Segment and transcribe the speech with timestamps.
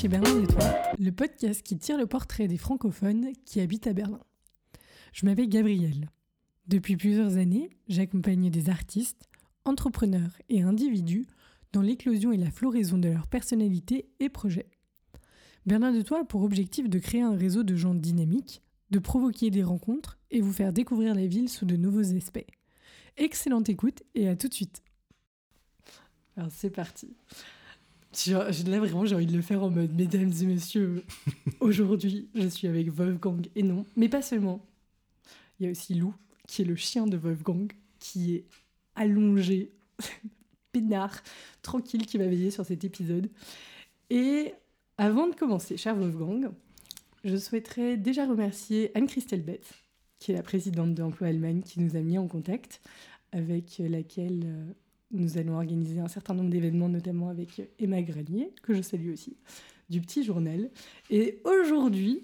[0.00, 0.64] Chez Berlin Toi,
[0.98, 4.20] le podcast qui tire le portrait des francophones qui habitent à Berlin.
[5.12, 6.08] Je m'appelle Gabrielle.
[6.68, 9.28] Depuis plusieurs années, j'accompagne des artistes,
[9.66, 11.26] entrepreneurs et individus
[11.74, 14.70] dans l'éclosion et la floraison de leur personnalité et projets.
[15.66, 19.50] Berlin de Toi a pour objectif de créer un réseau de gens dynamiques, de provoquer
[19.50, 22.46] des rencontres et vous faire découvrir la ville sous de nouveaux aspects.
[23.18, 24.82] Excellente écoute et à tout de suite.
[26.38, 27.14] Alors c'est parti.
[28.26, 31.04] Là vraiment j'ai envie de le faire en mode mesdames et messieurs,
[31.60, 34.66] aujourd'hui je suis avec Wolfgang et non, mais pas seulement.
[35.58, 36.14] Il y a aussi Lou
[36.46, 38.44] qui est le chien de Wolfgang qui est
[38.96, 39.70] allongé,
[40.72, 41.22] peinard,
[41.62, 43.30] tranquille qui va veiller sur cet épisode.
[44.08, 44.54] Et
[44.98, 46.50] avant de commencer, cher Wolfgang,
[47.22, 49.64] je souhaiterais déjà remercier Anne-Christelle Bett,
[50.18, 52.80] qui est la présidente d'Emploi Allemagne, qui nous a mis en contact,
[53.32, 54.72] avec laquelle euh,
[55.12, 59.36] nous allons organiser un certain nombre d'événements, notamment avec Emma Granier, que je salue aussi,
[59.88, 60.70] du Petit Journal.
[61.10, 62.22] Et aujourd'hui,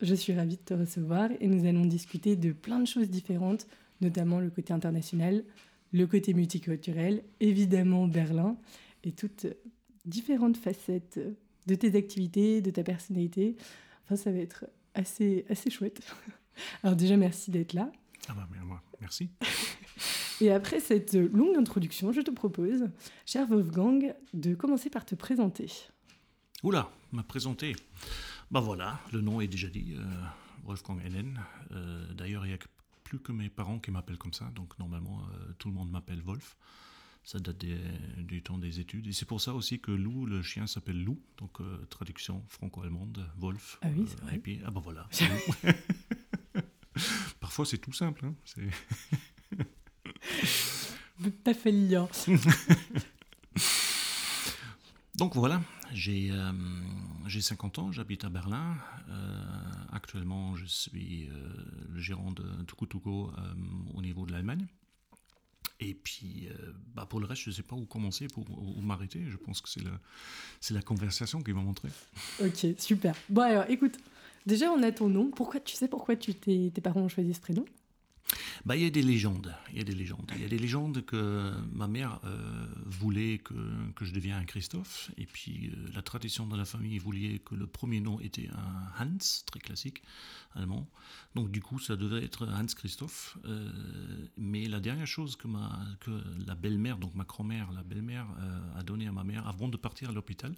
[0.00, 3.66] je suis ravie de te recevoir et nous allons discuter de plein de choses différentes,
[4.00, 5.44] notamment le côté international,
[5.92, 8.56] le côté multiculturel, évidemment Berlin,
[9.04, 9.46] et toutes
[10.04, 11.20] différentes facettes
[11.66, 13.56] de tes activités, de ta personnalité.
[14.04, 16.00] Enfin, ça va être assez, assez chouette.
[16.82, 17.90] Alors déjà, merci d'être là.
[18.28, 18.48] Ah bah,
[19.00, 19.28] merci.
[20.40, 22.88] Et après cette longue introduction, je te propose,
[23.24, 25.70] cher Wolfgang, de commencer par te présenter.
[26.62, 27.74] Oula, me présenter.
[28.50, 30.04] Bah voilà, le nom est déjà dit, euh,
[30.64, 31.40] Wolfgang Hennen.
[31.72, 32.58] Euh, d'ailleurs, il n'y a
[33.02, 36.20] plus que mes parents qui m'appellent comme ça, donc normalement, euh, tout le monde m'appelle
[36.20, 36.56] Wolf.
[37.24, 37.64] Ça date
[38.18, 39.08] du temps des études.
[39.08, 41.20] Et c'est pour ça aussi que Lou, le chien, s'appelle Lou.
[41.38, 41.58] Donc,
[41.90, 43.80] traduction franco-allemande, Wolf.
[43.82, 44.36] Ah oui, c'est vrai.
[44.36, 45.08] Et puis, ah bah voilà.
[47.40, 48.26] Parfois, c'est tout simple.
[48.26, 48.34] Hein.
[51.22, 51.42] C'est...
[51.42, 52.08] Pas fait le lien.
[55.16, 55.62] Donc voilà,
[55.92, 56.52] j'ai euh,
[57.40, 58.76] 50 ans, j'habite à Berlin.
[59.08, 59.42] Euh,
[59.92, 61.48] actuellement, je suis euh,
[61.88, 63.54] le gérant de Tukutuko euh,
[63.94, 64.66] au niveau de l'Allemagne.
[65.78, 66.48] Et puis,
[66.94, 69.22] bah pour le reste, je ne sais pas où commencer, pour, où m'arrêter.
[69.28, 69.90] Je pense que c'est la,
[70.70, 71.90] la conversation qui va montrer.
[72.40, 73.14] Ok, super.
[73.28, 73.98] Bon alors, écoute,
[74.46, 75.30] déjà on a ton nom.
[75.30, 77.66] Pourquoi, tu sais pourquoi tu tes parents ont choisi ce prénom?
[78.64, 79.54] Bah, il y a des légendes.
[79.70, 80.30] Il y a des légendes.
[80.34, 83.54] Il y a des légendes que ma mère euh, voulait que,
[83.94, 85.10] que, je devienne un Christophe.
[85.16, 89.04] Et puis euh, la tradition de la famille voulait que le premier nom était un
[89.04, 90.02] Hans, très classique,
[90.54, 90.88] allemand.
[91.34, 93.38] Donc du coup, ça devait être Hans Christophe.
[93.44, 93.70] Euh,
[94.36, 96.10] mais la dernière chose que, ma, que
[96.46, 98.26] la belle-mère, donc ma grand-mère, la belle-mère,
[98.76, 100.54] a donné à ma mère avant de partir à l'hôpital,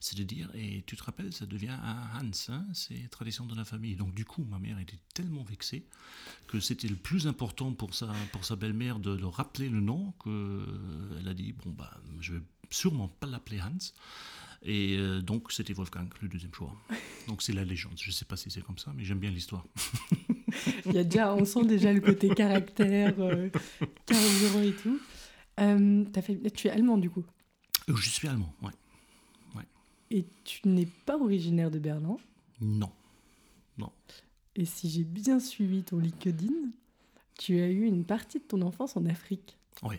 [0.00, 3.54] c'est de dire, et tu te rappelles, ça devient un Hans, hein, c'est tradition de
[3.54, 3.96] la famille.
[3.96, 5.86] Donc du coup, ma mère était tellement vexée
[6.46, 11.28] que c'était le plus important pour sa, pour sa belle-mère de, rappeler le nom qu'elle
[11.28, 13.92] a dit bon, bah, je vais sûrement pas l'appeler Hans.
[14.64, 16.74] Et euh, donc, c'était Wolfgang, le deuxième choix.
[17.28, 17.92] Donc, c'est la légende.
[17.96, 19.64] Je ne sais pas si c'est comme ça, mais j'aime bien l'histoire.
[20.86, 23.50] Il y a déjà, on sent déjà le côté caractère, euh,
[24.04, 24.98] carburant et tout.
[25.60, 27.24] Euh, as fait, tu es allemand, du coup?
[27.88, 28.72] Euh, Je suis allemand, ouais.
[29.54, 29.66] ouais.
[30.10, 32.16] Et tu n'es pas originaire de Berlin?
[32.60, 32.90] Non.
[33.78, 33.92] Non.
[34.56, 36.72] Et si j'ai bien suivi ton LinkedIn,
[37.38, 39.56] tu as eu une partie de ton enfance en Afrique.
[39.82, 39.96] Oui.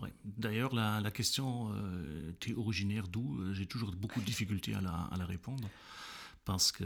[0.00, 0.08] oui.
[0.24, 4.74] D'ailleurs, la, la, question, euh, tu es originaire d'où euh, J'ai toujours beaucoup de difficultés
[4.74, 5.68] à la, à la répondre.
[6.44, 6.84] Parce que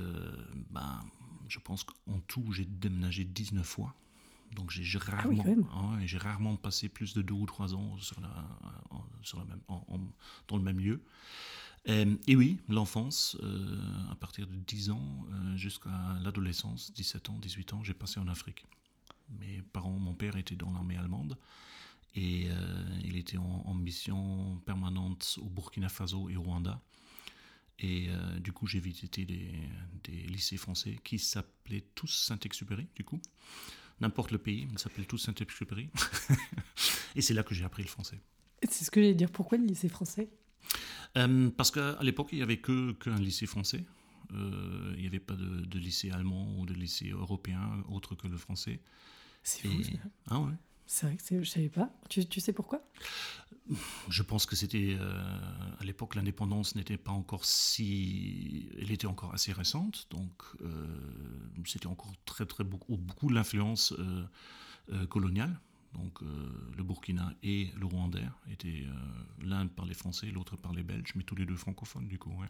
[0.70, 1.00] ben,
[1.48, 3.94] je pense qu'en tout, j'ai déménagé 19 fois.
[4.54, 8.28] Donc j'ai rarement, ah j'ai rarement passé plus de deux ou trois ans sur la,
[9.22, 9.60] sur la même,
[10.46, 11.00] dans le même lieu.
[11.88, 13.76] Euh, et oui, l'enfance, euh,
[14.10, 15.90] à partir de 10 ans euh, jusqu'à
[16.22, 18.64] l'adolescence, 17 ans, 18 ans, j'ai passé en Afrique.
[19.38, 21.38] Mes parents, mon père était dans l'armée allemande
[22.14, 22.48] et
[23.02, 26.82] il était en, mission permanente au Burkina Faso et au Rwanda.
[27.78, 28.08] Et
[28.40, 29.50] du coup, j'ai visité des,
[30.04, 33.20] des, lycées français qui s'appelaient tous Saint-Exupéry, du coup.
[34.02, 35.88] N'importe le pays, ils s'appellent tous Saint-Exupéry.
[37.16, 38.20] et c'est là que j'ai appris le français.
[38.68, 39.30] C'est ce que j'allais dire.
[39.30, 40.28] Pourquoi le lycée français?
[41.16, 43.84] Euh, parce qu'à l'époque, il n'y avait qu'un lycée français.
[44.32, 48.36] Euh, il n'y avait pas de, lycée allemand ou de lycée européen autre que le
[48.36, 48.80] français.
[49.42, 49.82] C'est fou.
[50.28, 50.52] Ah ouais.
[50.86, 51.90] C'est vrai que je ne savais pas.
[52.08, 52.82] Tu, tu, sais pourquoi?
[54.08, 54.96] Je pense que c'était.
[54.98, 55.38] Euh,
[55.78, 58.68] à l'époque, l'indépendance n'était pas encore si.
[58.78, 60.06] Elle était encore assez récente.
[60.10, 60.42] Donc,
[61.66, 63.94] c'était encore très, très beaucoup, beaucoup l'influence
[65.08, 65.58] coloniale.
[65.94, 66.26] Donc euh,
[66.76, 71.12] le Burkina et le Rwandais étaient euh, l'un par les Français, l'autre par les Belges,
[71.14, 72.30] mais tous les deux francophones du coup.
[72.30, 72.48] Ouais.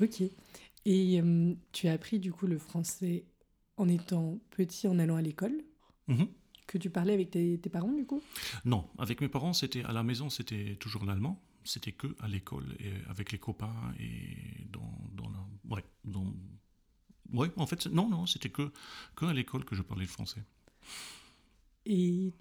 [0.00, 0.22] Ok.
[0.84, 3.24] Et euh, tu as appris du coup le français
[3.76, 5.62] en étant petit, en allant à l'école?
[6.08, 6.28] Mhm.
[6.66, 8.22] Que tu parlais avec tes, tes, parents du coup?
[8.64, 11.42] Non, avec mes parents, c'était à la maison, c'était toujours l'allemand.
[11.64, 16.24] c'était que à l'école et avec les copains et dans, dans la, ouais, dans,
[17.34, 18.70] ouais, en fait, non, non, c'était que,
[19.16, 20.42] que à l'école que je parlais le français.
[21.86, 22.32] Et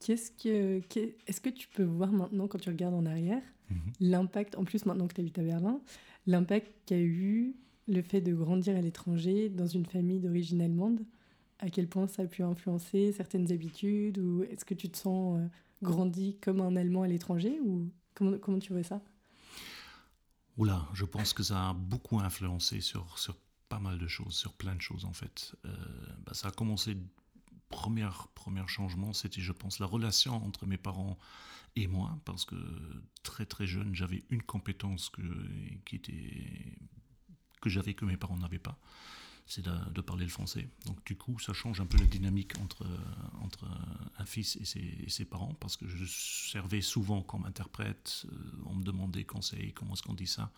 [0.00, 0.82] qu'est-ce que,
[1.26, 3.92] est-ce que tu peux voir maintenant, quand tu regardes en arrière, mhm.
[4.00, 5.80] l'impact, en plus maintenant que tu habites à Berlin,
[6.26, 7.56] l'impact qu'a eu
[7.86, 11.04] le fait de grandir à l'étranger dans une famille d'origine allemande
[11.64, 15.38] À quel point ça a pu influencer certaines habitudes Ou est-ce que tu te sens
[15.40, 15.46] euh,
[15.82, 19.00] grandi comme un Allemand à l'étranger Ou comment, comment tu vois ça?
[20.58, 23.36] Oula, je pense que ça a beaucoup influencé sur, sur
[23.70, 25.54] pas mal de choses, sur plein de choses en fait.
[25.64, 25.70] Euh,
[26.26, 26.98] bah, ça a commencé
[27.70, 31.18] premier, premier changement, c'était, je pense, la relation entre mes parents
[31.76, 32.56] et moi, parce que
[33.22, 35.22] très très jeune, j'avais une compétence que,
[35.86, 36.76] qui était,
[37.62, 38.78] que j'avais que mes parents n'avaient pas,
[39.46, 40.68] c'est de, parler le français.
[40.86, 42.86] Donc du coup, ça change un peu la dynamique entre,
[43.42, 43.66] entre
[44.18, 48.36] un fils et ses, parents, parce que je servais souvent comme interprète, euh,
[48.66, 50.50] on me demandait conseil, comment est-ce qu'on dit ça.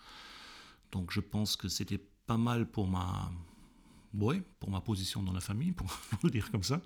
[0.92, 3.30] Donc je pense que c'était pas mal pour ma,
[4.14, 5.88] ouais, pour ma position dans la famille, pour,
[6.22, 6.80] le dire comme ça.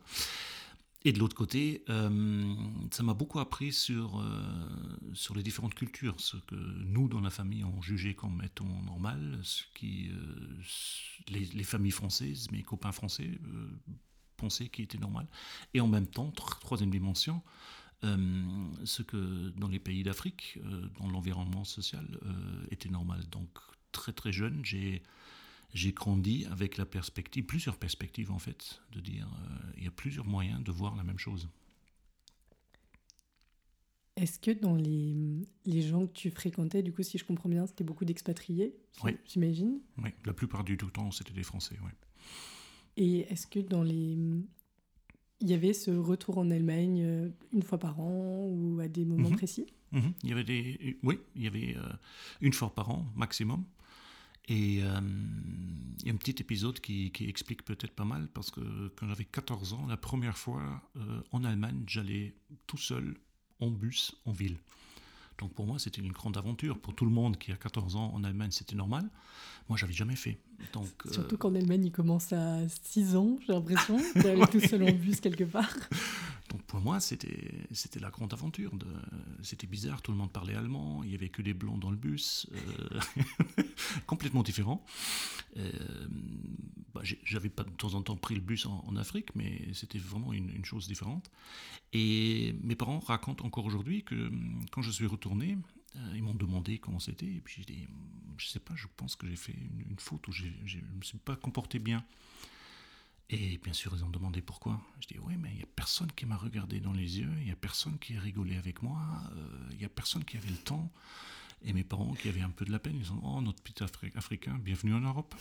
[1.05, 2.55] Et de l'autre côté, euh,
[2.91, 4.43] ça m'a beaucoup appris sur, euh,
[5.15, 9.41] sur les différentes cultures, ce que nous, dans la famille, on jugeait comme étant normal,
[9.43, 10.59] ce qui, euh,
[11.29, 13.31] les, les, familles françaises, mes copains français,
[14.37, 15.27] pensaient qui était normal.
[15.73, 17.43] Et en même temps, troisième dimension,
[18.03, 20.59] ce que dans les pays d'Afrique,
[20.99, 22.07] dans l'environnement social,
[22.71, 23.23] était normal.
[23.31, 23.49] Donc
[23.93, 25.03] très très jeune, j'ai
[25.73, 29.91] j'ai grandi avec la perspective, plusieurs perspectives en fait, de dire euh, il y a
[29.91, 31.49] plusieurs moyens de voir la même chose.
[34.17, 35.15] Est-ce que dans les,
[35.65, 39.13] les, gens que tu fréquentais, du coup, si je comprends bien, c'était beaucoup d'expatriés, oui.
[39.25, 41.91] j'imagine Oui, la plupart du temps, c'était des Français, oui.
[42.97, 44.19] Et est-ce que dans les...
[45.43, 49.07] Il y avait ce retour en Allemagne euh, une fois par an ou à des
[49.07, 49.37] moments mhm.
[49.37, 49.67] précis?
[49.93, 50.13] Mhm.
[50.23, 50.99] Il y avait des...
[51.03, 51.89] Oui, il y avait euh,
[52.43, 53.65] une fois par an maximum.
[54.49, 55.01] Et euh,
[56.01, 58.61] il y a un petit épisode qui, explique peut-être pas mal, parce que
[58.97, 60.63] quand j'avais 14 ans, la première fois
[60.97, 62.35] euh, en Allemagne, j'allais
[62.67, 63.17] tout seul
[63.61, 64.59] en bus en ville.
[65.39, 66.79] Donc pour moi, c'était une grande aventure.
[66.79, 69.09] Pour tout le monde qui a 14 ans en Allemagne, c'était normal.
[69.69, 70.39] Moi, j'avais jamais fait.
[70.73, 74.83] Donc, Surtout euh, qu'en Allemagne, il commence à 6 ans, j'ai l'impression, d'aller tout seul
[74.83, 75.75] en bus quelque part.
[76.51, 77.67] Donc pour moi, c'était,
[78.01, 78.73] la grande aventure.
[79.43, 81.97] C'était bizarre, tout le monde parlait allemand, il n'y avait que des blonds dans le
[81.97, 83.01] bus, euh,
[84.07, 84.85] complètement différent.
[85.57, 85.71] Euh,
[86.93, 90.33] bah, j'avais pas de temps en temps pris le bus en, Afrique, mais c'était vraiment
[90.33, 91.31] une, une, chose différente.
[91.93, 94.31] Et mes parents racontent encore aujourd'hui que
[94.73, 95.57] quand je suis retourné,
[95.97, 97.89] euh, ils m'ont demandé comment c'était, et puis j'ai dit,
[98.37, 99.55] je sais pas, je pense que j'ai fait
[99.89, 102.05] une, faute ou je ne me suis pas comporté bien.
[103.33, 104.81] Et bien sûr, ils ont demandé pourquoi.
[105.01, 107.45] Je dis oui, mais il n'y a personne qui m'a regardé dans les yeux, il
[107.45, 108.99] n'y a personne qui a rigolé avec moi,
[109.37, 110.91] euh, il n'y a personne qui avait le temps.
[111.63, 113.85] Et mes parents qui avaient un peu de la peine, ils ont oh notre petit
[114.17, 115.35] Africain, bienvenue en Europe.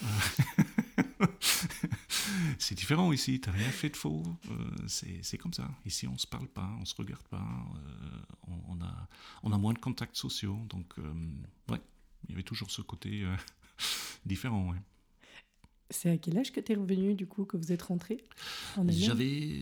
[2.60, 4.22] c'est différent ici, tu n'as rien fait de faux.
[4.52, 4.88] Euh,
[5.22, 5.68] c'est comme ça.
[5.86, 9.08] Ici, on ne se parle pas, on ne se regarde pas, euh, on, a,
[9.44, 10.60] on a moins de contacts sociaux.
[10.70, 10.94] Donc,
[11.70, 11.82] ouais,
[12.26, 13.26] il y avait toujours ce côté
[14.26, 14.70] différent.
[14.72, 14.78] Ouais.
[15.90, 18.18] C'est à quel âge que tu es revenu, du coup, que vous êtes rentré
[18.88, 19.62] J'avais,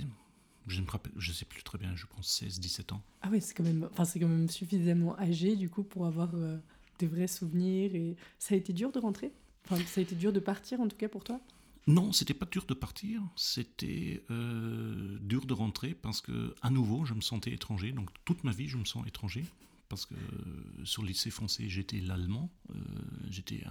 [0.67, 0.85] je ne
[1.17, 3.01] je sais plus très bien, je pense 16, 17 ans.
[3.21, 6.57] Ah oui, c'est quand, même, enfin, quand même suffisamment âgé, du coup, pour avoir euh,
[6.99, 7.95] des vrais souvenirs.
[7.95, 9.31] Et ça a été dur de rentrer?
[9.65, 11.39] Enfin, Ça a été dur de partir, en tout cas, pour toi?
[11.87, 17.05] Non, c'était pas dur de partir, c'était euh, dur de rentrer parce que à nouveau
[17.05, 17.93] je me sentais étranger.
[17.93, 19.45] Donc toute ma vie je me sens étranger
[19.89, 20.15] parce que
[20.83, 22.75] sur le lycée français, j'étais l'allemand, euh,
[23.29, 23.63] j'étais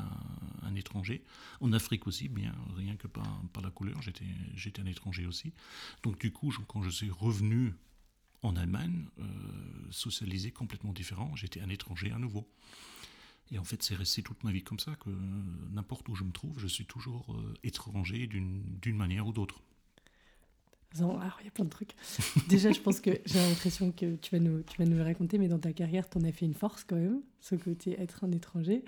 [0.63, 1.25] un, étranger.
[1.61, 5.55] En Afrique aussi, bien, rien que par, par la couleur, j'étais un étranger aussi.
[6.03, 7.73] Donc du coup, quand je suis revenu
[8.43, 9.25] en Allemagne, euh,
[9.91, 12.47] socialisé complètement différent, j'étais un étranger à nouveau.
[13.53, 15.11] Et en fait, c'est resté toute ma vie comme ça, que
[15.71, 19.63] n'importe où je me trouve, je suis toujours euh, étranger d'une manière ou d'autre.
[21.01, 21.95] Alors, il y a plein de trucs.
[22.49, 25.39] Déjà, je pense que j'ai l'impression que tu vas, nous, tu vas nous le raconter,
[25.39, 28.25] mais dans ta carrière, tu en as fait une force quand même, ce côté être
[28.25, 28.85] un étranger.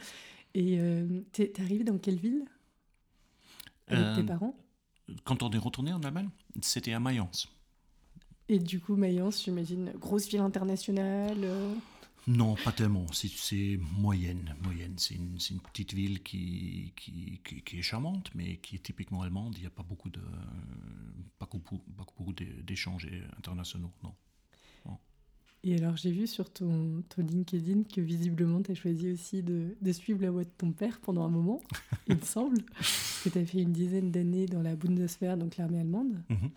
[0.54, 2.44] Et euh, tu es, arrivé dans quelle ville?
[3.88, 4.56] Avec tes euh, parents?
[5.24, 6.28] Quand on est retourné en Allemagne,
[6.60, 7.48] c'était à Mayence.
[8.48, 11.74] Et du coup, Mayence, j'imagine, grosse ville internationale euh,
[12.28, 13.06] non, pas tellement.
[13.12, 14.54] C'est moyenne.
[14.62, 14.94] moyenne.
[14.98, 19.54] C'est une, une, petite ville qui, qui, qui, est charmante, mais qui est typiquement allemande.
[19.56, 20.20] Il n'y a pas beaucoup de
[21.38, 23.08] pas beaucoup, beaucoup d'échanges
[23.38, 23.92] internationaux.
[24.02, 24.14] Non.
[25.64, 29.76] Et alors, j'ai vu sur ton, ton, LinkedIn que visiblement, tu as choisi aussi de,
[29.80, 31.60] de, suivre la voie de ton père pendant un moment,
[32.06, 32.62] il me semble,
[33.24, 36.22] que tu as fait une dizaine d'années dans la Bundeswehr, donc l'armée allemande.
[36.28, 36.50] Mhm.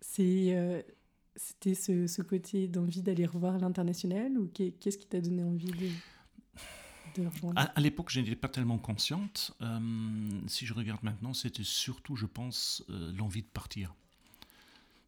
[0.00, 0.54] C'est.
[0.54, 0.82] Euh,
[1.36, 7.26] c'était ce, ce, côté d'envie d'aller revoir l'international ou qu'est-ce qui t'a donné envie de...
[7.26, 9.56] rejoindre À, l'époque, je n'étais pas tellement consciente.
[9.62, 13.94] Euh, si je regarde maintenant, c'était surtout, je pense, euh, l'envie de partir.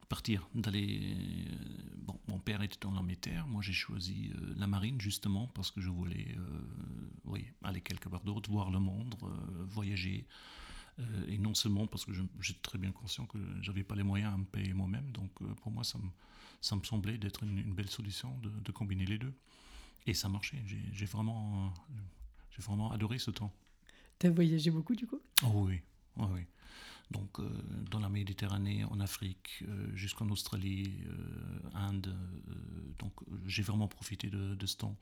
[0.08, 1.00] Partir, d'aller.
[1.00, 1.56] euh,
[1.98, 3.46] bon, mon père était dans l'armée de terre.
[3.46, 6.36] Moi, j'ai choisi la marine justement parce que je voulais,
[7.24, 9.14] oui, aller quelque part d'autre, voir le monde,
[9.66, 10.26] voyager.
[11.00, 14.34] Euh, et non seulement parce que j'étais très bien conscient que j'avais pas les moyens
[14.34, 15.10] à me payer moi-même.
[15.10, 16.08] Donc, euh, pour moi, ça me,
[16.60, 19.34] ça me semblait d'être une, une belle solution de, de combiner les deux.
[20.06, 20.62] Et ça marchait.
[20.92, 22.00] J'ai vraiment, euh,
[22.50, 23.52] j'ai vraiment adoré ce temps.
[24.18, 25.20] T'as voyagé beaucoup du coup?
[25.42, 25.80] Oh oui,
[26.18, 26.42] oh oui.
[27.10, 27.48] Donc euh,
[27.90, 32.16] dans la Méditerranée, en Afrique, euh, jusqu'en Australie, euh, Inde.
[32.98, 33.12] donc
[33.46, 34.96] j'ai vraiment profité de, de ce temps.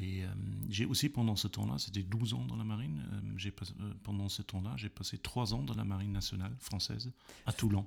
[0.00, 0.28] Et euh,
[0.68, 4.28] j'ai aussi pendant ce temps-là, c'était 12 ans dans la marine, euh, j'ai euh, pendant
[4.28, 7.12] ce temps-là, j'ai passé 3 ans dans la marine nationale française,
[7.46, 7.86] à Toulon.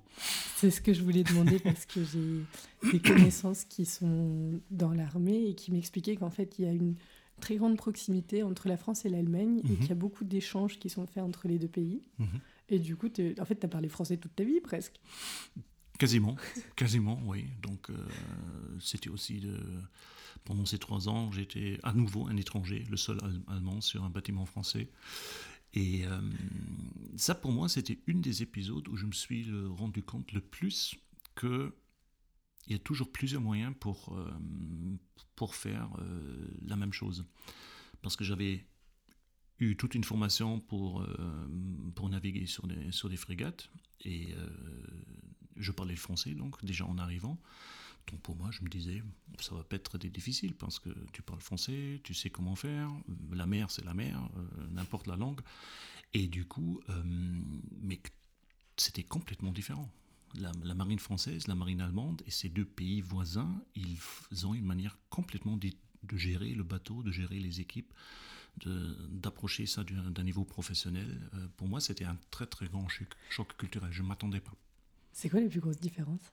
[0.55, 2.45] C'est ce que je voulais demander parce que j'ai
[2.91, 6.95] des connaissances qui sont dans l'armée et qui m'expliquaient qu'en fait, il y a une
[7.41, 9.77] très grande proximité entre la France et l'Allemagne et Mhm.
[9.79, 12.01] qu'il y a beaucoup d'échanges qui sont faits entre les deux pays.
[12.19, 12.39] Mhm.
[12.69, 14.99] Et du coup, en fait, tu as parlé français toute ta vie presque.
[15.99, 16.35] Quasiment,
[16.75, 17.47] quasiment, oui.
[17.61, 17.89] Donc,
[18.79, 19.57] c'était aussi de...
[20.43, 24.09] pendant ces trois ans, j'étais à nouveau un étranger, le seul Al- allemand sur un
[24.09, 24.89] bâtiment français.
[25.73, 26.21] Et euh,
[27.17, 30.95] ça, pour moi, c'était une des épisodes où je me suis rendu compte le plus
[31.35, 31.75] que
[32.67, 34.29] il y a toujours plusieurs moyens pour, euh,
[35.35, 37.25] pour faire euh, la même chose.
[38.01, 38.65] Parce que j'avais
[39.59, 41.05] eu toute une formation pour,
[41.95, 43.69] pour naviguer sur des, sur des frégates.
[44.01, 44.35] Et
[45.55, 47.39] je parlais le français, donc, déjà en arrivant.
[48.07, 49.03] Donc pour moi, je me disais,
[49.39, 52.89] ça va pas être difficile parce que tu parles français, tu sais comment faire,
[53.31, 55.41] la mer, c'est la mer, euh, n'importe la langue.
[56.13, 57.03] Et du coup, euh,
[57.81, 58.01] mais
[58.77, 59.89] c'était complètement différent.
[60.35, 64.97] La, marine française, la marine allemande et ces deux pays voisins, ils ont une manière
[65.09, 67.93] complètement de gérer le bateau, de gérer les équipes,
[68.65, 71.29] d'approcher ça d'un niveau professionnel.
[71.33, 73.91] Euh, pour moi, c'était un très très grand choc, choc culturel.
[73.91, 74.53] Je ne m'attendais pas.
[75.17, 76.31] C'est quoi les plus grosses différences?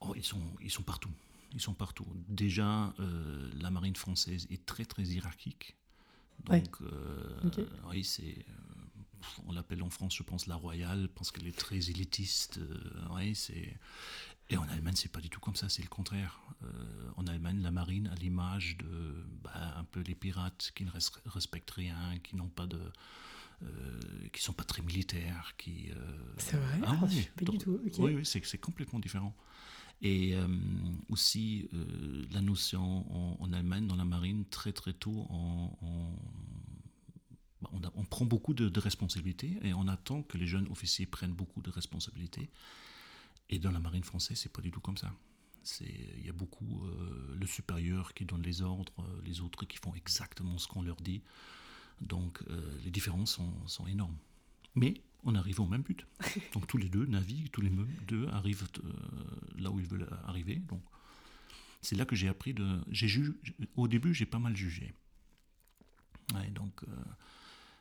[0.00, 1.12] Oh, ils sont, ils sont partout.
[1.52, 2.04] Ils sont partout.
[2.28, 5.76] Déjà, euh, la marine française est très très hiérarchique.
[6.48, 6.60] Ouais.
[6.60, 7.38] Donc, euh,
[7.88, 11.88] oui, c'est, euh, on l'appelle en France, je pense, la royale, parce qu'elle est très
[11.88, 12.58] élitiste.
[12.58, 13.76] euh, oui, c'est.
[14.50, 16.40] Et en Allemagne, c'est pas du tout comme ça, c'est le contraire.
[17.16, 21.20] En Allemagne, la marine a l'image de bah, un peu les pirates qui ne res-
[21.26, 22.80] respectent rien, qui n'ont pas de,
[23.62, 25.90] euh, qui sont pas très militaires, qui.
[25.90, 27.80] euh, C'est vrai ah Ah, oui, Je sais pas du tout.
[27.98, 29.34] oui, oui, c'est complètement différent.
[30.02, 30.46] Et euh,
[31.08, 36.18] aussi euh, la notion en, en Allemagne, dans la marine, très très tôt, on, on-
[37.62, 40.68] bah, on a- on prend beaucoup de, de responsabilités et on attend que les jeunes
[40.70, 42.50] officiers prennent beaucoup de responsabilités.
[43.48, 45.10] Et dans la marine française, c'est pas du tout comme ça.
[45.80, 48.92] Il y a beaucoup euh, le supérieur qui donne les ordres,
[49.24, 51.22] les autres qui font exactement ce qu'on leur dit.
[52.00, 54.16] Donc euh, les différences sont, sont énormes.
[54.74, 56.06] Mais on arrive au même but.
[56.52, 57.70] Donc tous les deux naviguent, tous les
[58.06, 58.92] deux arrivent euh,
[59.58, 60.56] là où ils veulent arriver.
[60.56, 60.82] Donc
[61.82, 62.80] c'est là que j'ai appris de.
[62.90, 63.40] J'ai ju-
[63.76, 64.92] au début, j'ai pas mal jugé.
[66.34, 66.96] Ouais, donc euh,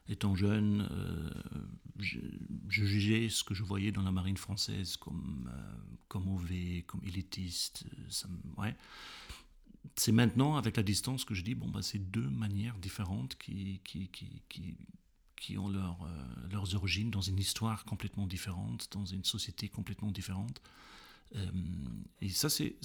[0.07, 1.29] étant jeune, euh,
[1.99, 2.19] je,
[2.69, 5.73] je jugeais ce que je voyais dans la marine française comme euh,
[6.07, 7.85] comme mauvais, comme élitiste.
[8.09, 8.75] Ça ouais.
[9.95, 13.81] C'est maintenant, avec la distance, que je dis bon bah c'est deux manières différentes qui
[13.83, 14.77] qui qui, qui
[15.35, 20.11] qui ont leur, euh, leurs origines dans une histoire complètement différente, dans une société complètement
[20.11, 20.61] différente.
[21.35, 21.51] Euh,
[22.21, 22.77] et ça, c'est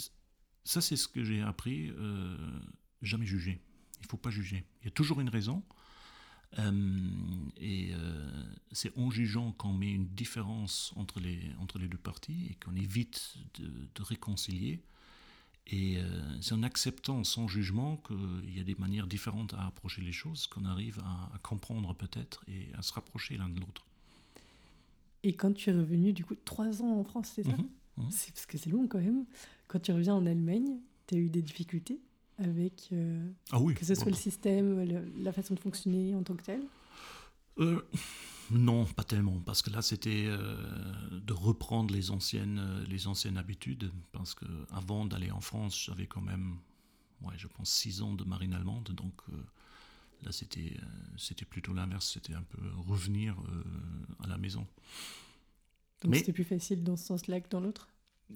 [0.64, 1.88] ça, c'est ce que j'ai appris.
[1.90, 2.61] euh,
[3.02, 3.61] jamais juger.
[4.00, 4.66] Il faut pas juger.
[4.83, 5.62] Il y a toujours une raison.
[7.59, 7.92] Et
[8.73, 12.75] c'est en jugeant qu'on met une différence entre les, entre les deux parties et qu'on
[12.75, 14.83] évite de réconcilier.
[15.73, 16.03] Et euh,
[16.41, 20.47] c'est en acceptant sans jugement qu'il y a des manières différentes à approcher les choses
[20.49, 23.87] qu'on arrive à, à comprendre peut-être et à se rapprocher l'un de l'autre.
[25.23, 28.11] Et quand tu es revenu, du coup, trois ans en France, c'est ça Mhm, mhm.
[28.11, 29.25] C'est parce que c'est long quand même.
[29.69, 32.00] Quand tu reviens en Allemagne, tu as eu des difficultés
[32.39, 33.75] avec euh, Ah oui.
[33.75, 34.11] que ce soit bon.
[34.11, 36.62] le système, le- la façon de fonctionner en tant que tel?
[37.59, 37.81] Euh,
[38.50, 43.38] non, pas tellement, parce que là c'était euh, de reprendre les anciennes, euh, les anciennes
[43.38, 46.57] habitudes, parce que avant d'aller en France, j'avais quand même,
[47.23, 49.37] ouais, je pense six ans de marine allemande, donc euh,
[50.25, 50.87] là c'était, euh,
[51.19, 53.37] c'était plutôt l'inverse, c'était un peu revenir
[54.25, 54.66] à la maison.
[56.02, 57.88] Donc Mais- c'était plus facile dans ce sens-là que dans l'autre?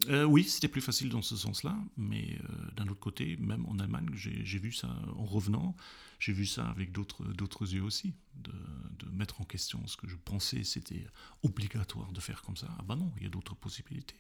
[0.09, 3.79] Euh, oui, c'était plus facile dans ce sens-là, mais euh, d'un autre côté, même en
[3.79, 5.77] Allemagne, j'ai vu ça en revenant,
[6.19, 8.53] j'ai vu ça avec d'autres yeux aussi, de,
[8.99, 11.07] de mettre en question ce que je pensais c'était
[11.43, 12.69] obligatoire de faire comme ça.
[12.79, 14.17] Ah bah non, il y a d'autres possibilités.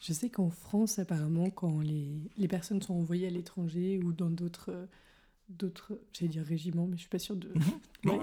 [0.00, 4.30] Je sais qu'en France, apparemment, quand les, les personnes sont envoyées à l'étranger ou dans
[4.30, 4.88] d'autres
[5.48, 7.48] d'autres, j'allais dire régiments, mais je suis pas sûre de.
[7.48, 7.80] Mhm.
[8.04, 8.20] Ouais.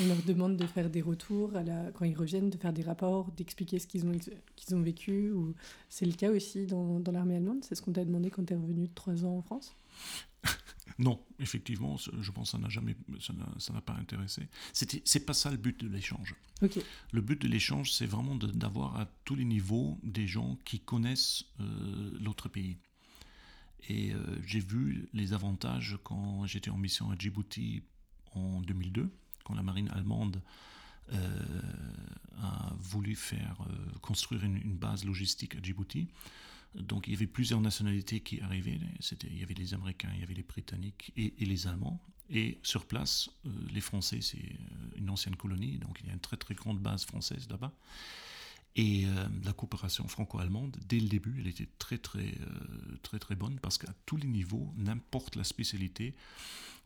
[0.00, 1.90] On leur demande de faire des retours à la...
[1.92, 4.12] quand ils reviennent, de faire des rapports, d'expliquer ce qu'ils ont,
[4.56, 5.30] qu'ils ont vécu.
[5.30, 5.54] Ou...
[5.88, 7.58] C'est le cas aussi dans, dans l'armée allemande?
[7.62, 9.74] C'est ce qu'on t'a demandé quand tu es revenu de trois ans en France?
[10.98, 14.48] Non, effectivement, je pense que ça n'a jamais, ça n'a pas intéressé.
[14.72, 16.34] C'est pas ça le but de l'échange.
[17.12, 21.44] Le but de l'échange, c'est vraiment d'avoir à tous les niveaux des gens qui connaissent
[21.60, 22.78] euh, l'autre pays.
[23.88, 27.82] Et euh, j'ai vu les avantages quand j'étais en mission à Djibouti
[28.34, 29.08] en 2002,
[29.48, 30.42] quand la marine allemande
[31.12, 31.62] euh,
[32.42, 36.06] a voulu faire euh, construire une, base logistique à Djibouti.
[36.74, 38.78] Donc il y avait plusieurs nationalités qui arrivaient.
[39.24, 42.00] Il y avait les Américains, il y avait les Britanniques et, les Allemands.
[42.30, 44.58] Et sur place, euh, les Français, c'est
[44.96, 47.72] une ancienne colonie, donc il y a une très très grande base française là-bas.
[48.78, 53.34] Et euh, la coopération franco-allemande, dès le début, elle était très très euh, très très
[53.34, 56.14] bonne parce qu'à tous les niveaux, n'importe la spécialité,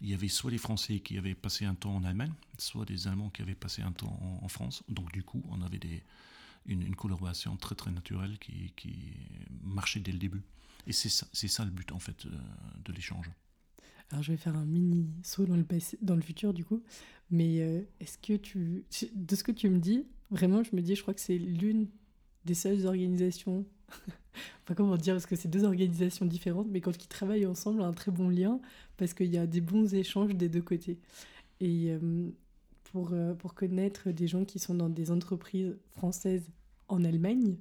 [0.01, 3.09] il y avait soit des Français qui avaient passé un temps en Allemagne, soit des
[3.09, 4.83] Allemands qui avaient passé un temps en, France.
[4.89, 5.81] Donc du coup, on avait
[6.65, 8.73] une, collaboration très très naturelle qui,
[9.63, 10.43] marchait dès le début.
[10.87, 12.31] Et c'est ça, ça le but en fait euh,
[12.87, 13.31] de l'échange.
[14.11, 16.83] Alors, je vais faire un mini saut dans le, futur, du coup.
[17.31, 17.57] Mais
[17.99, 18.85] est-ce que tu.
[19.15, 21.87] De ce que tu me dis, vraiment, je me dis, je crois que c'est l'une
[22.45, 23.65] des seules organisations.
[24.65, 27.93] enfin, comment dire Parce que c'est deux organisations différentes, mais quand ils travaillent ensemble, un
[27.93, 28.61] très bon lien,
[28.97, 30.99] parce qu'il y a des bons échanges des deux côtés.
[31.61, 32.31] Et euh,
[32.85, 36.49] pour, euh, pour connaître des gens qui sont dans des entreprises françaises
[36.89, 37.57] en Allemagne,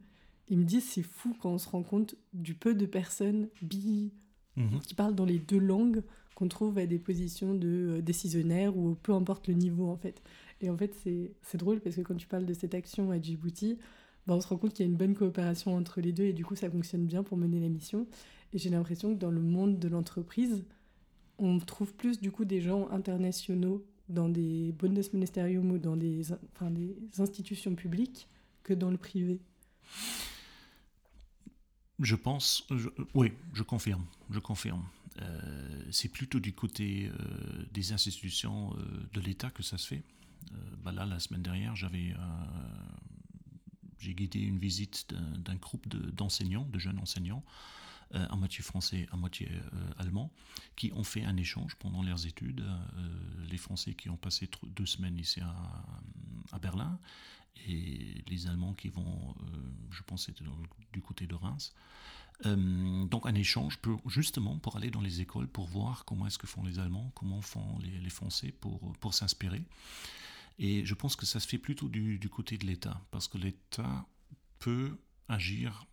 [0.49, 4.11] ils me disent c'est fou quand on se rend compte du peu de personnes bi
[4.57, 4.79] Mhm.
[4.81, 6.03] qui parlent dans les deux langues
[6.35, 10.21] qu'on trouve à des positions de euh, décisionnaire ou peu importe le niveau en fait.
[10.61, 13.77] Et en fait c'est drôle parce que quand tu parles de cette action à Djibouti,
[14.27, 16.33] ben, on se rend compte qu'il y a une bonne coopération entre les deux et
[16.33, 18.07] du coup ça fonctionne bien pour mener la mission.
[18.53, 20.63] Et j'ai l'impression que dans le monde de l'entreprise,
[21.37, 26.69] on trouve plus du coup des gens internationaux dans des Bundesministerium ou dans des, enfin,
[26.69, 28.27] des institutions publiques
[28.63, 29.39] que dans le privé.
[31.99, 32.67] Je pense,
[33.13, 34.83] oui, je confirme, je confirme.
[35.21, 40.01] Euh, c'est plutôt du côté euh, des institutions euh, de l'État que ça se fait.
[40.53, 42.17] Euh, bah là, la semaine dernière, j'avais, euh,
[43.99, 47.43] j'ai guidé une visite d'un, groupe de- d'enseignants, de jeunes enseignants,
[48.15, 50.31] euh, à moitié français, à moitié euh, allemand,
[50.75, 52.63] qui ont fait un échange pendant leurs études.
[53.49, 56.99] Les Français qui ont passé deux semaines ici à, Berlin,
[57.67, 59.35] et les Allemands qui vont,
[59.91, 60.43] je pense, c'était
[60.93, 61.73] du côté de Reims.
[62.43, 66.63] Donc un échange justement pour aller dans les écoles pour voir comment est-ce que font
[66.63, 69.61] les Allemands, comment font les, les Français pour, pour s'inspirer.
[70.59, 73.37] Et je pense que ça se fait plutôt du, du côté de l'État, parce que
[73.37, 74.05] l'État
[74.59, 75.85] peut agir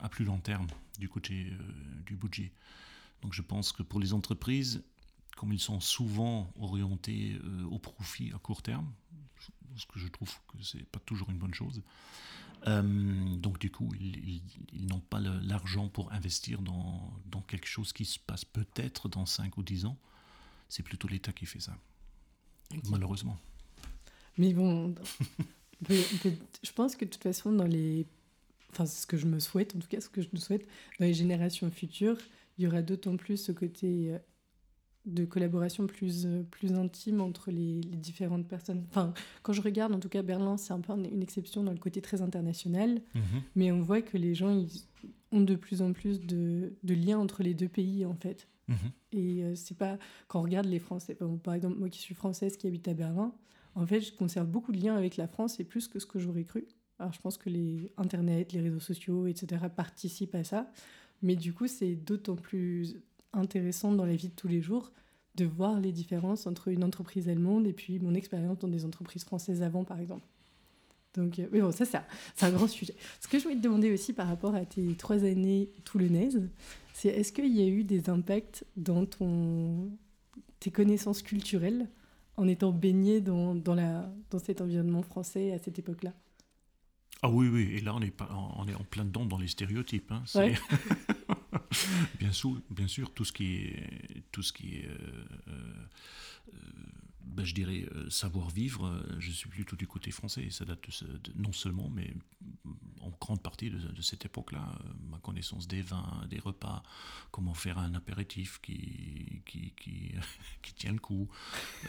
[0.00, 0.66] à plus long terme
[0.98, 2.52] du côté euh, du budget.
[3.22, 4.82] Donc je pense que pour les entreprises,
[5.36, 8.92] comme ils sont souvent orientés euh, au profit à court terme,
[9.76, 11.82] ce que je trouve que c'est pas toujours une bonne chose,
[12.66, 14.42] euh, donc du coup, ils, ils-
[14.72, 19.26] ils n'ont pas l'argent pour investir dans, dans quelque chose qui se passe peut-être dans
[19.26, 19.96] 5 ou 10 ans.
[20.68, 21.76] C'est plutôt l'État qui fait ça,
[22.90, 23.38] malheureusement.
[24.38, 24.94] Mais bon,
[25.88, 28.06] je pense que de toute façon, dans les.
[28.70, 30.66] Enfin, c'est ce que je me souhaite, en tout cas, ce que je nous souhaite,
[31.00, 32.18] dans les générations futures,
[32.58, 34.18] il y aura d'autant plus ce côté euh,
[35.06, 38.84] de collaboration plus, euh, plus intime entre les, les différentes personnes.
[38.90, 41.72] Enfin, quand je regarde, en tout cas, Berlin, c'est un peu un- une exception dans
[41.72, 43.00] le côté très international,
[43.56, 44.84] mais on voit que les gens ils
[45.32, 48.48] ont de plus en plus de, de liens entre les deux pays, en fait.
[48.68, 48.76] Mhm.
[49.12, 49.96] Et euh, c'est pas.
[50.26, 53.32] Quand on regarde les Français, par exemple, moi qui suis française, qui habite à Berlin,
[53.78, 56.18] en fait, je conserve beaucoup de liens avec la France et plus que ce que
[56.18, 56.66] j'aurais cru.
[56.98, 60.68] Alors, je pense que les Internet, les réseaux sociaux, etc., participent à ça.
[61.22, 63.00] Mais du coup, c'est d'autant plus
[63.32, 64.92] intéressant dans la vie de tous les jours
[65.36, 69.22] de voir les différences entre une entreprise allemande et puis mon expérience dans des entreprises
[69.22, 70.26] françaises avant, par exemple.
[71.14, 72.96] Donc, euh, mais bon, ça, un, c'est un grand sujet.
[73.20, 76.42] Ce que je voulais te demander aussi par rapport à tes trois années toulonnaises,
[76.94, 79.92] c'est est-ce qu'il y a eu des impacts dans ton,
[80.58, 81.88] tes connaissances culturelles
[82.38, 86.14] en étant baigné dans, dans, la, dans cet environnement français à cette époque-là
[87.22, 89.48] Ah oui, oui, et là on est, pas, on est en plein dedans dans les
[89.48, 90.10] stéréotypes.
[90.12, 90.22] hein.
[90.34, 90.54] Ouais.
[92.18, 96.54] bien, sûr, bien sûr, tout ce qui est, tout ce qui est euh, euh,
[97.28, 100.48] ben, je dirais, euh, savoir-vivre, euh, je suis plutôt du côté français.
[100.50, 100.80] Ça date
[101.36, 102.14] non seulement, mais
[103.00, 104.78] en grande partie de, cette époque-là.
[105.10, 106.82] ma connaissance des vins, des repas,
[107.30, 110.14] comment faire un apéritif qui, qui, qui,
[110.76, 111.28] tient le coup.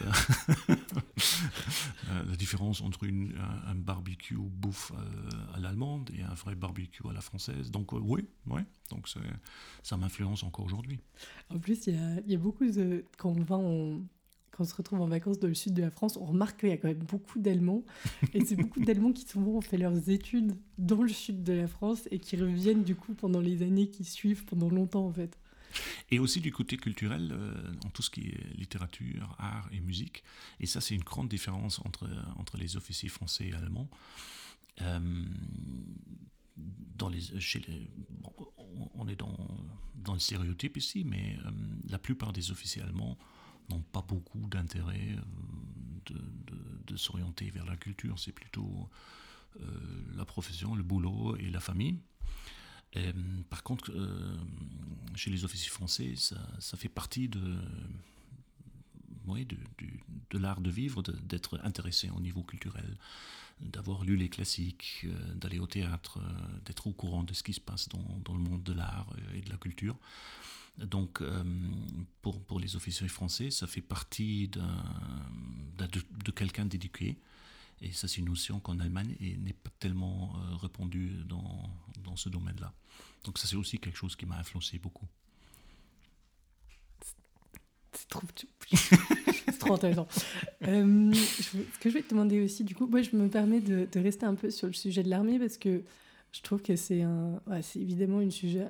[2.08, 4.92] la différence entre un, barbecue bouffe
[5.54, 7.70] à l'allemande et un vrai barbecue à la française.
[7.70, 8.62] Donc oui, oui.
[8.90, 9.08] Donc
[9.82, 11.00] ça m'influence encore aujourd'hui.
[11.48, 13.04] En plus, il y a, beaucoup de...
[13.18, 13.56] Quand on va
[14.60, 16.68] quand on se retrouve en vacances dans le sud de la France, on remarque qu'il
[16.68, 17.82] y a quand même beaucoup d'Allemands.
[18.34, 21.66] Et c'est beaucoup d'Allemands qui souvent ont fait leurs études dans le sud de la
[21.66, 25.38] France et qui reviennent du coup pendant les années qui suivent, pendant longtemps en fait.
[26.10, 27.54] Et aussi du côté culturel, euh,
[27.86, 30.24] en tout ce qui est littérature, art et musique.
[30.58, 33.88] Et ça, c'est une grande différence entre, entre les officiers français et allemands.
[34.82, 35.24] Euh,
[36.96, 37.88] dans les, chez les,
[38.94, 39.38] on est dans,
[39.94, 41.50] dans le stéréotype ici, mais euh,
[41.88, 43.16] la plupart des officiers allemands
[43.70, 45.16] n'ont pas beaucoup d'intérêt
[46.10, 46.14] euh,
[46.86, 48.18] de, s'orienter vers la culture.
[48.18, 48.90] C'est plutôt
[49.60, 49.64] euh,
[50.16, 51.98] la profession, le boulot et la famille.
[52.96, 53.12] Euh,
[53.48, 53.92] par contre,
[55.14, 57.38] chez les officiers français, ça, fait partie de,
[59.28, 59.56] de,
[60.30, 62.98] de l'art de vivre, d'être intéressé au niveau culturel,
[63.60, 65.06] d'avoir lu les classiques,
[65.36, 66.18] d'aller au théâtre,
[66.64, 69.40] d'être au courant de ce qui se passe dans, dans le monde de l'art et
[69.40, 69.96] de la culture.
[70.86, 71.42] Donc, euh,
[72.22, 74.62] pour, pour, les officiers français, ça fait partie de,
[76.24, 77.18] de, quelqu'un d'éduqué.
[77.82, 81.70] Et ça, c'est une notion qu'en Allemagne n'est pas tellement euh, répandue dans,
[82.02, 82.72] dans ce domaine-là.
[83.24, 85.06] Donc, ça, c'est aussi quelque chose qui m'a influencé beaucoup.
[87.92, 88.22] C'est trop,
[89.74, 90.08] intéressant.
[90.62, 93.86] Euh, ce que je vais te demander aussi, du coup, moi, je me permets de,
[93.90, 95.82] de rester un peu sur le sujet de l'armée parce que
[96.32, 97.04] je trouve que c'est
[97.62, 98.68] c'est évidemment un sujet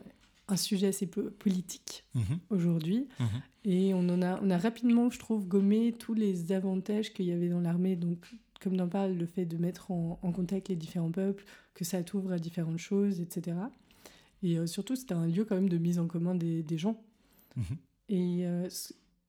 [0.53, 2.39] un sujet assez politique mhm.
[2.51, 3.09] aujourd'hui.
[3.19, 3.27] Mhm.
[3.65, 7.33] Et on, en a, on a rapidement, je trouve, gommé tous les avantages qu'il y
[7.33, 7.97] avait dans l'armée.
[7.97, 8.27] Donc,
[8.61, 12.33] comme d'en parle, le fait de mettre en, contact les différents peuples, que ça t'ouvre
[12.33, 13.57] à différentes choses, etc.
[14.43, 17.03] Et euh, surtout, c'était un lieu quand même de mise en commun des, des gens.
[17.57, 17.77] Mhm.
[18.09, 18.69] Et euh,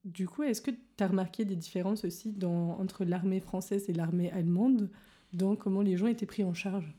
[0.04, 3.92] du coup, est-ce que tu as remarqué des différences aussi dans, entre l'armée française et
[3.92, 4.90] l'armée allemande
[5.32, 6.94] dans comment les gens étaient pris en charge?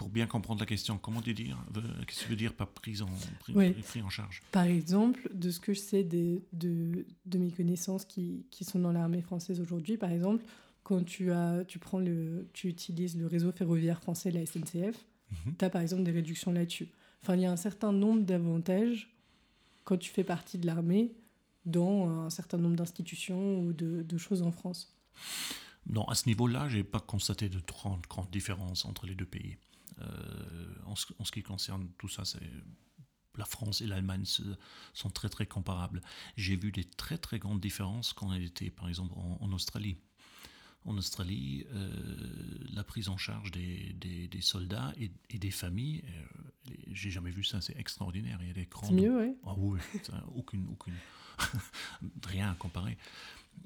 [0.00, 1.62] Pour bien comprendre la question, comment tu dire
[2.06, 3.10] Qu'est-ce que tu veux dire par prise en,
[3.40, 4.40] pris, en charge?
[4.50, 8.92] Par exemple, de ce que je sais de, de mes connaissances qui, qui sont dans
[8.92, 10.42] l'armée française aujourd'hui, par exemple,
[10.84, 14.96] quand tu, as, tu, prends le, tu utilises le réseau ferroviaire français, la SNCF,
[15.30, 15.56] mhm.
[15.58, 16.88] tu as par exemple des réductions là-dessus.
[17.20, 19.14] Enfin, il y a un certain nombre d'avantages
[19.84, 21.12] quand tu fais partie de l'armée
[21.66, 24.96] dans un certain nombre d'institutions ou de, de, choses en France.
[25.86, 27.60] Non, à ce niveau-là, je n'ai pas constaté de
[28.08, 29.58] grandes différences entre les deux pays.
[30.00, 32.40] Euh, en ce, qui concerne tout ça, c'est
[33.36, 34.24] la France et l'Allemagne
[34.92, 36.00] sont très très comparables.
[36.36, 39.96] J'ai vu des très très grandes différences quand elle était par exemple en, Australie.
[40.84, 41.90] En Australie, euh,
[42.72, 47.60] la prise en charge des, des, soldats et, des familles, euh, j'ai jamais vu ça,
[47.60, 48.38] c'est extraordinaire.
[48.40, 48.90] Il y a des grandes...
[48.90, 49.36] C'est mieux, oui.
[49.44, 49.78] Ah oui,
[50.34, 50.94] aucune, aucune...
[52.26, 52.96] rien à comparer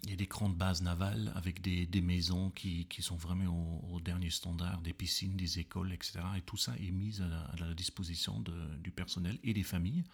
[0.04, 3.82] il y a des grandes bases navales avec des, des maisons qui, qui, sont vraiment
[3.90, 6.20] au, dernier standard, des piscines, des écoles, etc.
[6.36, 8.42] Et tout ça est mis à la, disposition
[8.80, 10.04] du personnel et des familles.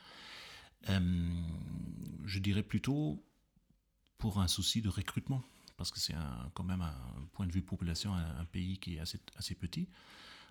[0.88, 1.42] Euh,
[2.24, 3.22] je dirais plutôt
[4.18, 5.42] pour un souci de recrutement,
[5.76, 6.14] parce que c'est
[6.54, 9.88] quand même un point de vue population, un, pays qui est assez, assez petit.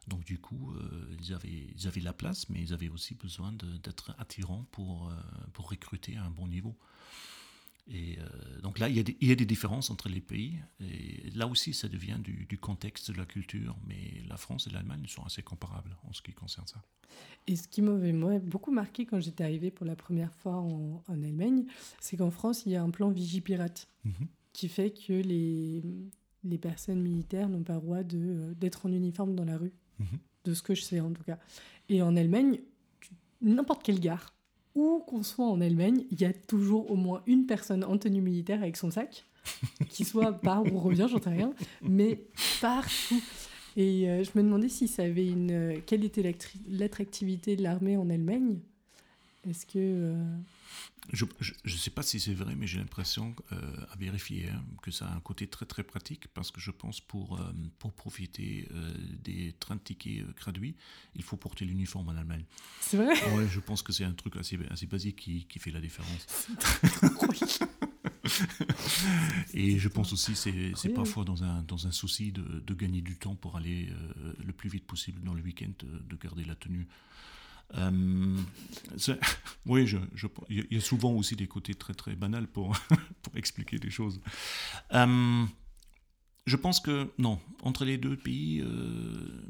[0.07, 3.53] Donc du coup, euh, ils, avaient, ils avaient la place, mais ils avaient aussi besoin
[3.53, 5.13] d'être attirants pour, euh,
[5.53, 6.75] pour recruter à un bon niveau.
[7.89, 10.21] Et euh, donc là, il y, a des, il y, a des, différences entre les
[10.21, 10.59] pays.
[10.79, 13.75] Et là aussi, ça devient du, du contexte de la culture.
[13.87, 16.81] Mais la France et l'Allemagne sont assez comparables en ce qui concerne ça.
[17.47, 21.23] Et ce qui m'avait beaucoup marqué quand j'étais arrivée pour la première fois en, en
[21.23, 21.65] Allemagne,
[21.99, 24.27] c'est qu'en France, il y a un plan Vigipirate mhm.
[24.53, 25.81] qui fait que les,
[26.43, 29.73] les personnes militaires n'ont pas le droit d'être en uniforme dans la rue.
[29.99, 30.19] Mhm.
[30.45, 31.37] De ce que je sais en tout cas.
[31.89, 32.59] Et en Allemagne,
[33.41, 34.33] n'importe quelle gare,
[34.75, 38.21] où qu'on soit en Allemagne, il y a toujours au moins une personne en tenue
[38.21, 39.25] militaire avec son sac,
[39.89, 42.21] qui soit part ou revient, j'en sais rien, mais
[42.61, 43.21] partout.
[43.77, 45.51] Et euh, je me demandais si ça avait une.
[45.51, 46.35] Euh, quelle était
[46.69, 48.57] l'attractivité de l'armée en Allemagne
[49.49, 49.77] Est-ce que.
[49.77, 50.23] Euh,
[51.11, 51.25] je
[51.65, 53.57] ne sais pas si c'est vrai, mais j'ai l'impression, euh,
[53.91, 57.01] à vérifier, hein, que ça a un côté très très pratique parce que je pense
[57.01, 60.75] pour, euh, pour profiter euh, des trains de tickets gratuits,
[61.15, 62.45] il faut porter l'uniforme en Allemagne.
[62.81, 63.13] C'est vrai?
[63.35, 66.47] Ouais, je pense que c'est un truc assez, assez basique qui, qui fait la différence.
[69.53, 73.01] Et je pense aussi c'est c'est parfois dans un, dans un souci de, de gagner
[73.01, 73.89] du temps pour aller
[74.37, 76.87] le plus vite possible dans le week-end, de garder la tenue.
[77.75, 78.37] Euh,
[79.65, 79.85] oui,
[80.49, 82.75] il y a souvent aussi des côtés très très banals pour,
[83.35, 84.21] expliquer des choses.
[84.93, 85.45] Euh,
[86.45, 89.43] je pense que non, entre les deux pays, euh,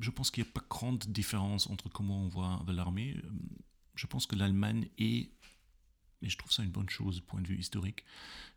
[0.00, 3.16] je pense qu'il n'y a pas grande différence entre comment on voit l'armée.
[3.94, 5.30] Je pense que l'Allemagne est,
[6.22, 8.04] et je trouve ça une bonne chose du point de vue historique,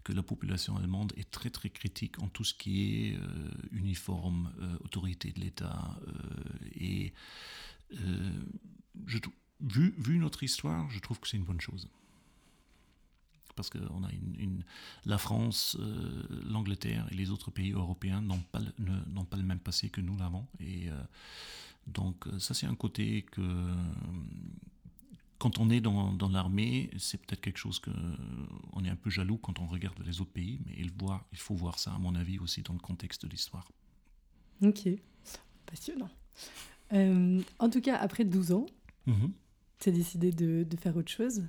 [0.04, 3.20] que la population allemande est très très critique en tout ce qui est
[3.72, 4.52] uniforme,
[4.84, 6.00] autorité de l'État.
[7.94, 8.32] Euh,
[9.06, 9.18] je,
[9.62, 11.88] vu, vu notre histoire, je trouve que c'est une bonne chose
[13.56, 14.64] parce que a une,
[15.06, 15.76] la France,
[16.46, 20.46] l'Angleterre et les autres pays européens n'ont pas, le même passé que nous l'avons.
[20.60, 20.90] Et
[21.88, 23.42] donc ça c'est un côté que
[25.40, 27.92] quand on est dans, l'armée, c'est peut-être quelque chose que
[28.74, 30.92] on est un peu jaloux quand on regarde les autres pays, mais il,
[31.32, 33.70] il faut voir ça, à mon avis, aussi dans le contexte de l'histoire.
[34.62, 34.90] Ok,
[35.66, 36.10] passionnant.
[36.94, 38.66] Euh, en tout cas, après 12 ans,
[39.06, 39.32] mhm.
[39.80, 41.44] tu as décidé de, de, faire autre chose.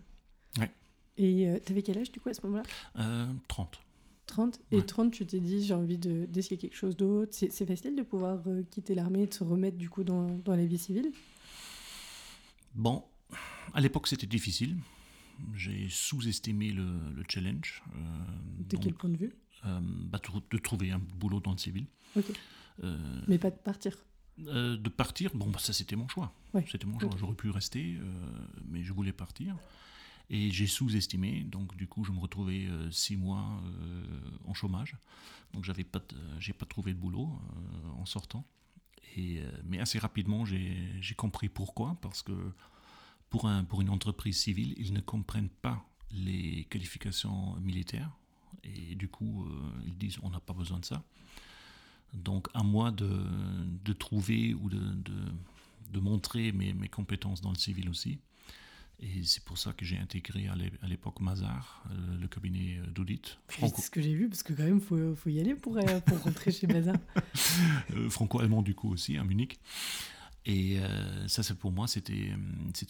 [0.59, 0.71] Ouais.
[1.17, 2.65] Et euh, tu avais quel âge du coup à ce moment-là?
[2.99, 3.81] Euh, 30.
[4.27, 7.33] 30 Et 30, tu t'es dit, j'ai envie d'essayer quelque chose d'autre.
[7.33, 10.55] C'est facile de pouvoir euh, quitter l'armée et de se remettre du coup dans, dans
[10.55, 11.11] la vie civile?
[12.75, 13.05] Bon,
[13.73, 14.77] à l'époque, c'était difficile.
[15.55, 16.89] J'ai sous-estimé le,
[17.29, 17.83] challenge.
[17.95, 17.99] Euh,
[18.69, 19.33] de quel point de vue?
[19.65, 20.21] bah,
[20.51, 21.87] De trouver un boulot dans le civil.
[22.85, 22.97] Euh,
[23.27, 23.97] Mais pas de partir
[24.39, 26.33] De partir, bon, bah, ça c'était mon choix.
[26.71, 27.11] C'était mon choix.
[27.17, 27.99] J'aurais pu rester,
[28.67, 29.57] mais je voulais partir.
[30.31, 33.47] Et j'ai sous-estimé, donc du coup je me retrouvais six mois
[34.47, 34.97] en chômage.
[35.55, 36.01] Donc j'avais pas,
[36.39, 37.31] j'ai pas trouvé de boulot
[37.97, 38.45] en sortant.
[39.17, 42.33] Et, mais assez rapidement j'ai compris pourquoi, parce que
[43.31, 48.11] pour, un, pour une entreprise civile, ils ne comprennent pas les qualifications militaires
[48.65, 51.03] et du coup, euh, ils disent on n'a pas besoin de ça.
[52.15, 53.11] Donc, à moi de,
[53.85, 55.15] de trouver ou de, de,
[55.93, 58.19] de montrer mes, mes, compétences dans le civil aussi.
[59.01, 63.39] Et c'est pour ça que j'ai intégré à l'époque Mazar, euh, le cabinet d'audit.
[63.49, 65.77] C'est ce que j'ai vu, parce que quand même, il faut, faut, y aller pour,
[65.77, 66.97] euh, pour rentrer chez Mazar.
[68.11, 69.61] Franco-allemand, du coup, aussi, à Munich.
[70.49, 72.33] Et euh, ça, c'est pour moi, c'était,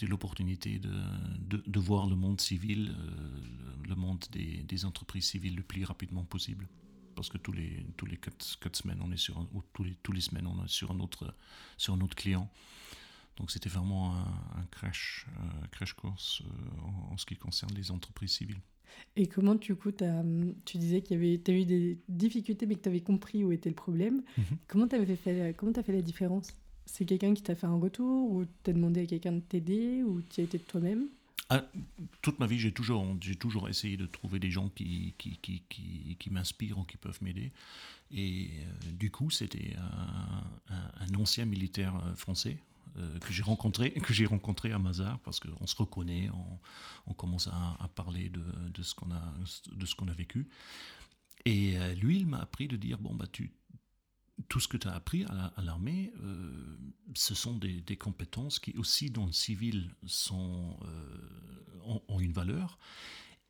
[0.06, 5.64] l'opportunité de, de, voir le monde civil, euh, le monde des, des, entreprises civiles le
[5.64, 6.68] plus rapidement possible.
[7.18, 10.12] Parce que tous les, tous les quatre, semaines, on est sur ou tous les, tous
[10.12, 11.34] les semaines, on est sur un autre,
[11.76, 12.48] sur un autre client.
[13.36, 15.26] Donc c'était vraiment un, crash,
[15.72, 18.60] crash course euh, en, ce qui concerne les entreprises civiles.
[19.16, 19.90] Et comment, du coup,
[20.64, 23.50] tu disais qu'il y avait, as eu des difficultés, mais que tu avais compris où
[23.50, 24.22] était le problème.
[24.38, 24.56] Mm-hmm.
[24.68, 26.52] Comment tu as fait, comment as fait la différence?
[26.86, 30.22] C'est quelqu'un qui t'a fait un retour ou t'as demandé à quelqu'un de t'aider ou
[30.22, 31.08] tu as été de toi-même?
[31.50, 31.64] Ah,
[32.20, 35.14] toute ma vie, j'ai toujours, j'ai toujours essayé de trouver des gens qui,
[36.30, 37.52] m'inspirent ou qui peuvent m'aider.
[38.10, 39.74] Et euh, du coup, c'était
[40.68, 42.58] un, ancien militaire euh, français
[42.98, 46.28] euh, que j'ai rencontré, que j'ai rencontré à Mazar parce qu'on se reconnaît,
[47.06, 49.34] on, commence à, parler de, de ce qu'on a,
[49.72, 50.48] de ce qu'on a vécu.
[51.46, 53.52] Et lui, il m'a appris de dire bon bah tu
[54.48, 56.76] tout ce que tu as appris à l'armée, euh,
[57.14, 62.78] ce sont des, compétences qui aussi dans le civil sont, euh, ont, une valeur.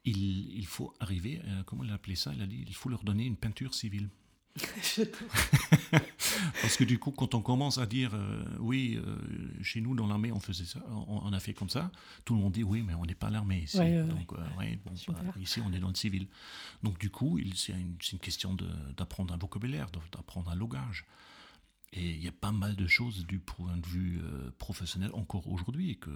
[0.04, 2.32] Il, il faut arriver, comment il a appelé ça?
[2.34, 4.08] Il a dit il faut leur donner une peinture civile.
[6.62, 9.16] Parce que du coup, quand on commence à dire euh, oui, euh,
[9.62, 11.90] chez nous dans l'armée on faisait ça, on, a fait comme ça,
[12.24, 13.78] tout le monde dit oui, mais on n'est pas l'armée ici.
[13.78, 14.36] Donc, euh,
[14.86, 16.26] bon, bah, ici on est dans le civil.
[16.82, 18.56] Donc du coup, c'est une, une, question
[18.96, 21.04] d'apprendre un vocabulaire, d'apprendre un logage.
[21.94, 24.20] Et il y a pas mal de choses du point de vue
[24.58, 26.10] professionnel encore aujourd'hui que,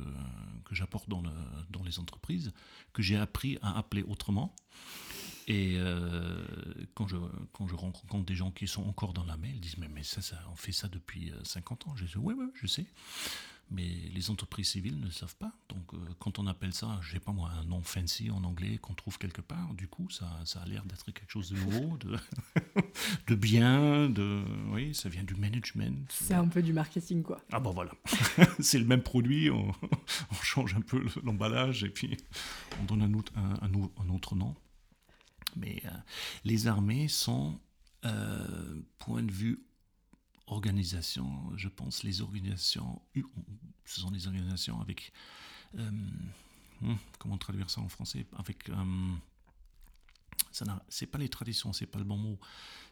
[0.67, 1.31] que j'apporte dans, le,
[1.71, 2.53] dans les entreprises,
[2.93, 4.55] que j'ai appris à appeler autrement.
[5.49, 6.43] Et euh,
[6.95, 7.17] quand, je,
[7.53, 10.03] quand je rencontre des gens qui sont encore dans la mail, ils disent Mais, mais
[10.03, 11.97] ça, ça, on fait ça depuis 50 euh, ans.
[11.97, 12.87] Je dis Oui, oui, je sais.
[13.71, 15.51] Mais les entreprises civiles ne le savent pas.
[15.71, 18.77] Donc, euh, quand on appelle ça, je sais pas moi, un nom fancy en anglais
[18.77, 21.97] qu'on trouve quelque part, du coup, ça, ça a l'air d'être quelque chose de nouveau,
[21.97, 22.19] de,
[23.29, 24.45] de bien, de.
[24.73, 26.07] Oui, ça vient du management.
[26.11, 27.41] C'est un peu du marketing, quoi.
[27.51, 27.93] Ah, bon, voilà.
[28.61, 29.73] C'est le même produit, on,
[30.31, 32.17] on change un peu l'emballage et puis
[32.81, 34.55] on donne un autre, un, un autre nom.
[35.57, 35.91] Mais euh,
[36.45, 37.61] les armées sont,
[38.05, 39.65] euh, point de vue
[40.47, 43.01] organisation, je pense, les organisations,
[43.85, 45.13] ce sont des organisations avec,
[45.79, 45.91] euh,
[46.81, 48.71] hmm, comment traduire ça en français, avec,
[50.89, 52.39] c'est pas les traditions, c'est pas le bon mot,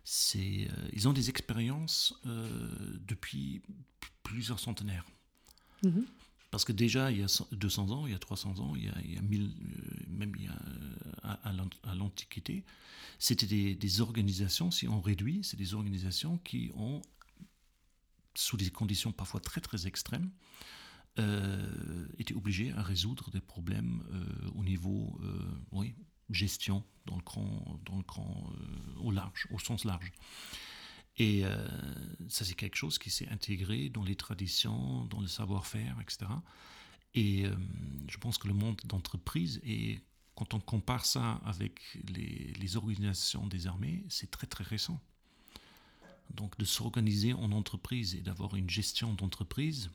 [0.04, 3.62] c'est, ils ont des expériences depuis
[4.22, 5.04] plusieurs centenaires.
[5.82, 6.04] Mm-hmm.
[6.50, 8.88] Parce que déjà, il y a 200 ans, il y a 300 ans, il y
[8.88, 9.54] a, il y a 1000,
[10.08, 10.58] même il y a
[11.22, 12.64] à, l'Antiquité,
[13.18, 17.02] c'était des, organisations, si on réduit, c'est des organisations qui ont,
[18.34, 20.30] sous des conditions parfois très très extrêmes,
[21.18, 25.38] euh, été obligées à résoudre des problèmes euh, au niveau, euh,
[25.72, 25.94] oui,
[26.30, 28.52] gestion dans le grand, dans le grand,
[28.98, 30.12] au large, au sens large.
[31.16, 31.68] Et euh,
[32.28, 36.30] ça, c'est quelque chose qui s'est intégré dans les traditions, dans le savoir-faire, etc.
[37.14, 37.54] Et euh,
[38.08, 40.00] je pense que le monde d'entreprise, et
[40.34, 45.00] quand on compare ça avec les, organisations des armées, c'est très très récent.
[46.30, 49.90] Donc de s'organiser en entreprise et d'avoir une gestion d'entreprise,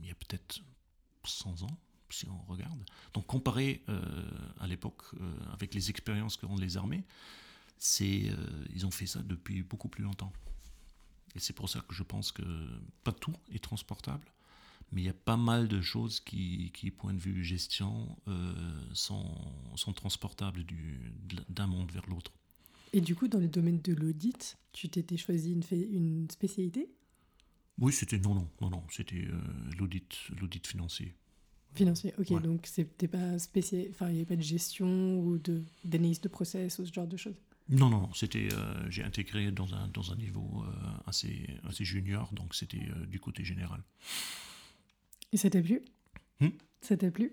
[0.00, 0.60] il y a peut-être
[1.24, 2.82] 100 ans, si on regarde.
[3.12, 4.02] Donc comparé euh,
[4.58, 5.02] à l'époque
[5.52, 7.04] avec les expériences qu'ont les armées,
[7.78, 8.32] c'est,
[8.74, 10.32] ils ont fait ça depuis beaucoup plus longtemps.
[11.36, 12.42] Et c'est pour ça que je pense que
[13.04, 14.26] pas tout est transportable,
[14.90, 18.16] mais il y a pas mal de choses qui, qui point de vue gestion,
[18.94, 19.34] sont,
[19.74, 21.12] sont, transportables du,
[21.50, 22.32] d'un monde vers l'autre.
[22.94, 26.88] Et du coup, dans le domaine de l'audit, tu t'étais choisi une, une spécialité?
[27.78, 29.28] Oui, c'était non, non, non, non, c'était
[29.78, 31.14] l'audit, l'audit financier.
[31.74, 32.42] Financier, ok.
[32.42, 36.28] Donc, c'était pas spécial, enfin, il n'y avait pas de gestion ou de d'analyse de
[36.28, 37.36] process ou ce genre de choses?
[37.68, 40.70] Non, non, c'était, euh, j'ai intégré dans un, dans un niveau euh,
[41.06, 43.82] assez, assez junior, donc c'était euh, du côté général.
[45.32, 45.82] Et ça t'a plu
[46.40, 46.50] hmm?
[46.80, 47.32] Ça t'a plu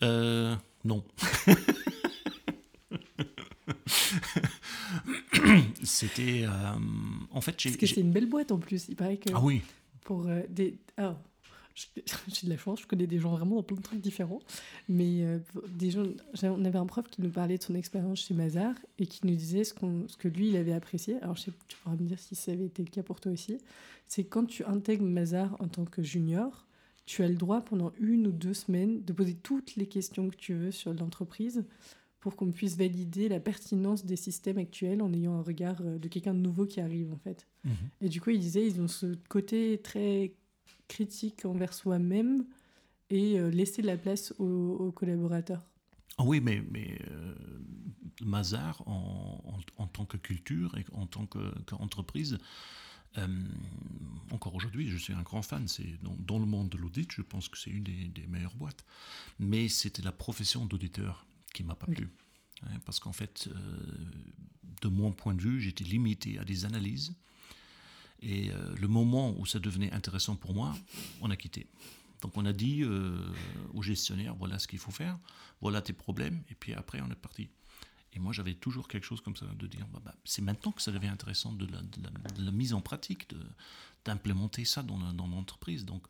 [0.00, 1.04] Non.
[5.82, 6.46] c'était,
[7.30, 8.88] en fait, Parce que c'est une belle boîte en plus.
[8.88, 9.28] Il paraît que.
[9.34, 9.60] Ah oui.
[10.04, 10.78] Pour des.
[10.96, 11.18] Ah,
[12.28, 14.40] j'ai de la chance, je connais des gens vraiment dans plein de trucs différents.
[14.88, 16.04] Mais euh, des gens,
[16.42, 19.34] on avait un prof qui nous parlait de son expérience chez Mazar et qui nous
[19.34, 19.74] disait ce,
[20.06, 21.16] ce que lui, il avait apprécié.
[21.22, 23.32] Alors, je sais, tu pourras me dire si ça avait été le cas pour toi
[23.32, 23.58] aussi.
[24.06, 26.66] C'est quand tu intègres Mazar en tant que junior,
[27.06, 30.36] tu as le droit pendant une ou deux semaines de poser toutes les questions que
[30.36, 31.64] tu veux sur l'entreprise
[32.20, 36.06] pour qu'on puisse valider la pertinence des systèmes actuels en ayant un regard euh, de
[36.06, 37.46] quelqu'un de nouveau qui arrive en fait.
[37.64, 37.72] Mhm.
[38.02, 40.34] Et du coup, il disait, ils ont ce côté très
[40.90, 42.44] critique envers soi-même
[43.08, 45.64] et euh, laisser de la place aux, collaborateurs.
[46.18, 47.34] Ah oui, mais, mais euh,
[48.22, 52.38] Mazar, en, en, tant que culture et en tant qu'entreprise,
[53.18, 53.26] euh,
[54.32, 55.66] encore aujourd'hui, je suis un grand fan.
[55.68, 58.56] C'est dans, dans, le monde de l'audit, je pense que c'est une des, des, meilleures
[58.56, 58.84] boîtes.
[59.38, 61.24] Mais c'était la profession d'auditeur
[61.54, 62.10] qui m'a pas plu.
[62.64, 63.48] Hein, parce qu'en fait,
[64.82, 67.14] de mon point de vue, j'étais limité à des analyses
[68.22, 70.76] et euh, le moment où ça devenait intéressant pour moi,
[71.20, 71.66] on a quitté.
[72.20, 73.16] Donc on a dit euh,
[73.72, 75.18] au gestionnaire, voilà ce qu'il faut faire,
[75.60, 77.48] voilà tes problèmes, et puis après on est parti.
[78.12, 80.82] Et moi j'avais toujours quelque chose comme ça, de dire, bah, bah, c'est maintenant que
[80.82, 83.28] ça devient intéressant de la, mise en pratique,
[84.04, 85.86] d'implémenter ça dans, l'entreprise.
[85.86, 86.06] Donc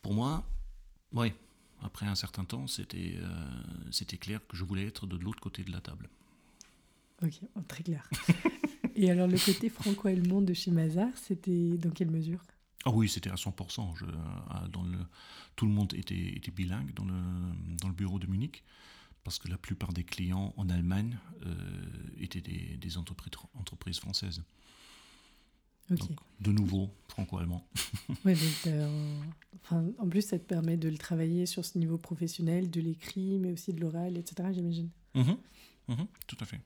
[0.00, 0.46] pour moi,
[1.12, 1.32] oui,
[1.82, 5.64] après un certain temps, c'était euh, c'était clair que je voulais être de l'autre côté
[5.64, 6.08] de la table.
[7.22, 8.08] Ok, très clair.
[9.00, 12.42] Et alors, le côté franco-allemand de chez Mazar, c'était dans quelle mesure?
[12.84, 13.96] Ah oui, c'était à 100%.
[13.96, 14.04] Je,
[14.72, 14.98] dans le,
[15.54, 17.14] tout le monde était, était, bilingue dans le,
[17.80, 18.64] dans le bureau de Munich,
[19.22, 21.54] parce que la plupart des clients en Allemagne euh,
[22.18, 24.42] étaient des, des entreprises, entreprises, françaises.
[25.90, 27.66] Donc, de nouveau, franco-allemand.
[28.24, 28.34] ouais,
[28.66, 29.20] euh,
[29.62, 33.38] enfin, en plus, ça te permet de le travailler sur ce niveau professionnel, de l'écrit,
[33.38, 34.90] mais aussi de l'oral, etc., j'imagine.
[35.14, 35.32] Mmh
[35.88, 35.94] mmh
[36.26, 36.60] tout à fait.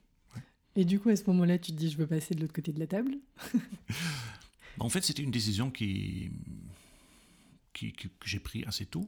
[0.75, 2.71] Et du coup, à ce moment-là, tu te dis, je veux passer de l'autre côté
[2.71, 3.17] de la table
[4.79, 6.31] En fait, c'était une décision qui,
[7.73, 9.07] qui, que j'ai prise assez tôt.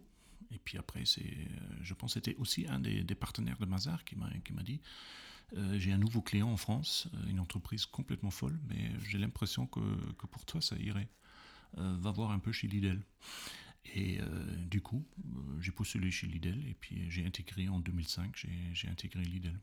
[0.54, 1.34] Et puis après, c'est,
[1.82, 4.30] je pense que c'était aussi un des, partenaires de Mazar qui m'a,
[4.64, 4.80] dit,
[5.58, 9.66] euh, j'ai un nouveau client en France, euh, une entreprise complètement folle, mais j'ai l'impression
[9.66, 9.80] que,
[10.14, 11.10] que pour toi, ça irait.
[11.78, 13.02] Euh, va voir un peu chez Lidl.
[13.94, 14.20] Et
[14.68, 15.06] du coup,
[15.62, 19.54] j'ai postulé chez Lidl et puis j'ai intégré en 2005, j'ai, j'ai intégré Lidl.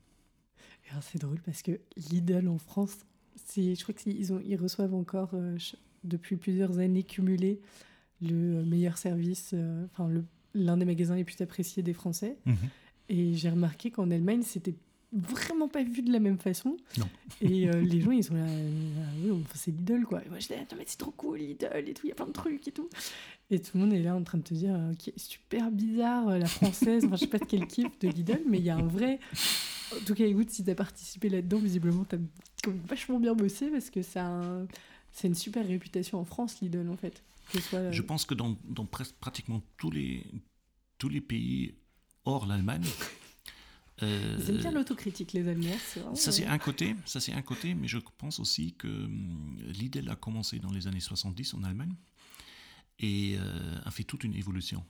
[1.00, 2.98] C'est drôle parce que Lidl en France,
[3.56, 5.56] je crois qu'ils ils reçoivent encore euh,
[6.04, 7.60] depuis plusieurs années cumulées
[8.20, 10.08] le meilleur service, euh, enfin
[10.54, 12.36] l'un des magasins les plus appréciés des Français.
[12.46, 12.56] Mhm.
[13.08, 14.76] Et j'ai remarqué qu'en Allemagne, c'était
[15.12, 16.76] vraiment pas vu de la même façon.
[16.98, 17.08] Non.
[17.40, 18.46] Et euh, les gens, ils sont là,
[19.24, 20.24] oui, c'est Lidl, quoi.
[20.24, 22.26] Et moi, je dis, mais c'est trop cool, Lidl, et tout, il y a plein
[22.26, 22.88] de trucs et tout.
[23.50, 26.46] Et tout le monde est là en train de te dire, ok, super bizarre, la
[26.46, 28.86] française, enfin, je sais pas de quel kiff de Lidl, mais il y a un
[28.86, 29.18] vrai
[30.00, 33.70] en tout cas, écoute, si tu as participé là-dedans, visiblement, tu as vachement bien bossé
[33.70, 34.40] parce que ça
[35.12, 37.22] c'est une super réputation en France, Lidl, en fait.
[37.90, 40.24] Je pense que dans, dans pratiquement tous les,
[40.98, 41.74] tous les pays
[42.24, 42.84] hors l'Allemagne,
[44.02, 45.76] euh, Ils aiment bien l'autocritique, les Allemands.
[46.14, 50.08] Ça, c'est un côté, ça, c'est un côté, mais je pense aussi que hum, Lidl
[50.08, 51.94] a commencé dans les années 70 en Allemagne
[52.98, 54.82] et euh, a fait toute une évolution.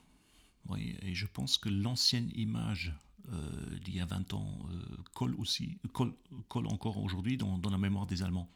[0.69, 2.95] Oui, et je pense que l'ancienne image
[3.33, 6.15] euh, d'il y a 20 ans euh, colle aussi, colle,
[6.67, 8.49] encore aujourd'hui dans, la mémoire des Allemands.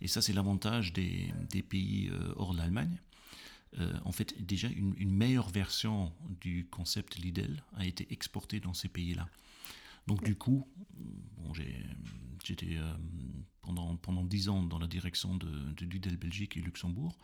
[0.00, 1.32] Et ça, c'est l'avantage des,
[1.68, 2.98] pays euh, hors l'Allemagne.
[4.04, 9.28] en fait, déjà, une, meilleure version du concept Lidl a été exportée dans ces pays-là.
[10.06, 10.68] Donc du coup,
[12.44, 12.94] j'étais euh,
[13.62, 17.18] pendant, pendant 10 ans dans la direction de, de Lidl Belgique et Luxembourg.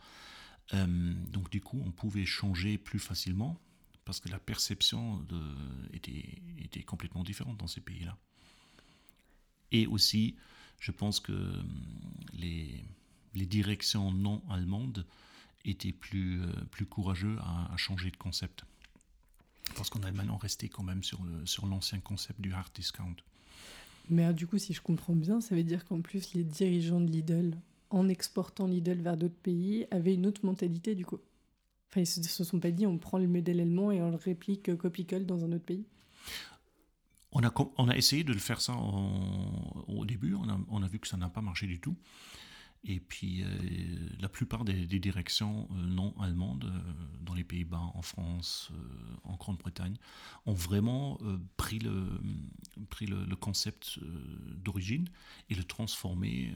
[0.73, 3.59] Euh, donc du coup, on pouvait changer plus facilement
[4.05, 5.25] parce que la perception
[5.93, 8.17] était, complètement différente dans ces pays-là.
[9.71, 10.35] Et aussi,
[10.79, 11.63] je pense que
[12.33, 12.83] les,
[13.33, 15.05] les directions non allemandes
[15.65, 18.65] étaient plus, euh, plus courageux à, changer de concept.
[19.75, 23.15] Parce qu'on est maintenant resté quand même sur, l'ancien concept du hard discount.
[24.09, 27.09] Mais du coup, si je comprends bien, ça veut dire qu'en plus, les dirigeants de
[27.09, 27.55] Lidl,
[27.89, 31.19] en exportant Lidl vers d'autres pays, avaient une autre mentalité du coup.
[31.91, 34.15] Enfin, ils se, se sont pas dit on prend le modèle allemand et on le
[34.15, 35.85] réplique euh, copie-colle dans un autre pays.
[37.33, 40.87] On a, on a essayé de le faire ça au début, on a, on a
[40.87, 41.97] vu que ça n'a pas marché du tout.
[42.83, 43.47] Et puis, euh,
[44.19, 46.71] la plupart des, directions euh, non allemandes,
[47.21, 48.71] dans les Pays-Bas, en France,
[49.23, 49.97] en Grande-Bretagne,
[50.45, 51.19] ont vraiment
[51.57, 52.19] pris, le,
[52.89, 53.99] pris le, concept
[54.57, 55.07] d'origine
[55.49, 56.53] et le transformé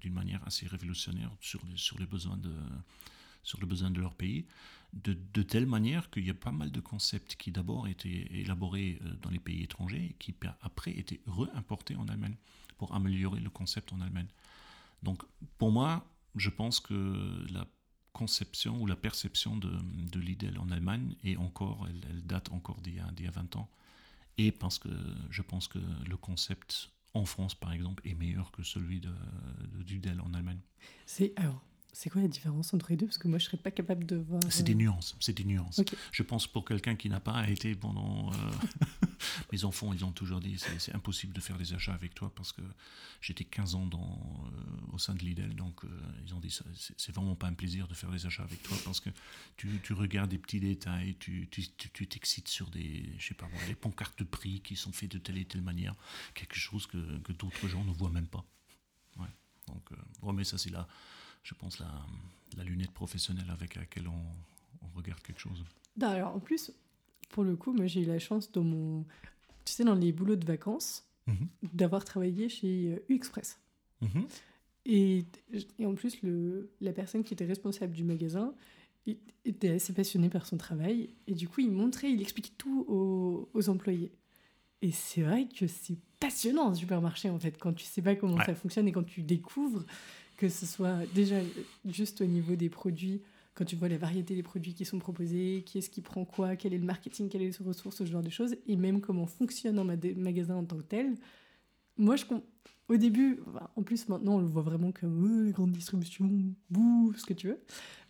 [0.00, 2.52] d'une manière assez révolutionnaire sur sur les besoins de
[3.42, 4.46] sur le besoin de leur pays,
[4.92, 8.98] de, de telle manière qu'il y a pas mal de concepts qui d'abord étaient élaborés
[9.22, 12.34] dans les pays étrangers et qui après étaient réimportés en Allemagne
[12.76, 14.28] pour améliorer le concept en Allemagne.
[15.02, 15.22] Donc
[15.58, 16.04] pour moi,
[16.36, 17.66] je pense que la
[18.12, 19.70] conception ou la perception de,
[20.10, 23.70] de Lidl en Allemagne est encore, elle, date encore d'il y, a 20 ans.
[24.38, 24.88] Et parce que
[25.30, 25.78] je pense que
[26.08, 29.12] le concept en France, par exemple, est meilleur que celui de,
[29.72, 30.60] de en Allemagne.
[31.06, 31.62] C'est alors
[31.92, 33.06] c'est quoi la différence entre les deux?
[33.06, 34.42] Parce que moi, je ne serais pas capable de voir.
[34.48, 35.16] C'est des euh, nuances.
[35.20, 35.80] C'est des nuances.
[36.12, 38.32] Je pense pour quelqu'un qui n'a pas été pendant.
[38.32, 38.36] Euh,
[39.52, 42.52] mes enfants, ils ont toujours dit c'est impossible de faire des achats avec toi parce
[42.52, 42.62] que
[43.20, 44.18] j'étais 15 ans dans,
[44.52, 45.54] euh, au sein de Lidl.
[45.54, 45.82] Donc,
[46.26, 46.56] ils ont dit
[46.96, 49.10] c'est vraiment pas un plaisir de faire des achats avec toi parce que
[49.56, 51.48] tu, tu regardes des petits détails, tu
[52.08, 55.18] t'excites sur des, je sais pas moi, des pancartes de prix qui sont faites de
[55.18, 55.94] telle et telle manière.
[56.34, 58.44] Quelque chose que, que d'autres gens ne voient même pas.
[59.18, 59.28] Ouais.
[59.66, 59.90] Donc,
[60.22, 60.86] bon, mais ça, c'est là
[61.42, 61.90] je pense, la,
[62.56, 64.20] la lunette professionnelle avec laquelle on,
[64.96, 65.64] regarde quelque chose.
[66.02, 66.72] Alors, en plus,
[67.30, 69.04] pour le coup, moi j'ai eu la chance dans mon,
[69.64, 71.48] tu sais, dans les boulots de vacances, mhm.
[71.72, 73.60] d'avoir travaillé chez euh, U-Express.
[74.00, 74.26] Mhm.
[74.84, 75.24] Et,
[75.78, 78.52] et, en plus, le, la personne qui était responsable du magasin
[79.44, 81.14] était assez passionné par son travail.
[81.26, 84.12] Et du coup, il montrait, il expliquait tout aux, aux employés.
[84.82, 88.42] Et c'est vrai que c'est passionnant un supermarché, en fait, quand tu sais pas comment
[88.44, 89.84] ça fonctionne et quand tu découvres
[90.40, 91.36] que ce soit déjà
[91.84, 93.20] juste au niveau des produits,
[93.54, 96.56] quand tu vois la variété des produits qui sont proposés, qui est-ce qui prend quoi,
[96.56, 99.26] quel est le marketing, quelles sont les ressources, ce genre de choses, et même comment
[99.26, 101.14] fonctionne un magasin en tant que tel.
[101.98, 102.24] Moi, je,
[102.88, 103.40] au début,
[103.76, 106.30] en plus maintenant on le voit vraiment comme les grandes distributions,
[106.70, 107.60] bouh, ce que tu veux.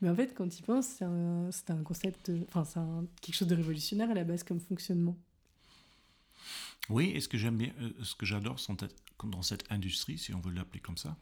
[0.00, 2.80] Mais en fait, quand tu y penses, c'est un, un, concept, enfin, c'est
[3.20, 5.18] quelque chose de révolutionnaire à la base comme fonctionnement.
[6.88, 8.56] Oui, et ce que j'aime bien, euh, ce que j'adore
[9.24, 11.16] dans cette industrie, si on veut l'appeler comme ça,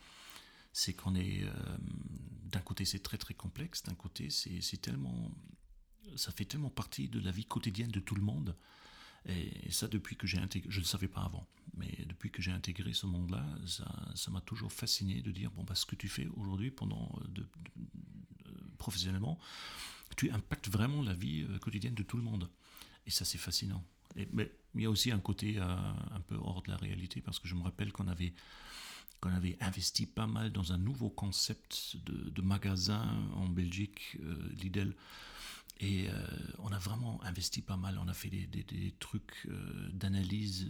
[0.78, 1.76] c'est qu'on est, euh,
[2.52, 5.32] d'un côté c'est très très complexe, d'un côté c'est tellement,
[6.14, 8.54] ça fait tellement partie de la vie quotidienne de tout le monde.
[9.26, 12.40] Et, ça, depuis que j'ai intégré, je ne le savais pas avant, mais depuis que
[12.40, 16.08] j'ai intégré ce monde-là, ça m'a toujours fasciné de dire, bon, bah, ce que tu
[16.08, 17.42] fais aujourd'hui pendant, euh,
[18.46, 19.36] euh, professionnellement,
[20.16, 22.48] tu impactes vraiment la vie quotidienne de tout le monde.
[23.04, 23.84] Et ça, c'est fascinant.
[24.32, 27.48] Mais il y a aussi un côté un peu hors de la réalité, parce que
[27.48, 28.32] je me rappelle qu'on avait
[29.20, 33.04] qu'on avait investi pas mal dans un nouveau concept de, magasin
[33.34, 34.94] en Belgique, euh, Lidl.
[35.80, 36.26] Et euh,
[36.58, 37.98] on a vraiment investi pas mal.
[38.02, 40.66] On a fait des, trucs euh, d'analyse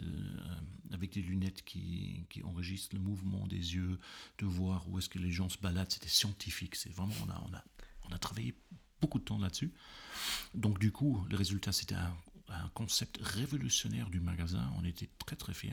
[0.93, 3.99] avec des lunettes qui, enregistrent le mouvement des yeux,
[4.39, 5.91] de voir où est-ce que les gens se baladent.
[5.91, 6.76] C'était scientifique.
[6.76, 7.64] C'est vraiment, on a,
[8.11, 8.55] on, travaillé
[9.01, 9.72] beaucoup de temps là-dessus.
[10.55, 12.16] Donc du coup, le résultat, c'était un,
[12.49, 14.70] un, concept révolutionnaire du magasin.
[14.78, 15.72] On était très très fiers.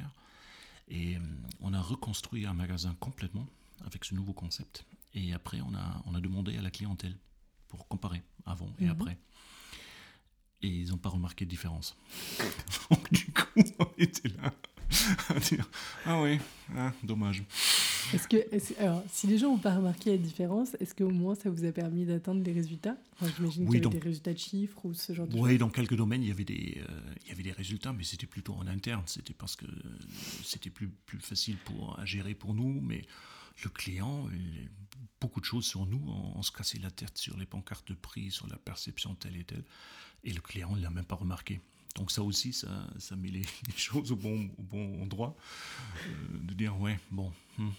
[0.87, 1.19] Et euh,
[1.61, 3.47] on a reconstruit un magasin complètement
[3.85, 4.85] avec ce nouveau concept.
[5.13, 7.15] Et après, on a, on a demandé à la clientèle
[7.67, 8.91] pour comparer avant et mhm.
[8.91, 9.17] après.
[10.61, 11.95] Et ils n'ont pas remarqué de différence.
[12.89, 14.53] Donc, du coup, on était là
[15.29, 15.69] à dire
[16.05, 16.39] Ah oui,
[16.75, 17.43] ah, dommage.
[18.13, 21.49] Est-ce que, alors, si les gens n'ont pas remarqué la différence, est-ce qu'au moins ça
[21.49, 22.97] vous a permis d'atteindre des résultats?
[23.37, 25.41] J'imagine qu'il y avait des résultats de chiffres ou ce genre de choses.
[25.41, 28.03] Oui, dans quelques domaines, il y avait des, euh, il y avait des résultats, mais
[28.03, 29.03] c'était plutôt en interne.
[29.05, 29.65] C'était parce que
[30.43, 33.01] c'était plus, plus facile pour, à gérer pour nous, mais
[33.63, 34.27] le client,
[35.21, 36.01] beaucoup de choses sur nous,
[36.35, 39.43] on, se cassait la tête sur les pancartes de prix, sur la perception telle et
[39.43, 39.63] telle,
[40.23, 41.61] et le client ne l'a même pas remarqué.
[41.95, 43.45] Donc ça aussi, ça, ça met les,
[43.75, 45.35] choses au bon, au bon endroit,
[46.07, 47.69] euh, de dire, ouais, bon, hmm,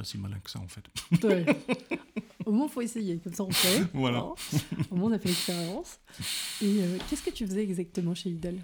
[0.00, 0.84] pas si malin que ça en fait.
[2.46, 3.84] Au moins, il faut essayer, comme ça on fait.
[3.92, 4.24] Voilà.
[4.90, 6.00] Au moins, on a fait l'expérience.
[6.62, 8.58] Et euh, qu'est-ce que tu faisais exactement chez Lidl?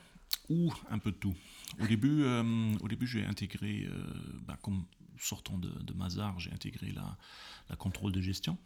[0.48, 1.34] Ou un peu de tout.
[1.78, 2.24] Au début,
[2.80, 3.86] au début j'ai intégré,
[4.46, 4.84] bah, comme
[5.18, 7.18] sortant de, de Mazar, j'ai intégré la,
[7.68, 8.56] la contrôle de gestion.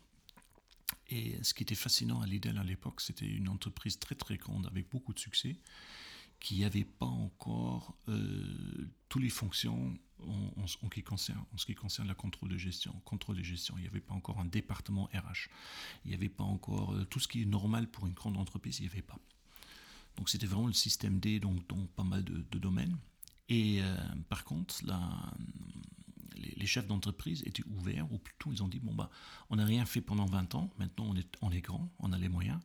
[1.08, 4.66] Et ce qui était fascinant à Lidl à l'époque, c'était une entreprise très très grande
[4.66, 5.56] avec beaucoup de succès,
[6.38, 9.96] qui n'avait pas encore euh, toutes les fonctions
[10.26, 12.94] en, ce qui concerne, la contrôle de gestion.
[13.76, 15.48] Il n'y avait pas encore un département RH,
[16.04, 18.78] il n'y avait pas encore euh, tout ce qui est normal pour une grande entreprise,
[18.78, 19.18] il n'y avait pas.
[20.16, 22.96] Donc c'était vraiment le système D, donc dans pas mal de, domaines.
[23.48, 23.96] Et euh,
[24.28, 24.76] par contre,
[26.36, 29.10] les, chefs d'entreprise étaient ouverts, ou plutôt ils ont dit, bon, bah,
[29.48, 32.18] on n'a rien fait pendant 20 ans, maintenant on est, on est grand, on a
[32.18, 32.60] les moyens,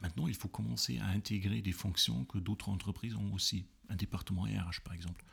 [0.00, 4.42] maintenant il faut commencer à intégrer des fonctions que d'autres entreprises ont aussi, un département
[4.42, 5.24] RH par exemple.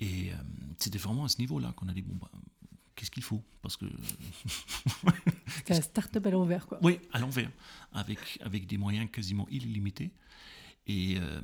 [0.00, 0.36] Et euh,
[0.78, 2.30] c'était vraiment à ce niveau-là qu'on a dit, bon, bah,
[2.94, 3.42] qu'est-ce qu'il faut?
[3.62, 3.86] Parce que.
[5.66, 6.78] C'est la start-up à l'envers, quoi.
[6.82, 7.50] Oui, à l'envers,
[7.92, 10.12] avec, avec des moyens quasiment illimités.
[10.86, 11.40] Et euh,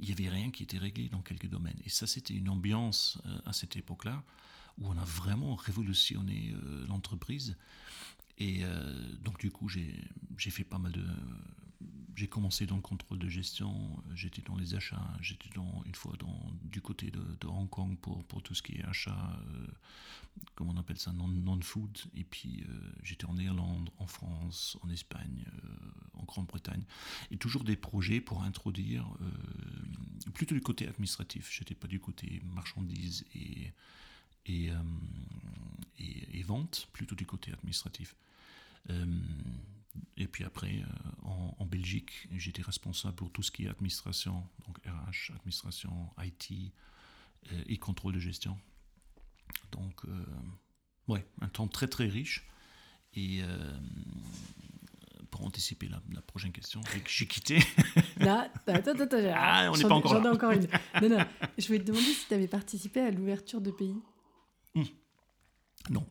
[0.00, 1.78] il n'y avait rien qui était réglé dans quelques domaines.
[1.84, 4.22] Et ça, c'était une ambiance euh, à cette époque-là
[4.78, 7.56] où on a vraiment révolutionné euh, l'entreprise.
[8.38, 11.04] Et euh, donc du coup, j'ai fait pas mal de...
[12.16, 16.14] J'ai commencé dans le contrôle de gestion, j'étais dans les achats, j'étais dans, une fois
[16.18, 19.66] dans, du côté de, Hong Kong pour, pour tout ce qui est achat, euh,
[20.54, 21.98] comment on appelle ça, non-food.
[22.14, 22.64] et puis
[23.02, 25.44] j'étais en Irlande, en France, en Espagne,
[26.14, 26.84] en Grande-Bretagne.
[27.30, 29.08] Et toujours des projets pour introduire,
[30.34, 31.50] plutôt du côté administratif.
[31.52, 33.72] J'étais pas du côté marchandises et
[34.50, 34.72] euh,
[35.98, 38.16] et, et, vente, plutôt du côté administratif.
[39.96, 41.28] Euh, et puis après, euh,
[41.58, 46.72] en, Belgique, j'étais responsable pour tout ce qui est administration, donc RH, administration, IT
[47.66, 48.56] et contrôle de gestion.
[49.72, 50.02] Donc,
[51.08, 52.46] ouais, un temps très très riche.
[53.14, 53.42] Et
[55.30, 57.58] pour anticiper la, prochaine question, j'ai quitté.
[58.18, 60.20] Là, attends, attends, ah, on n'est pas encore là.
[60.22, 60.68] J'en ai encore une.
[61.02, 61.26] Non, non,
[61.58, 63.96] je voulais te demander si tu avais participé à l'ouverture de pays.
[64.76, 64.84] Hmm.
[65.90, 66.06] Non,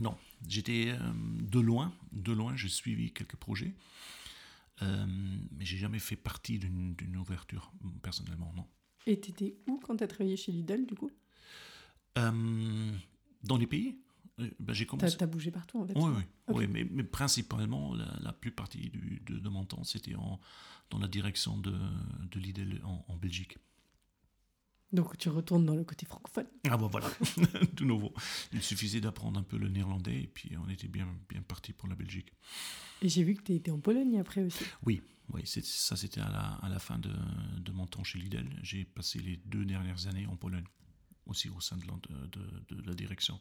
[0.00, 0.16] non.
[0.48, 3.74] J'étais euh, de loin, de loin, j'ai suivi quelques projets,
[4.82, 5.06] euh,
[5.52, 8.66] mais j'ai jamais fait partie d'une ouverture, personnellement, non.
[9.06, 11.10] Et tu étais où quand tu as travaillé chez Lidl, du coup?
[12.18, 12.92] Euh,
[13.44, 13.98] Dans les pays?
[14.58, 15.16] Ben, j'ai commencé.
[15.16, 16.12] Tu as, bougé partout, en fait Oui,
[16.48, 21.58] oui, mais, mais, principalement, la, plus partie du, de, mon temps, c'était dans la direction
[21.58, 21.72] de,
[22.30, 23.58] de Lidl en Belgique.
[24.92, 26.46] Donc tu retournes dans le côté francophone.
[26.68, 27.08] Ah bon voilà,
[27.72, 28.12] de nouveau.
[28.52, 31.88] Il suffisait d'apprendre un peu le néerlandais et puis on était bien, bien parti pour
[31.88, 32.32] la Belgique.
[33.02, 34.64] Et j'ai vu que tu étais en Pologne après aussi.
[34.84, 35.00] Oui,
[35.32, 37.12] oui ça c'était à la, à la, fin de,
[37.58, 38.48] de, mon temps chez Lidl.
[38.62, 40.66] J'ai passé les deux dernières années en Pologne,
[41.26, 41.94] aussi au sein de la,
[42.26, 43.38] de, de la direction.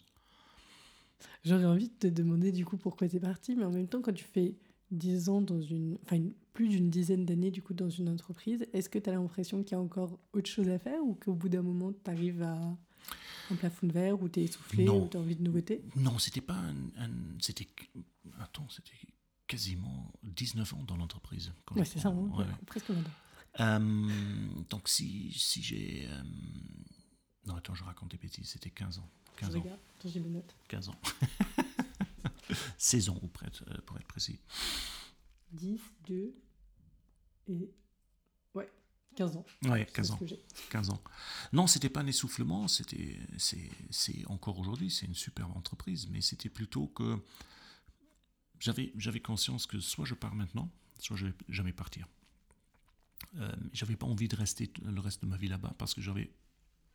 [1.43, 4.01] J'aurais envie de te demander du coup pourquoi tu es parti, mais en même temps
[4.01, 4.55] quand tu fais
[4.91, 6.19] 10 ans dans une, enfin
[6.53, 9.73] plus d'une dizaine d'années du coup dans une entreprise, est-ce que tu as l'impression qu'il
[9.73, 12.57] y a encore autre chose à faire ou qu'au bout d'un moment tu arrives à
[13.51, 16.17] un plafond de verre ou tu es essoufflé ou tu as envie de nouveautés Non,
[16.19, 16.57] c'était pas
[16.97, 17.09] un,
[17.39, 17.67] c'était
[18.39, 18.97] attends, c'était
[19.47, 21.51] quasiment 19 ans dans l'entreprise.
[21.75, 22.45] Ouais, c'est ça, ouais.
[22.65, 22.91] presque
[23.59, 24.07] euh,
[24.69, 26.21] donc si, si j'ai euh,
[27.47, 29.09] non attends, je raconte des bêtises, c'était 15 ans.
[29.37, 29.59] 15 ans.
[29.59, 30.55] Regarde, j'ai mes notes.
[30.67, 30.95] 15 ans.
[32.77, 34.39] saison pour être, euh, pour être précis.
[35.51, 36.35] 10, 2
[37.47, 37.73] et.
[38.53, 38.71] Ouais,
[39.15, 39.45] 15 ans.
[39.65, 40.19] Ouais, 15 ans.
[40.69, 41.01] 15 ans.
[41.53, 46.49] Non, c'était pas un essoufflement, c'était, c'est, encore aujourd'hui, c'est une superbe entreprise, mais c'était
[46.49, 47.17] plutôt que
[48.59, 52.07] j'avais, j'avais conscience que soit je pars maintenant, soit je vais jamais partir.
[53.35, 56.31] Euh, j'avais pas envie de rester le reste de ma vie là-bas parce que j'avais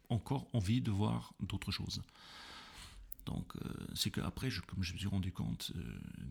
[0.08, 2.02] encore envie de voir d'autres choses.
[3.26, 5.72] Donc, euh, c'est qu'après, je, comme je me suis rendu compte,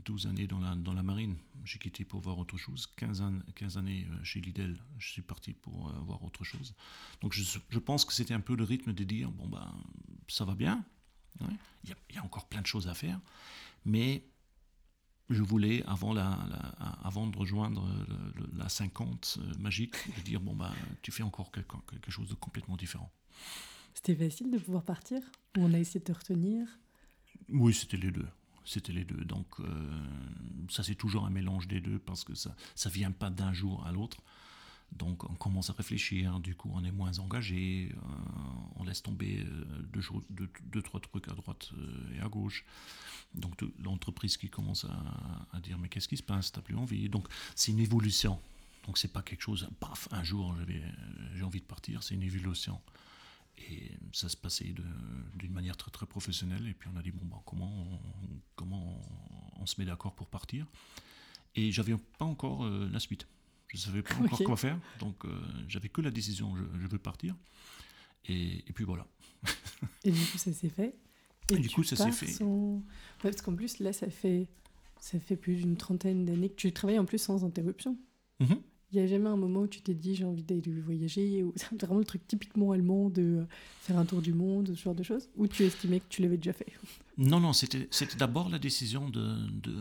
[0.06, 2.88] 12 euh, années dans la, marine, j'ai quitté pour voir autre chose.
[2.98, 3.24] 15,
[3.56, 6.76] 15 années euh, chez Lidl, je suis parti pour voir autre chose.
[7.22, 9.74] Donc, je, pense que c'était un peu le rythme de dire bon, ben,
[10.28, 10.84] ça va bien,
[11.84, 13.20] il, y a, encore plein de choses à faire,
[13.86, 14.24] mais
[15.30, 16.32] je voulais, avant, la,
[17.04, 17.88] avant de rejoindre
[18.54, 20.72] la 50 magique, de dire bon, ben,
[21.02, 23.12] tu fais encore quelque, quelque chose de complètement différent.
[23.94, 25.22] C'était facile de pouvoir partir
[25.58, 26.68] Ou on a essayé de te retenir?
[27.54, 28.28] Oui, c'était les deux.
[28.66, 29.24] C'était les deux.
[29.26, 29.66] Donc, euh,
[30.70, 33.86] ça, c'est toujours un mélange des deux parce que ça ne vient pas d'un jour
[33.86, 34.18] à l'autre.
[34.94, 36.40] Donc, on commence à réfléchir.
[36.40, 37.90] Du coup, on est moins engagé.
[37.92, 37.98] Euh,
[38.76, 40.02] on laisse tomber euh, deux,
[40.72, 41.72] deux, trois trucs à droite
[42.16, 42.64] et à gauche.
[43.34, 46.52] Donc, l'entreprise qui commence à, à dire Mais qu'est-ce qui se passe?
[46.52, 47.10] T'as plus envie?
[47.10, 48.40] Donc, c'est une évolution.
[48.86, 50.56] Donc, c'est pas quelque chose, paf, un jour,
[51.36, 52.04] j'ai envie de partir.
[52.04, 52.80] C'est une évolution.
[53.58, 54.74] Et ça se passait
[55.36, 56.68] d'une manière très très professionnelle.
[56.68, 58.00] Et puis on a dit bon bah, comment on,
[58.56, 59.02] comment
[59.60, 60.66] on, se met d'accord pour partir?
[61.56, 63.28] Et j'avais pas encore euh, la suite.
[63.68, 64.80] Je ne savais pas encore quoi faire.
[65.00, 65.24] Donc,
[65.68, 67.36] j'avais que la décision, je, je veux partir.
[68.26, 69.08] Et, et, puis voilà.
[70.04, 70.96] et du coup, ça s'est fait.
[71.52, 72.44] Et, du coup, ça s'est fait.
[73.22, 74.48] parce qu'en plus, là, ça fait,
[75.00, 77.98] ça fait plus d'une trentaine d'années que tu travailles en plus sans interruption.
[78.40, 78.62] Mhm.
[78.94, 81.52] Il n'y a jamais un moment où tu t'es dit j'ai envie d'aller voyager, ou
[81.56, 83.46] c'est vraiment le truc typiquement allemand de
[83.82, 86.38] faire un tour du monde, ce genre de choses, ou tu estimais que tu l'avais
[86.38, 86.72] déjà fait?
[87.18, 87.88] Non, non, c'était
[88.18, 89.74] d'abord la décision de, de,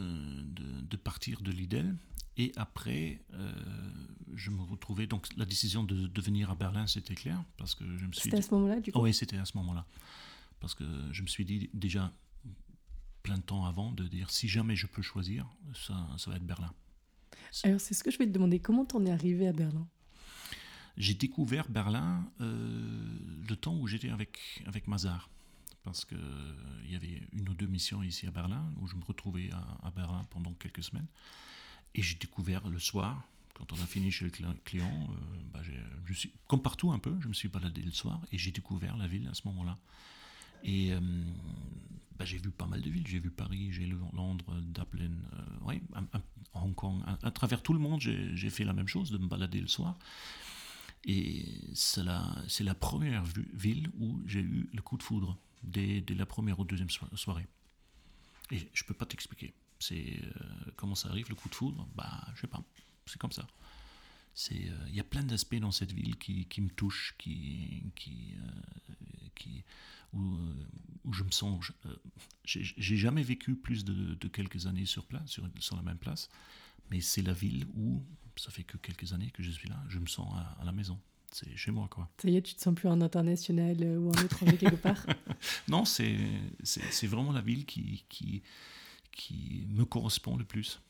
[0.88, 1.94] de, partir de Lidl,
[2.38, 3.52] et après, euh,
[4.34, 7.84] je me retrouvais, donc la décision de, de venir à Berlin, c'était clair, parce que
[7.84, 9.00] je me suis C'était à ce moment-là, du coup?
[9.00, 9.84] Oui, c'était à ce moment-là.
[10.58, 12.12] Parce que je me suis dit déjà
[13.22, 16.46] plein de temps avant de dire si jamais je peux choisir, ça, ça va être
[16.46, 16.72] Berlin.
[17.64, 18.58] Alors, c'est ce que je vais te demander.
[18.58, 19.86] Comment t'en es arrivé à Berlin?
[20.96, 23.06] J'ai découvert Berlin euh,
[23.48, 25.28] le temps où j'étais avec, avec Mazar.
[25.84, 26.18] Parce qu'il
[26.84, 29.50] il y avait une ou deux missions ici à Berlin, où je me retrouvais
[29.82, 31.08] à, Berlin pendant quelques semaines.
[31.94, 35.14] Et j'ai découvert le soir, quand on a fini chez le client, euh,
[35.52, 35.60] bah,
[36.06, 38.96] je suis, comme partout un peu, je me suis baladé le soir et j'ai découvert
[38.96, 39.76] la ville à ce moment-là.
[40.64, 41.00] Et euh,
[42.16, 43.06] bah, j'ai vu pas mal de villes.
[43.06, 45.78] J'ai vu Paris, j'ai Londres, Dublin, euh,
[46.54, 47.02] Hong Kong.
[47.22, 49.96] À, travers tout le monde, j'ai fait la même chose, de me balader le soir.
[51.04, 51.44] Et
[51.74, 56.64] c'est la, première ville où j'ai eu le coup de foudre, dès, la première ou
[56.64, 57.46] deuxième soirée.
[58.50, 59.54] Et je peux pas t'expliquer.
[59.78, 61.88] C'est euh, comment ça arrive le coup de foudre?
[61.96, 62.62] Bah, je sais pas.
[63.06, 63.48] C'est comme ça.
[64.34, 68.34] C'est il y a plein d'aspects dans cette ville qui, qui me touchent, qui, qui
[70.12, 70.66] où, euh,
[71.04, 71.72] où je me sens.
[71.86, 71.96] Euh,
[72.44, 76.28] j'ai jamais vécu plus de, de, quelques années sur place, sur, sur la même place,
[76.90, 78.02] mais c'est la ville où
[78.36, 80.98] ça fait que quelques années que je suis là, je me sens à, la maison.
[81.30, 82.10] C'est chez moi, quoi.
[82.20, 85.06] Ça y est, tu te sens plus en international euh, ou en étranger quelque part?
[85.68, 86.16] Non, c'est
[87.06, 88.42] vraiment la ville qui, qui,
[89.12, 90.80] qui me correspond le plus.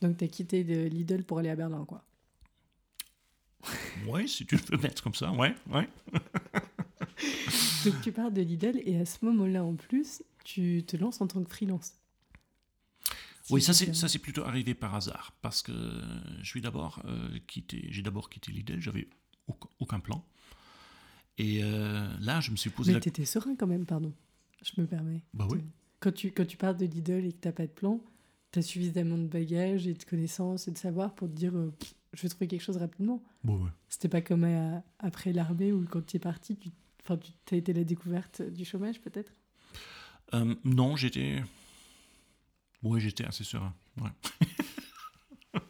[0.00, 2.04] Donc, tu as quitté de Lidl pour aller à Berlin, quoi
[4.06, 5.88] Oui, si tu veux mettre comme ça, ouais, ouais.
[7.84, 11.26] Donc tu pars de Lidl et à ce moment-là en plus, tu te lances en
[11.26, 11.94] tant que freelance.
[13.50, 15.72] oui, ça c'est ça c'est plutôt arrivé par hasard parce que
[16.40, 19.08] je suis d'abord euh, quitté, j'ai d'abord quitté Lidl, j'avais
[19.78, 20.24] aucun, plan.
[21.36, 22.94] Et euh, là, je me suis posé.
[22.94, 24.12] Mais tu étais serein quand même, pardon.
[24.62, 25.22] Je me permets.
[25.34, 25.58] Bah oui.
[26.00, 28.00] Quand tu, quand tu pars de Lidl et que tu n'as pas de plan,
[28.52, 31.74] tu as suffisamment de bagages et de connaissances et de savoir pour te dire euh,
[32.14, 33.22] je vais trouver quelque chose rapidement.
[33.42, 33.70] Bon, ouais.
[33.88, 34.46] C'était pas comme
[34.98, 36.70] après l'armée où quand tu es parti, tu
[37.04, 39.32] Enfin, tu as été la découverte du chômage, peut-être?
[40.32, 41.42] Euh, Non, j'étais.
[42.82, 43.74] Oui, j'étais assez serein.
[44.00, 44.10] Ouais.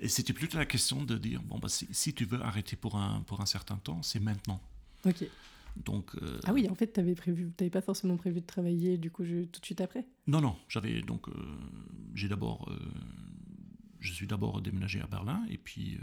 [0.00, 3.22] Et c'était plutôt la question de dire bon, bah, si, tu veux arrêter pour un,
[3.22, 4.60] pour un certain temps, c'est maintenant.
[5.06, 5.24] Ok.
[5.76, 9.10] Donc, euh, ah oui, en fait, tu n'avais prévu, pas forcément prévu de travailler du
[9.10, 10.06] coup je, tout de suite après?
[10.28, 11.32] Non, non, j'avais donc, euh,
[12.14, 12.70] j'ai d'abord,
[13.98, 15.98] je suis d'abord déménagé à Berlin et puis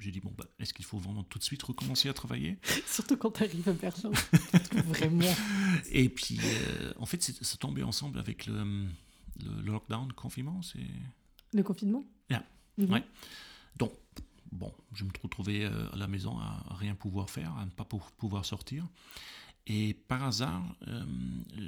[0.00, 2.58] j'ai dit, bon, bah, est-ce qu'il faut vraiment tout de suite recommencer à travailler?
[2.86, 4.10] Surtout quand tu arrives à Berlin.
[4.86, 5.34] vraiment.
[5.90, 8.86] Et puis, euh, en fait, ça tombait ensemble avec le,
[9.42, 10.62] le, lockdown, le confinement.
[10.62, 10.78] c'est
[11.52, 12.04] Le confinement?
[12.30, 12.44] Yeah.
[12.78, 12.92] Mhm.
[12.92, 13.04] ouais.
[13.76, 13.92] Donc,
[14.50, 17.84] bon, je me retrouvais euh, à la maison à rien pouvoir faire, à ne pas
[17.84, 18.86] pouvoir sortir.
[19.66, 21.04] Et par hasard, euh,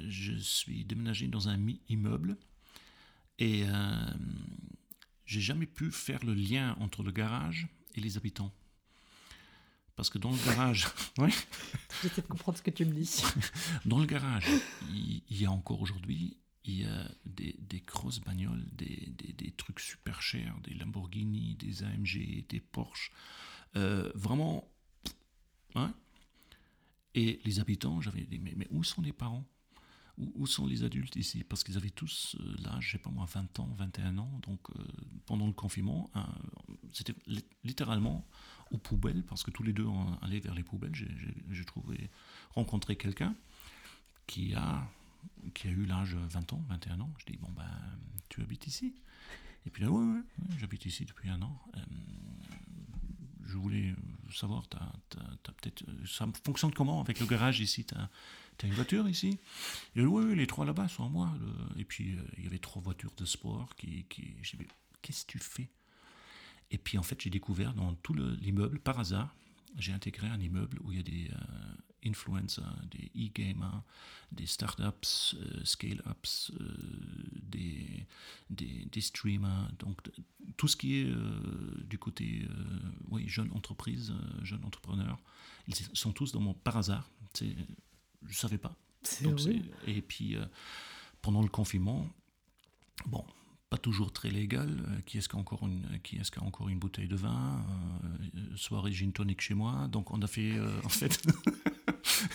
[0.09, 2.37] je suis déménagé dans un immeuble
[3.39, 3.63] et
[5.25, 8.51] j'ai jamais pu faire le lien entre le garage et les habitants.
[9.95, 10.87] Parce que dans le garage,
[11.19, 11.29] ouais.
[12.01, 13.21] j'essaie de comprendre ce que tu me dis.
[13.85, 14.47] Dans le garage,
[14.89, 19.51] il, y a encore aujourd'hui, il y a des, des grosses bagnoles, des, des, des,
[19.51, 23.11] trucs super chers, des Lamborghini, des AMG, des Porsche.
[23.75, 24.67] Euh, vraiment,
[25.75, 25.93] hein
[27.13, 29.45] Et les habitants, j'avais dit, mais, mais où sont les parents?
[30.17, 31.43] Où, sont les adultes ici?
[31.43, 34.39] Parce qu'ils avaient tous euh, l'âge, je sais pas moi, 20 ans, 21 ans.
[34.43, 34.83] Donc euh,
[35.25, 36.11] pendant le confinement,
[36.93, 37.15] c'était
[37.63, 38.25] littéralement
[38.71, 39.87] aux poubelles, parce que tous les deux
[40.21, 40.95] allé vers les poubelles.
[40.95, 42.09] J'ai trouvé,
[42.51, 43.35] rencontré quelqu'un
[44.27, 44.87] qui a,
[45.53, 47.13] qui a eu l'âge 20 ans, 21 ans.
[47.19, 47.69] Je dis, bon ben,
[48.29, 48.95] tu habites ici
[49.65, 50.21] Et puis là, ouais, ouais,
[50.57, 51.61] j'habite ici depuis un an.
[51.77, 51.81] Euh,
[53.45, 53.93] je voulais
[54.33, 57.85] savoir, peut-être, ça fonctionne comment avec le garage ici?
[57.85, 59.37] T'as une voiture ici?
[59.95, 61.31] Il oui, les trois là-bas sont à moi.
[61.77, 64.05] Et puis, euh, il y avait trois voitures de sport qui.
[64.05, 64.35] qui...
[64.41, 64.67] J'ai dit,
[65.01, 65.69] qu'est-ce que tu fais?
[66.73, 69.33] Et puis, en fait, j'ai découvert dans tout l'immeuble, par hasard,
[69.77, 73.81] j'ai intégré un immeuble où il y a des euh, influencers, des e-gamers,
[74.31, 74.83] des startups,
[75.35, 76.51] euh, scale-ups,
[77.41, 78.05] des,
[78.49, 79.97] des, des, streamers, donc
[80.57, 81.13] tout ce qui est
[81.85, 82.47] du côté
[83.09, 84.13] oui, jeune entreprise,
[84.43, 85.17] jeune entrepreneur.
[85.67, 87.09] Ils sont tous dans mon par hasard.
[87.39, 88.75] Je ne savais pas.
[89.21, 89.39] Donc,
[89.87, 90.45] et puis, euh,
[91.21, 92.07] pendant le confinement,
[93.05, 93.23] bon,
[93.73, 94.69] pas toujours très légal.
[94.69, 97.15] Euh, qui est-ce qui a encore une, qui est-ce qui a encore une bouteille de
[97.15, 97.65] vin
[98.35, 99.87] euh, Soirée gin tonic chez moi.
[99.87, 100.53] Donc on a fait,
[100.83, 101.25] en fait.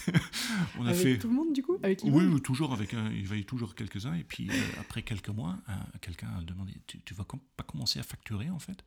[0.79, 1.19] on a avec fait...
[1.19, 4.15] tout le monde du coup avec Oui, toujours avec un, il y avait toujours quelques-uns.
[4.15, 5.57] Et puis après quelques mois,
[6.01, 7.25] quelqu'un a demandé Tu, tu vas
[7.57, 8.85] pas commencer à facturer en fait?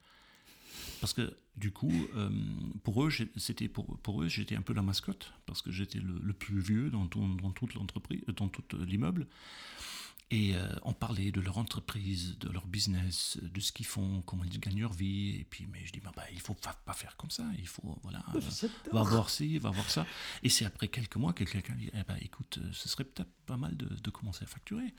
[1.00, 2.30] Parce que du coup, euh,
[2.84, 6.34] pour eux, c'était pour, pour eux, j'étais un peu la mascotte parce que j'étais le,
[6.34, 9.28] plus vieux dans, dans toute l'entreprise, dans tout l'immeuble.
[10.34, 14.46] Et euh, on parlait de leur entreprise, de leur business, de ce qu'ils font, comment
[14.46, 15.36] ils gagnent leur vie.
[15.38, 17.46] Et puis, mais je dis, bah, bah il faut pas, pas, faire comme ça.
[17.60, 18.40] Il faut, voilà, oh,
[18.94, 20.08] va voir ci, va voir ça.
[20.42, 23.32] Et c'est après quelques mois que quelqu'un dit, eh ben, écoute, euh, ce serait peut-être
[23.46, 24.94] pas mal de, de commencer à facturer.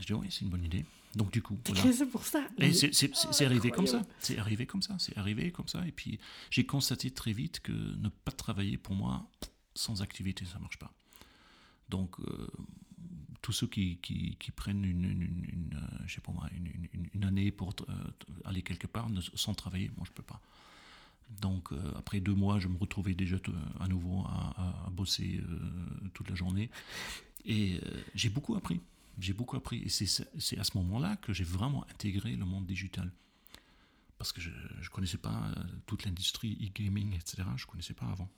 [0.00, 0.84] Je dis, oui, c'est une bonne idée.
[1.14, 1.92] Donc du coup, voilà.
[1.92, 2.42] c'est pour ça?
[2.58, 4.02] Et c'est arrivé comme ça.
[4.18, 4.96] C'est arrivé comme ça.
[4.98, 5.86] C'est arrivé comme ça.
[5.86, 6.18] Et puis
[6.50, 9.28] j'ai constaté très vite que ne pas travailler pour moi
[9.74, 10.92] sans activité, ça marche pas.
[11.88, 12.46] Donc euh,
[13.42, 16.48] tous ceux qui, qui, qui prennent une, une, euh, je sais pas moi,
[17.14, 17.94] une, année pour euh,
[18.44, 20.40] aller quelque part sans travailler, moi je peux pas.
[21.40, 23.36] Donc après deux mois, je me retrouvais déjà
[23.80, 25.40] à nouveau à, à bosser
[26.12, 26.68] toute la journée.
[27.46, 27.80] Et
[28.14, 28.82] j'ai beaucoup appris
[29.18, 29.82] j'ai beaucoup appris.
[29.82, 33.10] Et c'est à ce moment-là que j'ai vraiment intégré le monde digital.
[34.18, 37.42] Parce que je ne connaissais pas euh, toute l'industrie e-gaming, etc.
[37.56, 38.28] Je ne connaissais pas avant.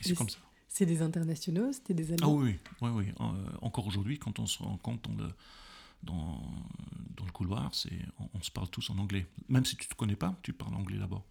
[0.00, 0.38] C'est comme ça.
[0.68, 3.06] C'est des internationaux C'était des amis Ah oui, oui, oui.
[3.20, 3.24] Euh,
[3.62, 5.30] encore aujourd'hui, quand on se rencontre dans le,
[6.02, 6.40] dans,
[7.16, 7.70] dans le couloir,
[8.18, 9.26] on, on, se parle tous en anglais.
[9.48, 11.24] Même si tu ne te connais pas, tu parles anglais d'abord.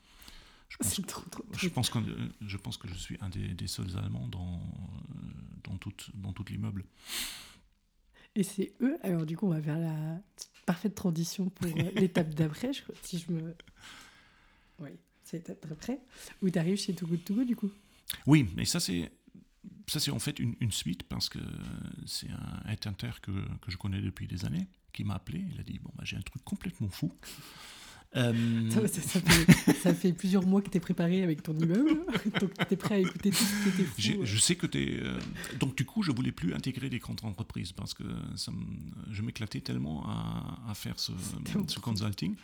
[0.69, 1.99] Je pense, trop, trop je, pense que,
[2.41, 4.59] je pense que je suis un des, des seuls Allemands dans,
[5.63, 6.83] dans tout, dans tout l'immeuble.
[8.35, 8.97] Et c'est eux.
[9.01, 10.21] Alors, du coup, on va faire la
[10.65, 12.71] parfaite transition pour euh, l'étape d'après.
[13.03, 13.55] Si je me.
[14.79, 14.89] Oui,
[15.23, 15.99] c'est l'étape d'après.
[16.41, 17.71] Où tu arrives chez Too Good To Go, du coup?
[18.27, 19.11] Oui, mais ça, c'est.
[19.87, 21.39] Ça, c'est en fait une, suite parce que
[22.05, 25.45] c'est un inter que, que je connais depuis des années qui m'a appelé.
[25.53, 27.11] Il a dit Bon, bah, j'ai un truc complètement fou.
[28.15, 28.69] Euh,
[29.83, 32.05] ça, fait, plusieurs mois que tu es préparé avec ton immeuble,
[32.39, 34.25] donc tu es prêt à écouter tout ce qui était fou.
[34.25, 35.03] Je sais que tu es.
[35.03, 35.19] Euh,
[35.59, 38.03] donc, du coup, je voulais plus intégrer les grandes entreprises parce que
[38.35, 38.51] ça
[39.11, 41.11] je m'éclatais tellement à, faire ce,
[41.67, 42.35] ce consulting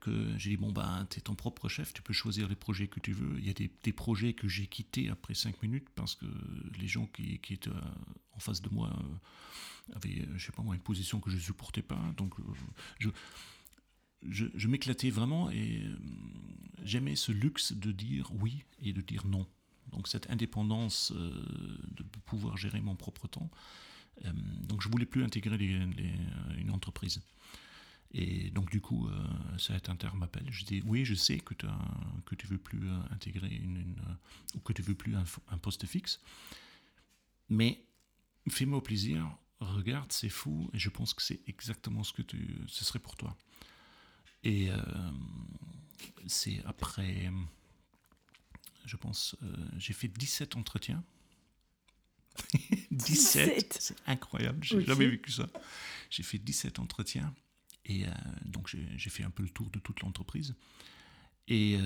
[0.00, 2.88] que j'ai dit bon, bah, tu es ton propre chef, tu peux choisir les projets
[2.88, 3.38] que tu veux.
[3.38, 6.26] Il y a des, des projets que j'ai quittés après cinq minutes parce que
[6.80, 7.70] les gens qui, qui étaient
[8.34, 11.40] en face de moi euh, avaient, je sais pas moi, une position que je ne
[11.40, 12.00] supportais pas.
[12.16, 12.34] Donc,
[12.98, 13.08] je
[14.28, 15.96] je, m'éclatais vraiment et euh,
[16.84, 19.46] j'aimais ce luxe de dire oui et de dire non.
[19.90, 21.44] Donc cette indépendance euh,
[21.90, 23.50] de pouvoir gérer mon propre temps.
[24.24, 24.32] Euh,
[24.68, 25.56] donc je voulais plus intégrer
[26.56, 27.20] une entreprise.
[28.14, 29.08] Et donc du coup,
[29.56, 30.46] cet inter m'appelle.
[30.50, 31.54] Je dis oui, je sais que,
[32.26, 33.96] que tu veux plus intégrer une,
[34.54, 35.24] ou que tu veux plus un,
[35.56, 36.20] poste fixe,
[37.48, 37.86] mais
[38.50, 39.34] fais-moi plaisir.
[39.60, 42.22] Regarde, c'est fou, et je pense que c'est exactement ce que
[42.66, 43.34] ce serait pour toi.
[44.44, 44.76] Et euh,
[46.26, 47.30] c'est après,
[48.84, 51.02] je pense, euh, j'ai fait 17 entretiens.
[52.90, 55.46] 17, C'est incroyable, j'ai jamais vécu ça.
[56.10, 57.34] J'ai fait 17 entretiens
[57.84, 58.10] et euh,
[58.46, 60.54] donc j'ai fait un peu le tour de toute l'entreprise.
[61.48, 61.76] Et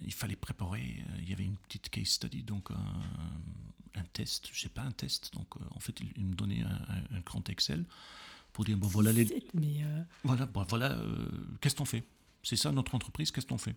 [0.00, 2.70] il fallait préparer, il y avait une petite case study, donc
[3.94, 7.48] un, test, je sais pas un test, donc en fait il, me donnait un, grand
[7.50, 7.84] Excel
[8.52, 11.26] pour dire bon voilà les euh, voilà bon, voilà euh,
[11.60, 12.04] qu'est-ce qu'on fait?
[12.42, 13.76] C'est ça notre entreprise qu'est-ce qu'on fait?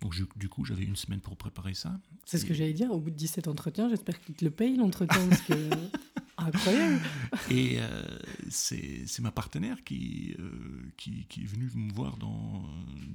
[0.00, 1.98] Donc du coup j'avais une semaine pour préparer ça.
[2.24, 4.76] C'est ce que j'allais dire au bout de 17 entretiens j'espère qu'il te le paye
[4.76, 5.54] l'entretien parce que
[6.36, 7.00] incroyable.
[7.50, 8.02] Et euh,
[8.48, 10.36] c'est ma partenaire qui,
[10.96, 12.64] qui, qui est venue me voir dans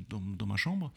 [0.10, 0.92] dans, dans ma chambre.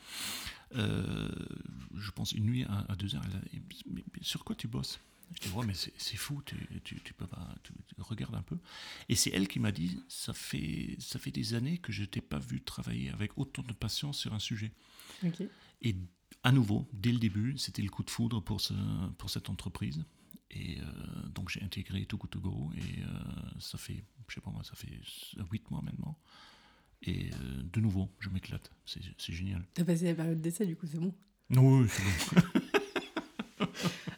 [0.75, 4.67] Je pense une nuit à, à deux heures elle a dit, mais sur quoi tu
[4.67, 4.99] bosses?
[5.35, 8.59] Je dis, ouais, mais c'est fou, tu, tu, tu, peux pas, tu, regarde un peu.
[9.09, 12.21] Et c'est elle qui m'a dit, ça fait, ça fait des années que je t'ai
[12.21, 14.73] pas vu travailler avec autant de patience sur un sujet.
[15.83, 15.97] Et
[16.43, 18.75] à nouveau, dès le début, c'était le coup de foudre pour, ce,
[19.19, 20.05] pour cette entreprise.
[20.51, 23.09] Et euh, donc j'ai intégré Too Good To Go et euh,
[23.59, 25.01] ça fait, je sais pas moi, ça fait
[25.51, 26.17] 8 mois maintenant.
[27.03, 28.71] Et euh, de nouveau, je m'éclate.
[28.85, 29.65] C'est génial.
[29.75, 31.15] T'as passé la période d'essai, du coup, c'est bon
[31.51, 32.61] Oui, c'est bon.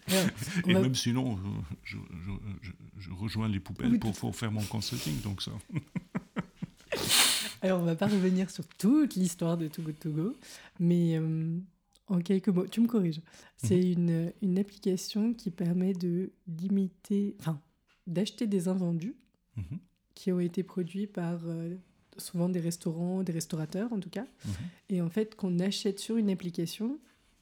[0.66, 1.38] Et même sinon,
[1.82, 1.96] je,
[3.10, 5.52] rejoins les poubelles pour, faire mon consulting, donc ça.
[7.62, 10.36] Alors, on va pas revenir sur toute l'histoire de Togo Togo,
[10.78, 11.58] mais euh,
[12.06, 13.20] en quelques mots, tu me corriges.
[13.56, 13.92] C'est mhm.
[13.92, 17.60] une, une, application qui permet de limiter, enfin,
[18.06, 19.16] d'acheter des invendus
[19.56, 19.78] mhm.
[20.14, 21.74] qui ont été produits par euh,
[22.16, 24.52] souvent des restaurants, des restaurateurs en tout cas, mhm.
[24.90, 26.98] et en fait qu'on achète sur une application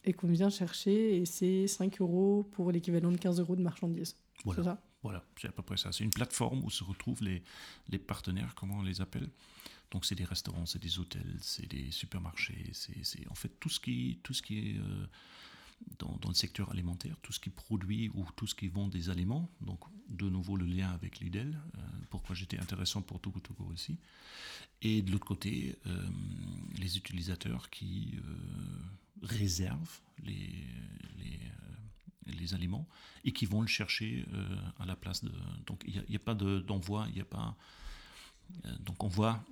[0.07, 4.17] et qu'on vient chercher et c'est 5 euros pour l'équivalent de 15 euros de marchandises.
[4.45, 4.63] Voilà.
[4.63, 5.93] Ça Voilà, c'est à peu près ça.
[5.93, 7.43] C'est une plateforme où se retrouvent les,
[7.89, 9.29] les partenaires, comment on les appelle.
[9.91, 13.79] Donc c'est des restaurants, c'est des hôtels, c'est des supermarchés, c'est en fait tout ce
[13.79, 15.07] qui, tout ce qui est euh,
[15.99, 19.11] dans, dans, le secteur alimentaire, tout ce qui produit ou tout ce qui vend des
[19.11, 19.49] aliments.
[19.61, 21.81] Donc de nouveau le lien avec Lidl, euh,
[22.11, 23.97] pourquoi j'étais intéressant pour Togo Togo aussi.
[24.83, 26.03] Et de l'autre côté, euh,
[26.79, 28.19] les utilisateurs qui
[29.23, 30.67] réservent les,
[31.17, 31.41] les,
[32.27, 32.89] les, aliments
[33.25, 34.27] et qui vont le chercher
[34.79, 35.33] à la place de...
[35.67, 37.57] Donc il n'y a, a, pas d'envoi, il n'y a pas...
[38.81, 39.45] donc on voit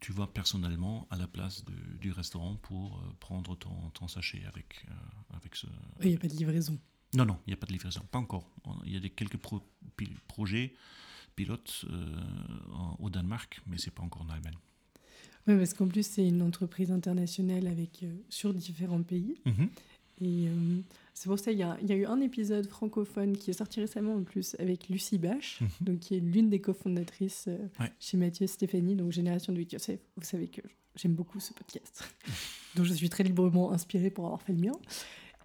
[0.00, 1.64] tu vas personnellement à la place
[2.00, 5.66] du restaurant pour euh, prendre ton, sachet avec, euh, avec ce...
[6.00, 6.78] Il n'y a pas de livraison.
[7.14, 8.50] Non, non, il n'y a pas de livraison, pas encore.
[8.84, 9.38] Il y a des, quelques
[10.26, 10.74] projets
[11.36, 12.20] pilotes euh,
[12.98, 14.58] au Danemark, mais c'est pas encore en Allemagne.
[15.48, 19.40] Oui, parce qu'en plus, c'est une entreprise internationale avec, sur différents pays.
[19.46, 19.68] Mm-hmm.
[20.20, 20.48] Et
[21.18, 23.80] c'est pour ça qu'il y, a, y a eu un épisode francophone qui est sorti
[23.80, 25.68] récemment en plus avec Lucie Bache, mhm.
[25.80, 27.58] donc qui est l'une des cofondatrices euh,
[27.98, 29.98] chez Mathieu Stéphanie, donc Génération de Yosef.
[30.16, 30.60] Vous savez que
[30.94, 32.04] j'aime beaucoup ce podcast,
[32.76, 34.72] dont je suis très librement inspirée pour avoir fait le mien.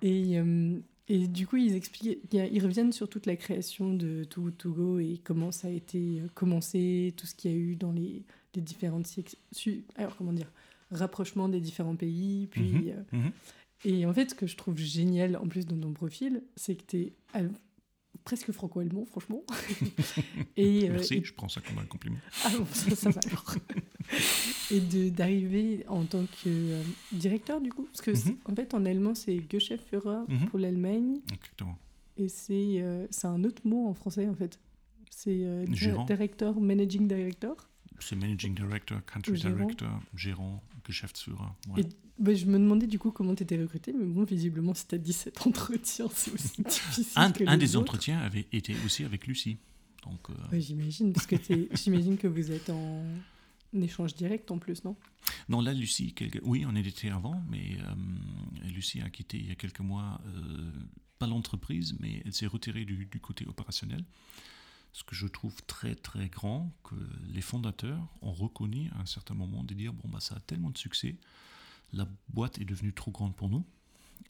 [0.03, 0.77] Et, euh,
[1.07, 5.21] et du coup, ils expliquent, ils reviennent sur toute la création de Togo Togo et
[5.23, 8.21] comment ça a été euh, commencé, tout ce qu'il y a eu dans les,
[8.55, 9.07] les différentes
[9.95, 10.51] alors comment dire,
[10.91, 13.19] rapprochement des différents pays, puis mhm.
[13.19, 13.31] Mhm.
[13.85, 16.83] Et en fait, ce que je trouve génial en plus dans ton profil, c'est que
[16.87, 17.13] tu es
[18.23, 19.43] presque franco-allemand, franchement.
[20.57, 22.17] et, euh, Merci, je prends ça comme un compliment.
[22.45, 23.55] Ah bon, ça, va alors.
[24.71, 24.79] et
[25.09, 27.83] d'arriver en tant que euh, directeur, du coup.
[27.83, 28.37] Parce que, mhm.
[28.45, 31.19] en fait, en allemand, c'est Geschäftsführer pour l'Allemagne.
[31.33, 31.77] Exactement.
[32.17, 34.59] Et euh, c'est un autre mot en français, en fait.
[35.09, 37.55] C'est directeur, managing director.
[38.03, 41.47] C'est managing director, country director, gérant, Geschäftsführer.
[41.69, 41.83] Ouais.
[42.19, 44.95] Bah, je me demandais du coup comment tu étais recruté, mais bon, visiblement, si tu
[44.95, 47.05] as 17 entretiens, c'est aussi difficile.
[47.15, 49.57] un, que un des entretiens avait été aussi avec Lucie.
[50.03, 51.35] Donc, euh, j'imagine, parce que
[51.73, 53.03] j'imagine que vous êtes en
[53.81, 54.95] échange direct en plus, non?
[55.49, 59.55] Non, là, Lucie, oui, on était avant, mais euh, Lucie a quitté il y a
[59.55, 60.71] quelques mois, euh,
[61.17, 64.03] pas l'entreprise, mais elle s'est retirée du, du, côté opérationnel.
[64.93, 66.95] Ce que je trouve très très grand, que
[67.27, 70.69] les fondateurs ont reconnu à un certain moment de dire bon, bah, ça a tellement
[70.69, 71.17] de succès
[71.93, 73.65] la boîte est devenue trop grande pour nous.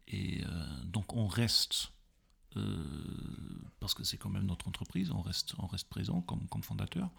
[0.07, 1.91] Et euh, donc on reste,
[2.57, 2.86] euh,
[3.80, 7.09] parce que c'est quand même notre entreprise, on reste, on reste présent comme, comme fondateur,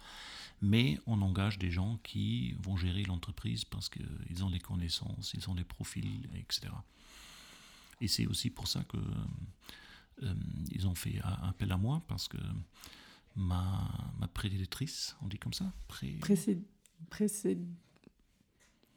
[0.61, 5.49] mais on engage des gens qui vont gérer l'entreprise parce qu'ils ont les connaissances, ils
[5.49, 6.73] ont les profils, etc.
[8.01, 8.99] Et c'est aussi pour ça que
[10.23, 10.35] euh,
[10.71, 12.39] ils ont fait appel à moi parce que
[13.37, 16.19] ma, ma prédilectrice, on dit comme ça pré...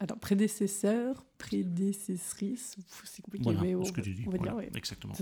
[0.00, 4.24] Alors, prédécesseur, prédécessrice, c'est compliqué, voilà, mais ce que tu dis.
[4.26, 4.70] on va dire, ouais.
[4.74, 5.14] Exactement.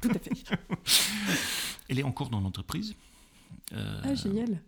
[0.00, 0.30] Tout à fait.
[1.88, 2.94] Elle est encore dans l'entreprise.
[3.72, 4.62] Euh, ah, génial.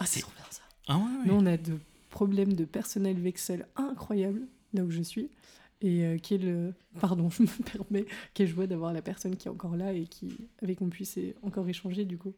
[0.00, 0.62] Ah, c'est trop bien ça.
[0.88, 1.26] Ah, ouais, ouais.
[1.26, 1.78] Nous, on a de
[2.10, 4.42] problèmes de personnel Vexel incroyables,
[4.74, 5.30] là où je suis.
[5.80, 6.74] Et euh, qui est le.
[7.00, 10.36] Pardon, je me permets, quelle joie d'avoir la personne qui est encore là et qui,
[10.60, 12.34] avec on puisse encore échanger, du coup.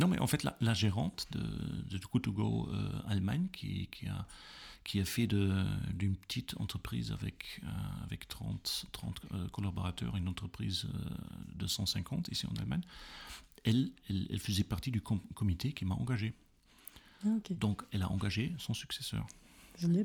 [0.00, 4.26] Non, mais en fait, la, la gérante de, de Go euh, Allemagne, qui, qui a
[4.84, 7.68] qui a fait d'une petite entreprise avec, euh,
[8.04, 11.08] avec 30, 30 euh, collaborateurs, une entreprise euh,
[11.56, 12.82] de 150 ici en Allemagne,
[13.64, 16.34] elle, elle, faisait partie du comité qui m'a engagé.
[17.24, 19.26] Ah, Donc elle a engagé son successeur.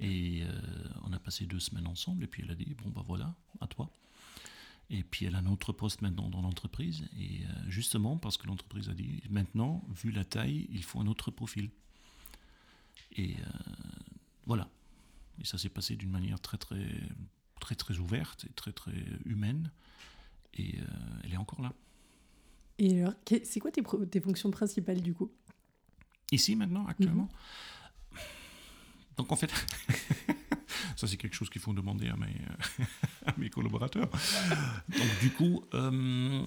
[0.02, 0.44] Et
[1.04, 3.68] on a passé deux semaines ensemble et puis elle a dit, bon bah voilà, à
[3.68, 3.92] toi.
[4.90, 7.08] Et puis elle a un autre poste maintenant dans l'entreprise.
[7.20, 11.32] Et justement parce que l'entreprise a dit, maintenant, vu la taille, il faut un autre
[11.32, 11.70] profil.
[13.16, 13.36] Et
[14.46, 14.68] voilà.
[15.40, 16.88] Et ça s'est passé d'une manière très très
[17.60, 19.72] très très ouverte et très très humaine.
[20.56, 20.86] Et euh,
[21.24, 21.74] elle est encore là.
[22.80, 23.14] Et alors,
[23.44, 25.32] c'est quoi tes, tes, fonctions principales du coup?
[26.32, 27.30] Ici maintenant, actuellement?
[28.12, 28.20] Mhm.
[29.18, 29.52] Donc en fait,
[30.96, 32.36] ça c'est quelque chose qu'il faut demander à mes,
[33.26, 34.10] à mes collaborateurs.
[34.90, 36.46] Donc du coup, euh,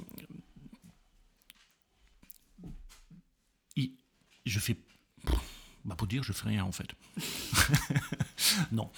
[4.44, 4.76] je fais
[5.84, 6.94] bah pour dire je fais rien en fait.
[8.72, 8.90] non,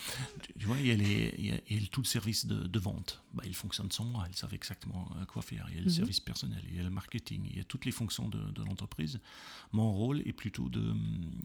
[0.58, 3.22] tu vois, il y a, les, il y a, tout le service de, vente.
[3.32, 5.66] Bah, il fonctionne sans moi, ils savent exactement euh, quoi faire.
[5.70, 5.92] Il y a le mhm.
[5.92, 8.62] service personnel, il y a le marketing, il y a toutes les fonctions de, de
[8.62, 9.20] l'entreprise.
[9.72, 10.94] Mon rôle est plutôt de,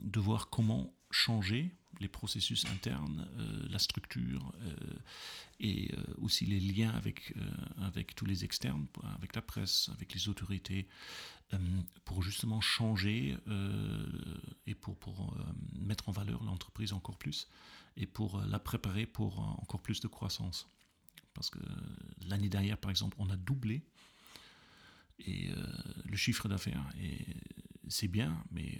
[0.03, 4.75] de voir comment changer les processus internes, euh, la structure euh,
[5.59, 7.33] et aussi les liens avec,
[7.81, 8.87] avec tous les externes,
[9.17, 10.87] avec la presse, avec les autorités,
[11.53, 11.57] euh,
[12.05, 14.05] pour justement changer euh,
[14.67, 15.43] et pour, pour euh,
[15.79, 17.47] mettre en valeur l'entreprise encore plus
[17.97, 20.69] et pour la préparer pour encore plus de croissance.
[21.33, 21.59] Parce que
[22.27, 23.83] l'année dernière, par exemple, on a doublé
[25.19, 25.49] et,
[26.05, 26.83] le chiffre d'affaires.
[27.01, 27.25] Et
[27.87, 28.77] c'est bien, mais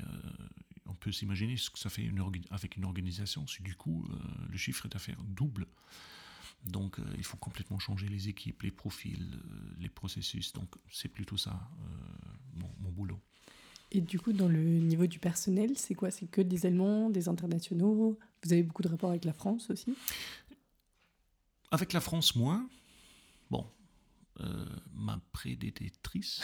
[0.99, 4.07] peut s'imaginer ce que ça fait une avec une organisation si du coup
[4.49, 5.67] le chiffre d'affaires double.
[6.65, 9.39] Donc il faut complètement changer les équipes, les profils,
[9.79, 10.53] les processus.
[10.53, 11.69] Donc c'est plutôt ça
[12.55, 13.19] mon, boulot.
[13.91, 16.11] Et du coup, dans le niveau du personnel, c'est quoi?
[16.11, 18.19] C'est que des Allemands, des internationaux?
[18.43, 19.95] Vous avez beaucoup de rapports avec la France aussi?
[21.71, 22.67] Avec la France, moins.
[23.49, 23.65] Bon,
[24.41, 26.41] euh, ma prédéctrice.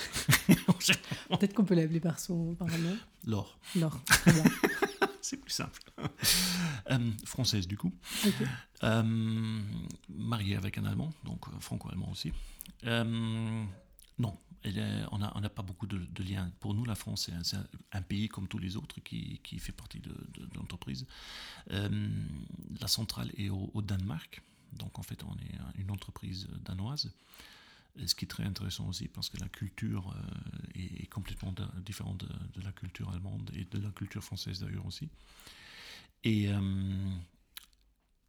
[0.47, 2.97] Peut-être qu'on peut l'appeler par son par nom.
[3.25, 3.57] Laure.
[3.75, 4.01] Laure,
[5.21, 5.81] C'est plus simple.
[6.91, 7.93] Euh, française, du coup.
[8.83, 9.61] Euh,
[10.09, 12.33] mariée avec un Allemand, donc franco-allemand aussi.
[12.83, 14.37] non,
[15.11, 16.51] on n'a pas beaucoup de, liens.
[16.59, 17.57] Pour nous, la France, c'est
[17.93, 20.13] un, pays comme tous les autres qui, fait partie de,
[20.55, 21.07] l'entreprise.
[21.69, 24.43] La centrale est au, Danemark,
[24.73, 27.11] donc en fait, on est une entreprise danoise.
[28.05, 31.53] Ce qui est très intéressant aussi parce que la culture euh, est, complètement
[31.85, 35.09] différente de, la culture allemande et de la culture française d'ailleurs aussi.
[36.23, 36.59] Et euh,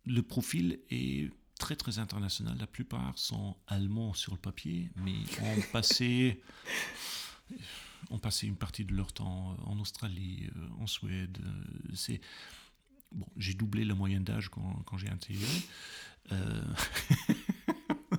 [0.04, 2.56] le profil est très très international.
[2.58, 6.40] La plupart sont allemands sur le papier, mais ont passé,
[8.10, 11.38] ont passé une partie de leur temps en Australie, euh, en Suède.
[11.94, 12.20] C'est
[13.10, 15.62] bon, j'ai doublé la moyenne d'âge quand, quand j'ai intégré.
[16.32, 16.62] Euh,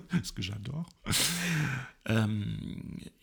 [0.23, 0.89] ce que j'adore.
[2.09, 2.43] Euh,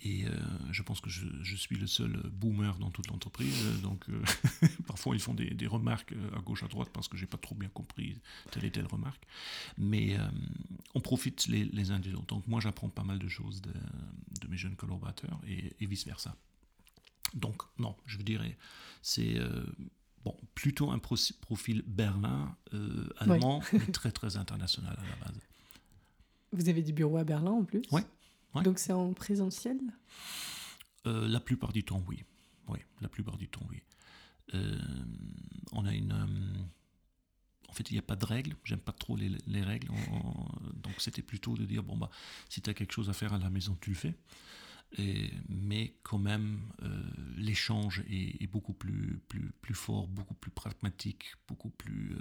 [0.01, 0.31] et euh,
[0.73, 3.81] je pense que je, suis le seul boomer dans toute l'entreprise.
[3.83, 4.23] Donc, euh,
[4.87, 7.69] parfois, ils font des, remarques à gauche, à droite, parce que j'ai pas trop bien
[7.69, 8.19] compris
[8.51, 9.27] telle et telle remarque.
[9.79, 10.17] Mais
[10.95, 12.27] on profite les, uns des autres.
[12.27, 13.73] Donc, moi, j'apprends pas mal de choses de,
[14.49, 16.37] mes jeunes collaborateurs et, vice-versa.
[17.33, 18.57] Donc, non, je dirais,
[19.03, 19.41] c'est
[20.25, 22.55] bon, plutôt un profil berlin,
[23.19, 25.41] allemand, mais très, très international à la base.
[26.55, 28.03] Vous avez des bureaux à Berlin en plus Oui.
[28.63, 29.79] Donc c'est en présentiel
[31.07, 32.23] euh, La plupart du temps, oui.
[32.69, 33.83] Oui, la plupart du temps, oui.
[34.55, 34.79] Euh,
[35.73, 36.13] on a une.
[36.13, 36.63] Euh,
[37.69, 38.55] en fait, il n'y a pas de règles.
[38.63, 39.89] J'aime pas trop les, règles.
[40.75, 42.09] donc c'était plutôt de dire bon, bah,
[42.49, 44.15] si tu as quelque chose à faire à la maison, tu le fais.
[44.97, 46.61] Et, mais quand même,
[47.37, 52.17] l'échange est, beaucoup plus, plus, plus fort, beaucoup plus pragmatique, beaucoup plus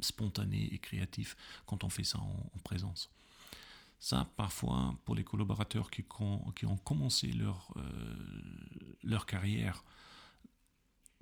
[0.00, 3.08] spontané et créatif quand on fait ça en présence.
[3.98, 8.16] Ça, parfois, pour les collaborateurs qui, ont commencé leur, euh,
[9.02, 9.84] leur carrière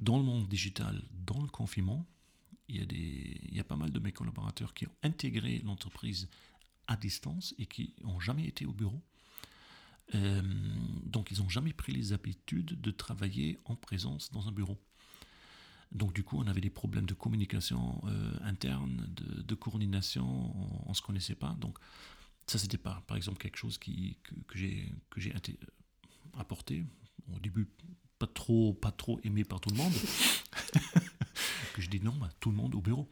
[0.01, 2.05] dans le monde digital, dans le confinement,
[2.68, 5.61] il y, a des, il y a pas mal de mes collaborateurs qui ont intégré
[5.64, 6.29] l'entreprise
[6.87, 9.01] à distance et qui n'ont jamais été au bureau.
[10.14, 10.43] Euh,
[11.05, 14.79] donc ils n'ont jamais pris les habitudes de travailler en présence dans un bureau.
[15.93, 20.27] Donc du coup, on avait des problèmes de communication euh, interne, de, de coordination,
[20.87, 21.57] on ne se connaissait pas.
[21.61, 21.79] Donc
[22.47, 25.34] ça, c'était par, par exemple quelque chose qui, que, j'ai
[26.38, 26.84] apporté.
[27.32, 27.66] Au début,
[28.18, 29.92] pas trop, pas trop aimé par tout le monde.
[31.74, 33.11] que je dis non, bah, tout le monde au bureau.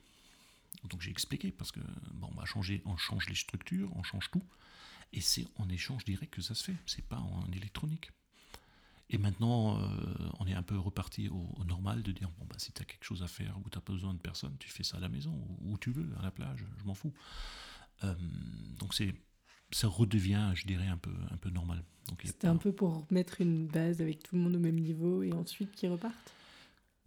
[0.85, 1.81] Donc j'ai expliqué parce que
[2.13, 4.43] bon, on, va changer, on change les structures, on change tout.
[5.13, 8.11] Et c'est en échange direct que ça se fait, c'est pas en électronique.
[9.11, 9.87] Et maintenant, euh,
[10.41, 13.05] on est un peu reparti au, normal de dire bon, bah, si tu as quelque
[13.05, 15.09] chose à faire ou tu n'as pas besoin de personne, tu fais ça à la
[15.09, 17.13] maison, où tu veux, à la plage, je m'en fous.
[18.05, 18.15] Euh,
[18.79, 19.15] donc c'est
[19.71, 21.83] ça redevient, je dirais, un peu, un peu normal.
[22.25, 25.33] C'était un peu pour mettre une base avec tout le monde au même niveau et
[25.33, 26.33] ensuite qu'ils repartent?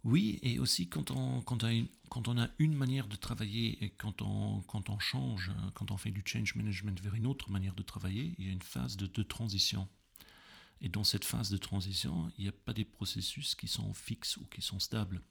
[0.04, 3.16] Oui, et aussi quand on, quand, on a une, quand on a une manière de
[3.16, 7.26] travailler et quand on, quand on change, quand on fait du change management vers une
[7.26, 9.88] autre manière de travailler, il y a une phase de, de transition.
[10.80, 14.36] Et dans cette phase de transition, il n'y a pas des processus qui sont fixes
[14.36, 15.22] ou qui sont stables.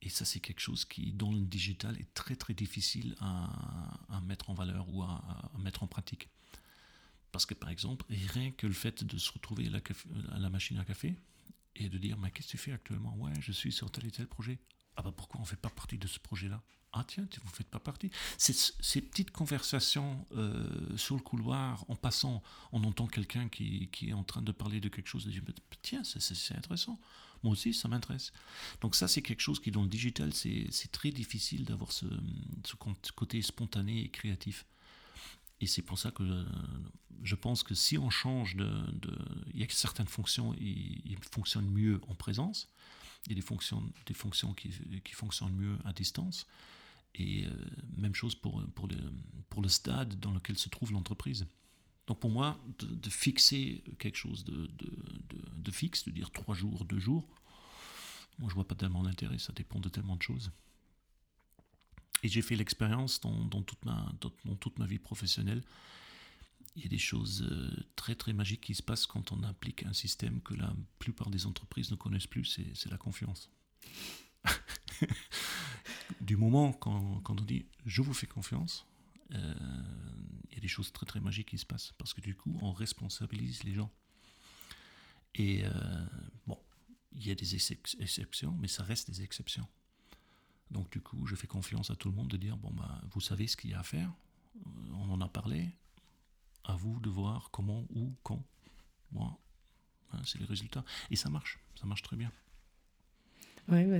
[0.00, 4.50] Et ça, c'est quelque chose qui, dans le digital, est très très difficile à, mettre
[4.50, 6.28] en valeur ou à, mettre en pratique.
[7.32, 10.78] Parce que par exemple, rien que le fait de se retrouver à la, à machine
[10.78, 11.16] à café
[11.76, 13.14] et de dire Mais qu'est-ce que tu fais actuellement?
[13.16, 14.58] Ouais, je suis sur tel et tel projet.
[14.96, 16.62] Ah bah pourquoi on ne fait pas partie de ce projet-là?
[16.92, 18.10] Ah tiens, vous ne faites pas partie.
[18.38, 22.42] Ces, petites conversations euh, sur le couloir, en passant,
[22.72, 25.42] on entend quelqu'un qui, qui, est en train de parler de quelque chose et dit
[25.82, 26.98] Tiens, c'est intéressant
[27.42, 28.32] moi aussi, ça m'intéresse.
[28.80, 32.06] Donc ça, c'est quelque chose qui, dans le digital, c'est très difficile d'avoir ce,
[32.64, 34.66] ce, côté spontané et créatif.
[35.60, 36.46] Et c'est pour ça que
[37.22, 38.70] je pense que si on change de...
[39.52, 42.68] il y a certaines fonctions qui fonctionnent mieux en présence,
[43.26, 44.70] il y a des fonctions, des fonctions qui,
[45.04, 46.46] qui fonctionnent mieux à distance.
[47.14, 47.50] Et euh,
[47.96, 48.96] même chose pour, pour, le,
[49.48, 51.46] pour le stade dans lequel se trouve l'entreprise.
[52.08, 57.28] Donc pour moi, de, fixer quelque chose de, fixe, de dire trois jours, deux jours,
[58.38, 60.50] moi je vois pas tellement d'intérêt, ça dépend de tellement de choses.
[62.22, 65.62] Et j'ai fait l'expérience dans, toute ma, vie professionnelle.
[66.76, 69.82] il y a des choses euh, très très magiques qui se passent quand on applique
[69.82, 73.50] un système que la plupart des entreprises ne connaissent plus, c'est la confiance.
[76.22, 78.87] du moment quand, quand, on dit je vous fais confiance,
[79.30, 82.56] il y a des choses très très magiques qui se passent parce que du coup
[82.62, 83.90] on responsabilise les gens.
[85.34, 86.06] Et euh,
[86.46, 86.58] bon,
[87.12, 89.66] il y a des exceptions, mais ça reste des exceptions.
[90.70, 93.20] Donc du coup, je fais confiance à tout le monde de dire bon bah vous
[93.20, 94.12] savez ce qu'il y a à faire,
[94.92, 95.70] on en a parlé,
[96.64, 98.42] à vous de voir comment, où, quand.
[99.10, 99.38] Moi,
[100.12, 100.84] hein, c'est les résultats.
[101.10, 102.30] Et ça marche, ça marche très bien.
[103.70, 103.98] Ouais, bah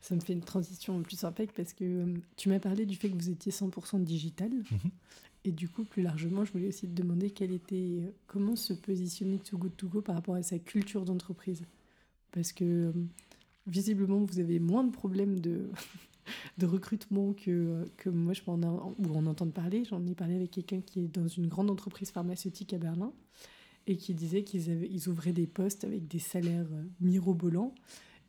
[0.00, 3.10] ça me fait une transition plus sympa parce que euh, tu m'as parlé du fait
[3.10, 4.50] que vous étiez 100% digital.
[4.50, 4.90] Mhm.
[5.46, 8.72] Et du coup, plus largement, je voulais aussi te demander quel était, euh, comment se
[8.72, 11.64] positionner Too Good To Go par rapport à sa culture d'entreprise.
[12.32, 12.92] Parce que euh,
[13.66, 15.68] visiblement, vous avez moins de problèmes de,
[16.58, 19.84] de recrutement que, que moi je peux en, ou en entendre parler.
[19.84, 23.12] J'en ai parlé avec quelqu'un qui est dans une grande entreprise pharmaceutique à Berlin
[23.86, 26.70] et qui disait qu'ils ils ouvraient des postes avec des salaires
[27.02, 27.74] mirobolants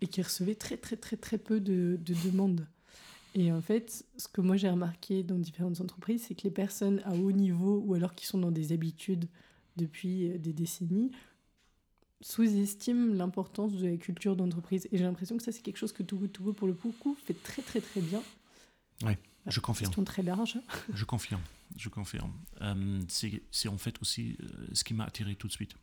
[0.02, 2.68] et qui recevaient très très très très peu de, de demandes.
[3.34, 7.02] Et en fait, ce que moi j'ai remarqué dans différentes entreprises, c'est que les personnes
[7.06, 9.26] à haut niveau ou alors qui sont dans des habitudes
[9.76, 11.12] depuis des décennies
[12.22, 14.88] sous-estime l'importance de la culture d'entreprise.
[14.91, 17.36] Et j'ai l'impression que ça, c'est quelque chose que Togo Togo, pour le coup, fait
[17.43, 18.22] très, très, très bien.
[19.04, 19.14] Oui,
[19.46, 19.91] je confirme.
[19.93, 20.58] C'est très large.
[20.93, 21.41] je confirme,
[21.78, 22.34] je confirme.
[22.62, 25.76] Euh, c'est en fait aussi euh, ce qui m'a attiré tout de suite.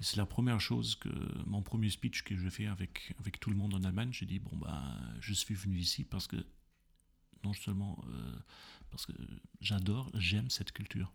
[0.00, 1.08] C'est la première chose que
[1.46, 4.38] mon premier speech que je fais avec, avec tout le monde en Allemagne, j'ai dit
[4.38, 6.36] bon bah je suis venu ici parce que
[7.44, 8.38] non seulement euh,
[8.90, 9.12] parce que
[9.60, 11.12] j'adore, j'aime cette culture.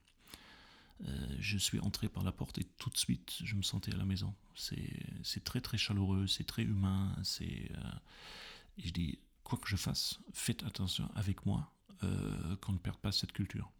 [1.05, 3.97] Euh, je suis entré par la porte et tout de suite, je me sentais à
[3.97, 4.33] la maison.
[4.55, 7.15] C'est très très chaleureux, c'est très humain.
[7.41, 7.45] Euh,
[8.77, 11.69] et je dis, quoi que je fasse, faites attention avec moi
[12.59, 13.71] qu'on ne perde pas cette culture.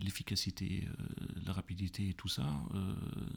[0.00, 0.86] L'efficacité,
[1.44, 2.46] la rapidité et tout ça,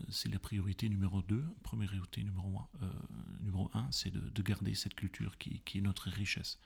[0.09, 1.43] c'est la priorité numéro 2.
[1.63, 6.59] Première priorité numéro 1, numéro un, c'est de, garder cette culture qui, est notre richesse.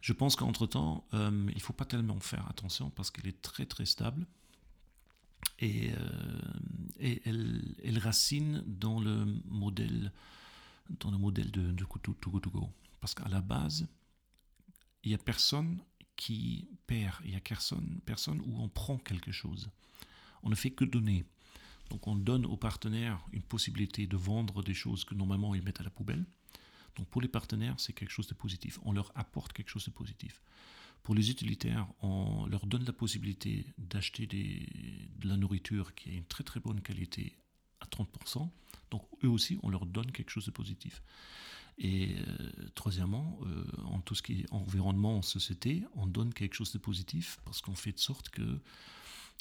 [0.00, 1.18] Je pense qu'entre-temps, il
[1.54, 4.26] ne faut pas tellement faire attention parce qu'elle est très très stable
[5.58, 6.40] et, euh,
[7.00, 10.12] et elle, racine dans le modèle,
[11.00, 12.70] dans le modèle de, de To Go.
[13.00, 13.86] Parce qu'à la base,
[15.02, 15.78] il n'y a personne
[16.16, 19.70] qui perd, il n'y a personne, personne où on prend quelque chose.
[20.42, 21.24] On ne fait que donner.
[21.90, 25.80] Donc on donne aux partenaires une possibilité de vendre des choses que normalement ils mettent
[25.80, 26.24] à la poubelle.
[26.96, 28.78] Donc pour les partenaires, c'est quelque chose de positif.
[28.82, 30.40] On leur apporte quelque chose de positif.
[31.02, 36.24] Pour les utilitaires, on leur donne la possibilité d'acheter de la nourriture qui a une
[36.24, 37.36] très très bonne qualité
[37.80, 38.48] à 30%.
[38.90, 41.02] Donc eux aussi, on leur donne quelque chose de positif.
[41.78, 46.54] Et euh, troisièmement, euh, en tout ce qui est environnement, en société, on donne quelque
[46.54, 48.60] chose de positif parce qu'on fait de sorte que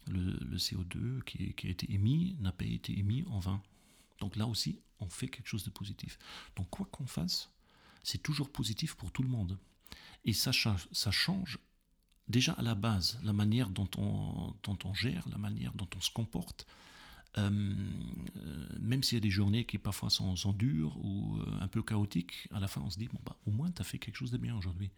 [0.07, 3.61] le, CO2 qui, a été émis n'a pas été émis en vain.
[4.19, 6.17] Donc là aussi, on fait quelque chose de positif.
[6.55, 7.49] Donc quoi qu'on fasse,
[8.03, 9.57] c'est toujours positif pour tout le monde.
[10.25, 10.51] Et ça,
[10.91, 11.59] ça change
[12.27, 16.01] déjà à la base la manière dont on, dont on gère, la manière dont on
[16.01, 16.65] se comporte.
[17.37, 17.49] Euh,
[18.37, 21.81] euh, même s'il y a des journées qui parfois sont, dures ou euh, un peu
[21.81, 24.17] chaotiques, à la fin on se dit, bon, bah, au moins tu as fait quelque
[24.17, 24.91] chose de bien aujourd'hui.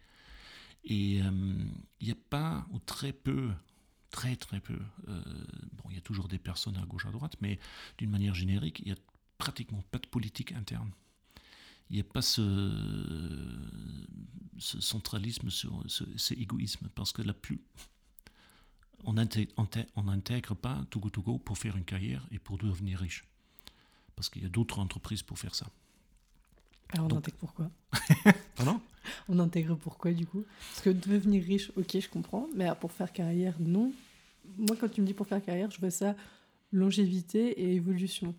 [0.84, 3.50] Et il n'y a pas, ou très peu,
[4.10, 4.78] très très peu,
[5.08, 7.58] bon, il y a toujours des personnes à gauche, à droite, mais
[7.98, 9.02] d'une manière générique, il n'y a
[9.36, 10.92] pratiquement pas de politique interne
[11.90, 12.42] il n'y a pas ce,
[14.58, 17.60] centralisme, ce, égoïsme, parce que la plus,
[19.04, 23.24] on n'intègre pas Togo Togo pour faire une carrière et pour devenir riche.
[24.14, 25.66] Parce qu'il y a d'autres entreprises pour faire ça.
[26.90, 27.70] Alors on intègre pourquoi
[28.56, 28.80] Pardon?
[29.28, 30.44] On intègre pourquoi du coup?
[30.70, 33.92] Parce que devenir riche, ok, je comprends, mais pour faire carrière, non.
[34.58, 36.16] Moi, quand tu me dis pour faire carrière, je vois ça
[36.72, 38.34] longévité et évolution.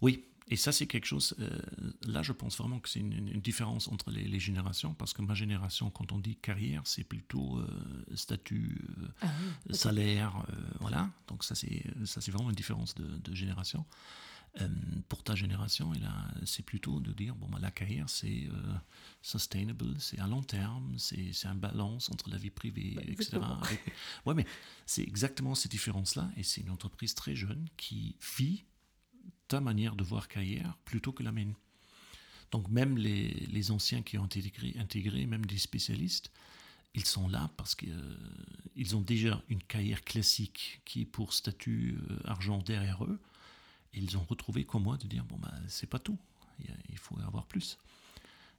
[0.00, 1.60] Oui, et ça, c'est quelque chose, euh,
[2.06, 5.90] là, je pense vraiment que c'est une, différence entre les, générations, parce que ma génération,
[5.90, 9.28] quand on dit carrière, c'est plutôt euh, statut, euh, ah
[9.70, 10.46] salaire,
[10.80, 11.10] voilà.
[11.28, 13.84] Donc ça, c'est ça, c'est vraiment une différence de, génération.
[15.08, 15.92] pour ta génération,
[16.44, 18.48] c'est plutôt de dire, bon, bah, la carrière, c'est
[19.20, 23.38] sustainable, c'est à long terme, c'est un balance entre la vie privée, bah, etc.
[24.26, 24.46] ouais, mais
[24.86, 28.64] c'est exactement cette différence-là, et c'est une entreprise très jeune qui vit
[29.48, 31.54] ta manière de voir carrière plutôt que la mienne.
[32.50, 36.30] Donc même les, les anciens qui ont intégré, intégré, même des spécialistes,
[36.94, 41.98] ils sont là parce qu'ils euh, ont déjà une carrière classique qui est pour statut
[42.10, 43.20] euh, argent derrière eux.
[43.94, 46.18] Et ils ont retrouvé comme moi de dire bon bah c'est pas tout,
[46.90, 47.78] il, faut avoir plus.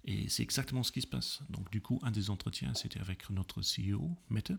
[0.06, 1.42] Et c'est exactement ce qui se passe.
[1.50, 4.54] Donc du coup un des entretiens c'était avec notre CEO Mette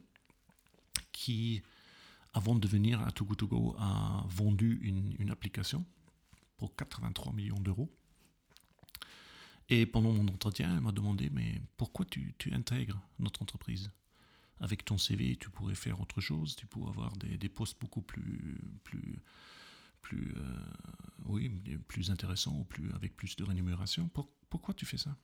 [1.13, 1.63] qui
[2.33, 5.85] avant de venir à Togo Togo, a vendu une, une application
[6.61, 7.91] pour 83 millions d'euros.
[9.71, 13.91] Et pendant mon entretien, elle m'a demandé, mais pourquoi tu, tu, intègres notre entreprise?
[14.59, 18.03] Avec ton CV, tu pourrais faire autre chose, tu pourrais avoir des, des postes beaucoup
[18.03, 19.23] plus, plus,
[20.03, 20.65] plus, euh,
[21.25, 21.49] oui,
[21.89, 24.11] plus intéressants ou plus, avec plus de rémunération.
[24.51, 25.17] pourquoi tu fais ça?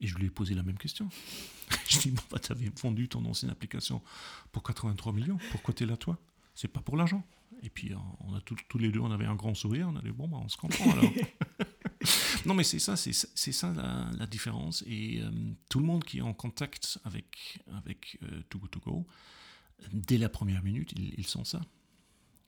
[0.00, 1.08] Et je lui ai posé la même question.
[1.88, 4.02] je lui ai bah, tu avais vendu ton ancienne application
[4.50, 6.18] pour 83 millions, pourquoi tu es là toi?
[6.56, 7.24] C'est pas pour l'argent.
[7.62, 10.10] Et puis, on a tous les deux, on avait un grand sourire, on a dit,
[10.10, 11.10] bon, bah, on se comprend alors.
[12.46, 13.72] non, mais c'est ça, c'est ça
[14.18, 14.84] la, différence.
[14.86, 15.30] Et euh,
[15.68, 19.06] tout le monde qui est en contact avec, avec euh, Togo Togo,
[19.92, 21.60] dès la première minute, ils, sont ça.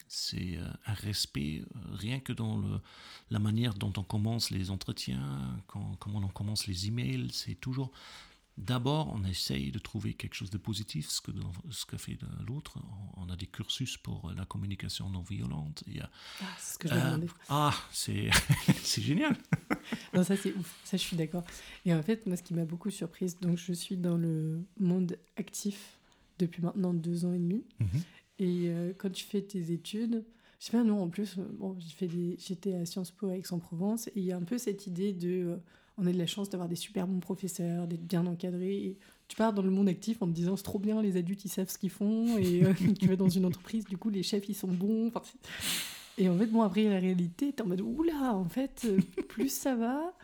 [0.09, 1.62] C'est euh, un respect,
[1.93, 2.81] rien que dans le,
[3.31, 7.90] la manière dont on commence les entretiens, quand, comment on commence les emails, c'est toujours
[8.59, 11.31] D'abord, on essaye de trouver quelque chose de positif, ce que
[11.70, 12.78] ce fait l'autre.
[13.16, 15.82] On a des cursus pour la communication non violente.
[16.40, 18.31] Ah, c'est ce que je euh, Ah, c'est
[19.01, 19.36] génial.
[20.14, 20.78] non, ça c'est ouf.
[20.85, 21.44] Ça, je suis d'accord.
[21.86, 25.16] Et en fait, moi, ce qui m'a beaucoup surprise, donc je suis dans le monde
[25.36, 25.98] actif
[26.39, 27.64] depuis maintenant deux ans et demi.
[27.78, 27.89] Mhm.
[28.40, 30.24] Et euh, quand tu fais tes études,
[30.59, 34.24] je sais pas, non, en plus, bon, j'étais à Sciences Po à Aix-en-Provence, et il
[34.24, 35.28] y a un peu cette idée de.
[35.28, 35.56] Euh,
[36.01, 38.77] on a de la chance d'avoir des super bons professeurs, d'être bien encadrés.
[38.77, 38.98] Et
[39.28, 41.51] tu pars dans le monde actif en te disant c'est trop bien, les adultes ils
[41.51, 42.39] savent ce qu'ils font.
[42.39, 45.12] Et euh, tu vas dans une entreprise, du coup les chefs ils sont bons.
[46.18, 48.98] et en fait, bon, après la réalité, t'es en mode oula, en fait, euh,
[49.28, 50.14] plus ça va,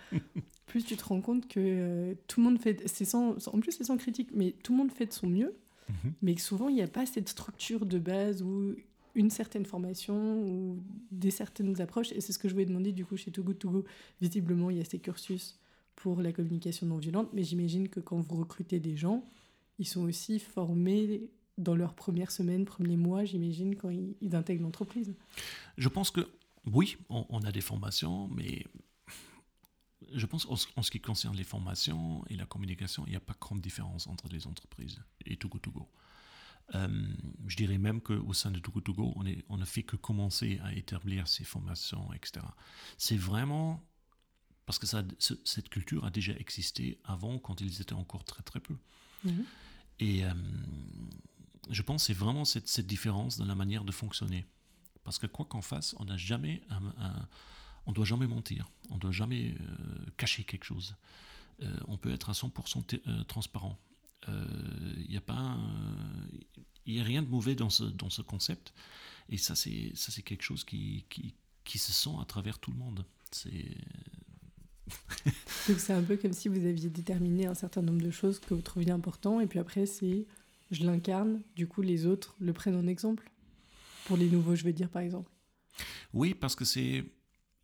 [0.66, 2.82] plus tu te rends compte que euh, tout le monde fait.
[2.86, 5.55] C'est sans, en plus, c'est sans critique, mais tout le monde fait de son mieux.
[5.89, 6.12] Mhm.
[6.23, 8.74] Mais que souvent, il n'y a pas cette structure de base où
[9.15, 12.12] une certaine formation ou des certaines approches.
[12.12, 13.85] Et c'est ce que je voulais demander du coup chez Togo Togo.
[14.20, 15.59] Visiblement, il y a ces cursus
[15.97, 19.28] pour la communication non violente, mais j'imagine que quand vous recrutez des gens,
[19.78, 25.14] ils sont aussi formés dans leurs premières semaines, premiers mois, j'imagine, quand ils, intègrent l'entreprise.
[25.78, 26.28] Je pense que
[26.66, 28.64] oui, on, a des formations, mais
[30.12, 33.35] je pense en, ce qui concerne les formations et la communication, il n'y a pas
[33.40, 35.89] grande différence entre les entreprises et Togo Togo.
[36.74, 36.89] Euh,
[37.47, 40.74] je dirais même qu'au sein de Togo Togo, on, on ne fait que commencer à
[40.74, 42.44] établir ces formations, etc.
[42.98, 43.81] C'est vraiment
[44.66, 48.60] parce que ça, cette culture a déjà existé avant, quand ils étaient encore très très
[48.60, 48.76] peu.
[49.24, 49.44] Mhm.
[50.01, 50.34] Et euh,
[51.70, 54.44] je pense que c'est vraiment cette, cette, différence dans la manière de fonctionner.
[55.05, 56.62] Parce que quoi qu'en fasse, on n'a jamais
[57.86, 60.97] on doit jamais mentir, on doit jamais euh, cacher quelque chose.
[61.86, 63.78] on peut être à 100% transparent.
[64.26, 65.56] Il euh, n'y a pas,
[66.84, 68.74] il a rien de mauvais dans ce, dans ce concept.
[69.28, 71.34] Et ça, c'est ça, c'est quelque chose qui, qui,
[71.64, 73.05] qui se sent à travers tout le monde.
[73.30, 73.76] C'est
[75.68, 78.54] Donc c'est un peu comme si vous aviez déterminé un certain nombre de choses que
[78.54, 80.26] vous trouviez important, et puis après c'est
[80.70, 83.30] je l'incarne, du coup les autres le prennent en exemple.
[84.06, 85.30] Pour les nouveaux, je veux dire par exemple.
[86.12, 87.04] Oui, parce que c'est,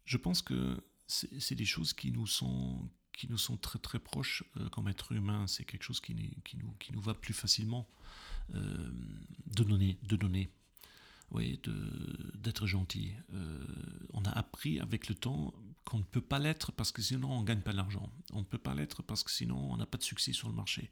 [0.04, 0.76] je pense que
[1.06, 5.12] c'est des choses qui nous sont qui nous sont très très proches euh, comme être
[5.12, 5.46] humain.
[5.46, 7.88] C'est quelque chose qui, qui, nous, qui nous va plus facilement
[8.54, 8.90] euh,
[9.46, 10.50] de donner, de donner,
[11.30, 11.60] oui,
[12.34, 13.12] d'être gentil.
[13.34, 13.64] Euh,
[14.12, 15.54] on a appris avec le temps
[15.92, 18.10] qu'on ne peut pas l'être parce que sinon on ne gagne pas l'argent.
[18.32, 20.54] On ne peut pas l'être parce que sinon on n'a pas de succès sur le
[20.54, 20.90] marché.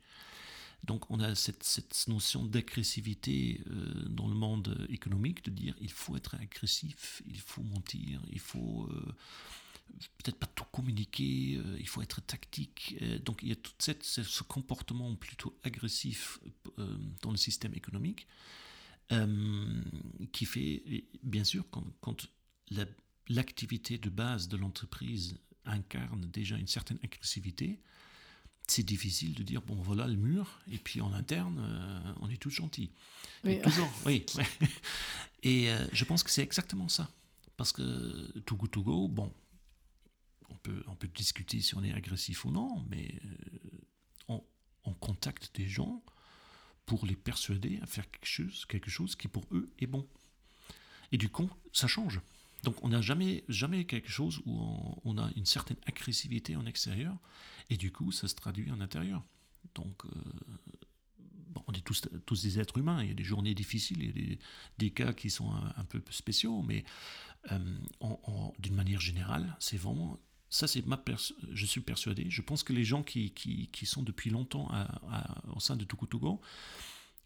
[0.85, 3.63] Donc on a cette, cette notion d'agressivité
[4.09, 8.89] dans le monde économique, de dire il faut être agressif, il faut mentir, il faut
[10.19, 12.97] peut-être pas tout communiquer, euh, il faut être tactique.
[13.03, 16.41] Euh, donc il y a tout cette, ce comportement plutôt agressif
[16.79, 18.27] euh, dans le système économique
[20.31, 20.85] qui fait,
[21.25, 22.29] bien sûr, quand, quand
[23.29, 27.81] l'activité de base de l'entreprise incarne déjà une certaine agressivité,
[28.67, 32.51] c'est difficile de dire, bon voilà le mur, et puis en interne, on est tous
[32.51, 32.93] gentils.
[33.45, 33.61] Oui.
[33.63, 34.25] toujours, oui.
[35.43, 37.11] Et je pense que c'est exactement ça.
[37.57, 39.31] Parce que Togo Togo, bon,
[40.49, 43.79] on peut, on peut discuter si on est agressif ou non, mais euh,
[44.29, 44.45] on,
[44.85, 46.03] on, contacte des gens
[46.87, 50.09] pour les persuader à faire quelque chose, quelque chose qui pour eux est bon.
[51.13, 52.21] Et du coup, ça change.
[52.63, 54.61] Donc on n'a jamais, jamais quelque chose où
[55.05, 57.17] on, a une certaine agressivité en extérieur,
[57.71, 59.25] et du coup, ça se traduit en intérieur.
[59.75, 60.11] Donc, euh,
[61.67, 64.11] on est tous, tous des êtres humains, il y a des journées difficiles, il y
[64.11, 64.39] a des,
[64.79, 66.85] des cas qui sont un, peu spéciaux, mais
[67.53, 67.59] euh,
[68.59, 70.19] d'une manière générale, c'est vraiment
[70.53, 71.01] ça, c'est ma
[71.53, 72.29] je suis persuadé.
[72.29, 74.69] Je pense que les gens qui, qui, qui sont depuis longtemps
[75.55, 76.41] au sein de Togo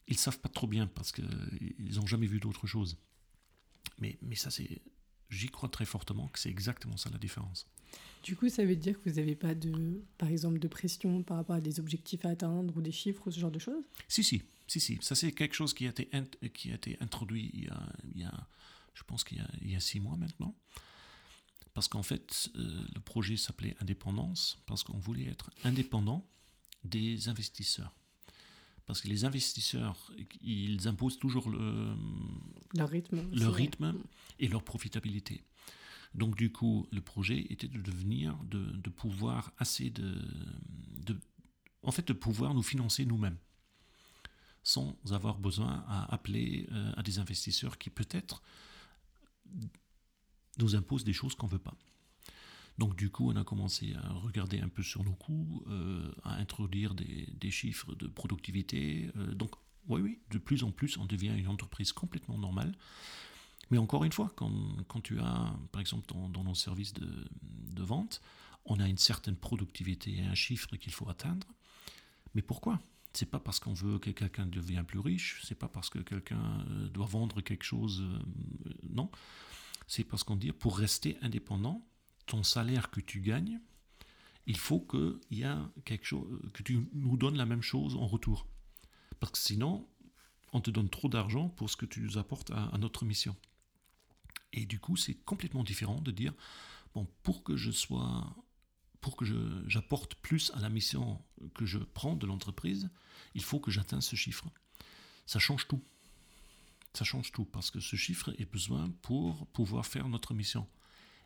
[0.06, 2.98] ils savent pas trop bien parce qu'ils n'ont jamais vu d'autre chose.
[3.98, 4.82] Mais, mais ça, c'est,
[5.30, 7.66] j'y crois très fortement que c'est exactement ça la différence.
[8.22, 11.36] Du coup, ça veut dire que vous n'avez pas de, par exemple, de pression par
[11.36, 13.84] rapport à des objectifs à atteindre ou des chiffres ou ce genre de choses?
[14.08, 14.98] Si, si, si, si.
[15.02, 16.08] Ça, c'est quelque chose qui a été,
[16.54, 17.82] qui a été introduit il y a,
[18.14, 18.48] il y a
[18.94, 20.56] je pense qu'il y, y, a six mois maintenant.
[21.74, 26.26] Parce qu'en fait, euh, le projet s'appelait Indépendance, parce qu'on voulait être indépendant
[26.84, 27.94] des investisseurs.
[28.86, 30.12] Parce que les investisseurs,
[30.42, 31.94] ils imposent toujours le,
[33.32, 33.94] leur rythme,
[34.38, 35.42] et leur profitabilité.
[36.14, 40.14] Donc du coup, le projet était de devenir, de, de pouvoir assez de,
[41.06, 41.18] de,
[41.82, 43.38] en fait, de pouvoir nous financer nous-mêmes,
[44.62, 48.42] sans avoir besoin à appeler euh, à des investisseurs qui peut-être
[50.58, 51.76] nous imposent des choses qu'on ne veut pas.
[52.78, 56.36] Donc du coup, on a commencé à regarder un peu sur nos coûts, euh, à
[56.36, 59.10] introduire des, chiffres de productivité.
[59.16, 59.52] Euh, donc
[59.88, 62.74] oui, oui, de plus en plus, on devient une entreprise complètement normale.
[63.70, 68.20] Mais encore une fois, quand, tu as, par exemple, dans, nos services de, vente,
[68.66, 71.46] on a une certaine productivité et un chiffre qu'il faut atteindre.
[72.34, 72.80] Mais pourquoi?
[73.12, 76.64] C'est pas parce qu'on veut que quelqu'un devienne plus riche, c'est pas parce que quelqu'un
[76.68, 78.02] euh, doit vendre quelque chose,
[78.90, 79.08] non.
[79.86, 81.86] C'est parce qu'on dit pour rester indépendant,
[82.26, 83.60] ton salaire que tu gagnes,
[84.46, 88.06] il faut que, y a quelque chose, que tu nous donnes la même chose en
[88.06, 88.46] retour.
[89.20, 89.88] Parce que sinon,
[90.52, 93.36] on te donne trop d'argent pour ce que tu nous apportes à, notre mission.
[94.52, 96.32] Et du coup, c'est complètement différent de dire,
[96.94, 98.36] bon, pour que je sois,
[99.00, 99.24] pour que
[99.66, 101.20] j'apporte plus à la mission
[101.54, 102.90] que je prends de l'entreprise,
[103.34, 104.46] il faut que j'atteigne ce chiffre.
[105.26, 105.82] Ça change tout.
[106.92, 110.68] Ça change tout, parce que ce chiffre est besoin pour pouvoir faire notre mission,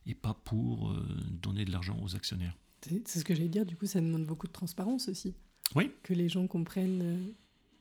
[0.09, 1.07] et pas pour euh,
[1.43, 2.57] donner de l'argent aux actionnaires.
[2.83, 5.35] C'est ce que j'allais dire, du coup, ça demande beaucoup de transparence aussi.
[5.77, 5.91] Oui.
[6.03, 7.17] Que les gens comprennent euh,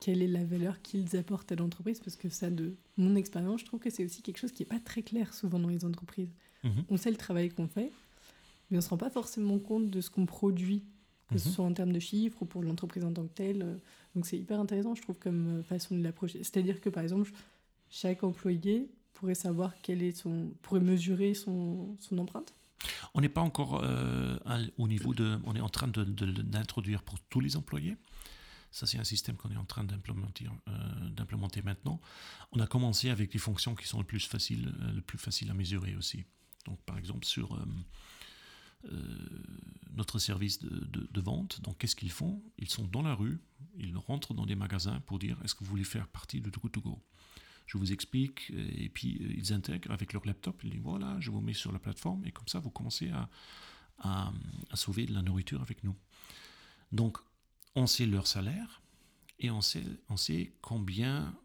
[0.00, 3.66] quelle est la valeur qu'ils apportent à l'entreprise, parce que ça, de mon expérience, je
[3.66, 6.30] trouve que c'est aussi quelque chose qui n'est pas très clair souvent dans les entreprises.
[6.64, 6.84] Mhm.
[6.90, 7.90] On sait le travail qu'on fait,
[8.70, 10.82] mais on ne se rend pas forcément compte de ce qu'on produit,
[11.30, 11.54] que ce Mhm.
[11.54, 13.78] soit en termes de chiffres ou pour l'entreprise en tant que telle.
[14.14, 16.38] Donc c'est hyper intéressant, je trouve, comme euh, façon de l'approcher.
[16.38, 17.30] C'est-à-dire que, par exemple,
[17.90, 18.88] chaque employé
[19.18, 20.52] pourrait savoir quel est son...
[20.62, 22.54] pourrait mesurer son, empreinte?
[23.14, 24.38] On n'est pas encore euh,
[24.78, 25.40] au niveau de...
[25.44, 27.96] On est en train de- de- de- d'introduire pour tous les employés.
[28.70, 32.00] Ça, c'est un système qu'on est en train d'implémenter, euh, maintenant.
[32.52, 35.50] On a commencé avec les fonctions qui sont le plus faciles, euh, le plus facile
[35.50, 36.24] à mesurer aussi.
[36.66, 37.64] Donc, par exemple, sur euh,
[38.92, 38.98] euh,
[39.96, 42.40] notre service de, de- vente, donc qu'est-ce qu'ils font?
[42.58, 43.40] Ils sont dans la rue,
[43.76, 46.68] ils rentrent dans des magasins pour dire est-ce que vous voulez faire partie de Too
[46.68, 47.02] to Go
[47.68, 51.16] je vous explique, euh, et puis euh, ils intègrent avec leur laptop, ils disent voilà,
[51.20, 53.28] je vous mets sur la plateforme, et comme ça, vous commencez à,
[54.00, 54.32] à,
[54.74, 55.94] sauver de la nourriture avec nous.
[56.92, 57.18] Donc,
[57.74, 58.80] on sait leur salaire
[59.38, 61.36] et on sait, on sait combien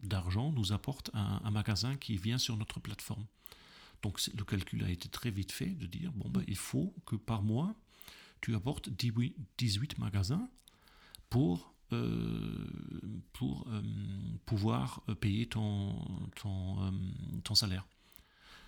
[0.00, 3.24] d'argent nous apporte un, un magasin qui vient sur notre plateforme.
[4.02, 7.16] Donc, le calcul a été très vite fait de dire bon, ben, il faut que
[7.16, 7.74] par mois,
[8.40, 10.50] tu apportes 18, 18 magasins
[11.30, 11.73] pour,
[13.32, 13.82] pour euh,
[14.46, 15.94] pouvoir euh, payer ton,
[16.34, 17.86] ton, euh, salaire.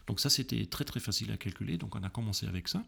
[0.06, 1.78] Donc, ça, c'était très très facile à calculer.
[1.78, 2.84] Donc, on a commencé avec ça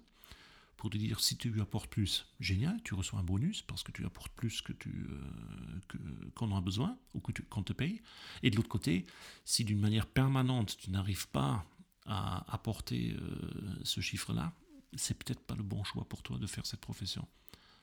[0.78, 4.06] pour te dire si tu apportes plus, génial, tu reçois un bonus parce que tu
[4.06, 8.00] apportes plus que tu euh, qu'on en a besoin ou que qu'on te paye.
[8.42, 9.04] Et de l'autre côté,
[9.44, 11.66] si d'une manière permanente tu n'arrives pas
[12.06, 14.52] à apporter euh, ce chiffre-là,
[14.94, 17.26] c'est peut-être pas le bon choix pour toi de faire cette profession.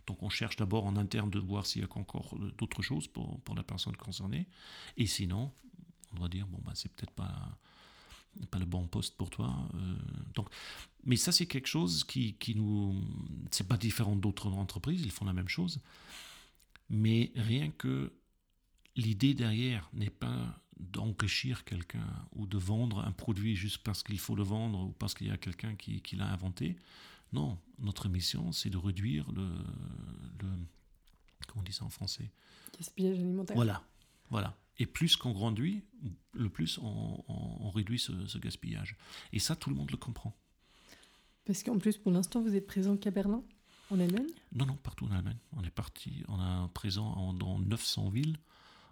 [0.07, 3.39] Donc on cherche d'abord en interne de voir s'il y a encore d'autres choses pour,
[3.41, 4.47] pour la personne concernée.
[4.97, 5.51] Et sinon,
[6.13, 7.57] on doit dire, bon, bah, c'est peut-être pas,
[8.51, 9.55] pas le bon poste pour toi.
[9.73, 9.95] euh,
[10.33, 10.47] donc,
[11.03, 12.95] mais ça, c'est quelque chose qui, qui nous...
[13.51, 15.79] C'est pas différent d'autres entreprises, ils font la même chose.
[16.89, 18.13] Mais rien que
[18.95, 24.35] l'idée derrière n'est pas d'enrichir quelqu'un ou de vendre un produit juste parce qu'il faut
[24.35, 26.75] le vendre ou parce qu'il y a quelqu'un qui, qui l'a inventé.
[27.35, 29.47] Non, notre mission, c'est de réduire le,
[30.41, 30.49] le...
[31.47, 32.29] Comment on dit ça en français
[32.77, 33.55] Gaspillage alimentaire.
[33.55, 33.83] Voilà,
[34.29, 34.57] voilà.
[34.77, 35.81] Et plus qu'on grandit,
[36.33, 38.95] le plus on, on- on réduit ce, ce gaspillage.
[39.33, 40.33] Et ça, tout le monde le comprend.
[41.45, 43.43] Parce qu'en plus, pour l'instant, vous êtes présent qu'à Berlin,
[43.91, 44.27] en Allemagne?
[44.53, 45.37] Non, non, partout en Allemagne.
[45.53, 48.37] On est parti, on a présent en- dans 900 villes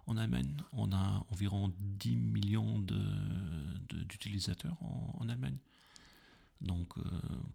[0.06, 0.54] en Allemagne.
[0.72, 2.94] On a environ 10 millions de-
[3.88, 5.56] de- d'utilisateurs en, en Allemagne.
[6.64, 7.02] Donc euh,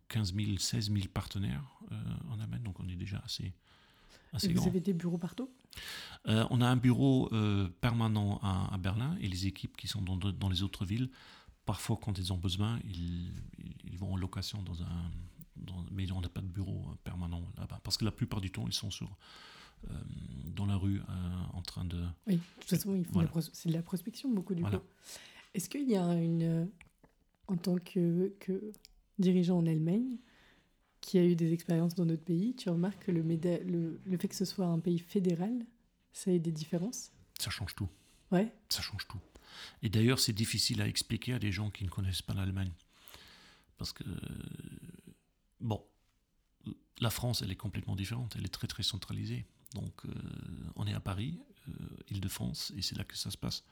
[0.09, 1.95] 15 000, 16 000 partenaires euh,
[2.31, 2.63] en Allemagne.
[2.63, 3.53] Donc on est déjà assez,
[4.33, 4.67] assez Et vous grand.
[4.67, 5.49] avez des bureaux partout?
[6.27, 10.01] Euh, on a un bureau euh, permanent à, à Berlin et les équipes qui sont
[10.01, 11.09] dans, dans les autres villes,
[11.65, 13.31] parfois quand ils ont besoin, ils,
[13.85, 15.11] ils- vont en location dans un...
[15.57, 17.79] dans- mais on n'a pas de bureau permanent là-bas.
[17.83, 19.09] Parce que la plupart du temps, ils sont sur,
[19.89, 19.93] euh,
[20.55, 21.01] dans la rue
[21.53, 22.01] en train de...
[22.27, 23.29] Oui, de toute façon, Voilà.
[23.53, 24.77] c'est de la prospection beaucoup du Voilà.
[24.77, 24.85] coup.
[25.53, 26.69] Est-ce qu'il y a une,
[27.47, 28.71] en tant que, que
[29.19, 30.17] dirigeant en Allemagne,
[31.01, 34.27] qui a eu des expériences dans d'autres pays, tu remarques que le, le, le fait
[34.27, 35.65] que ce soit un pays fédéral,
[36.11, 37.11] ça a des différences?
[37.39, 37.89] Ça change tout.
[38.31, 38.51] Ouais.
[38.69, 39.19] Ça change tout.
[39.81, 42.71] Et d'ailleurs, c'est difficile à expliquer à des gens qui ne connaissent pas l'Allemagne.
[43.77, 44.03] Parce que,
[45.61, 45.81] bon,
[46.99, 48.35] la France, elle est complètement différente.
[48.37, 49.45] Elle est très, très centralisée.
[49.73, 50.11] Donc, euh,
[50.75, 51.39] on est à Paris,
[52.09, 53.63] Île-de-France, et c'est là que ça se passe.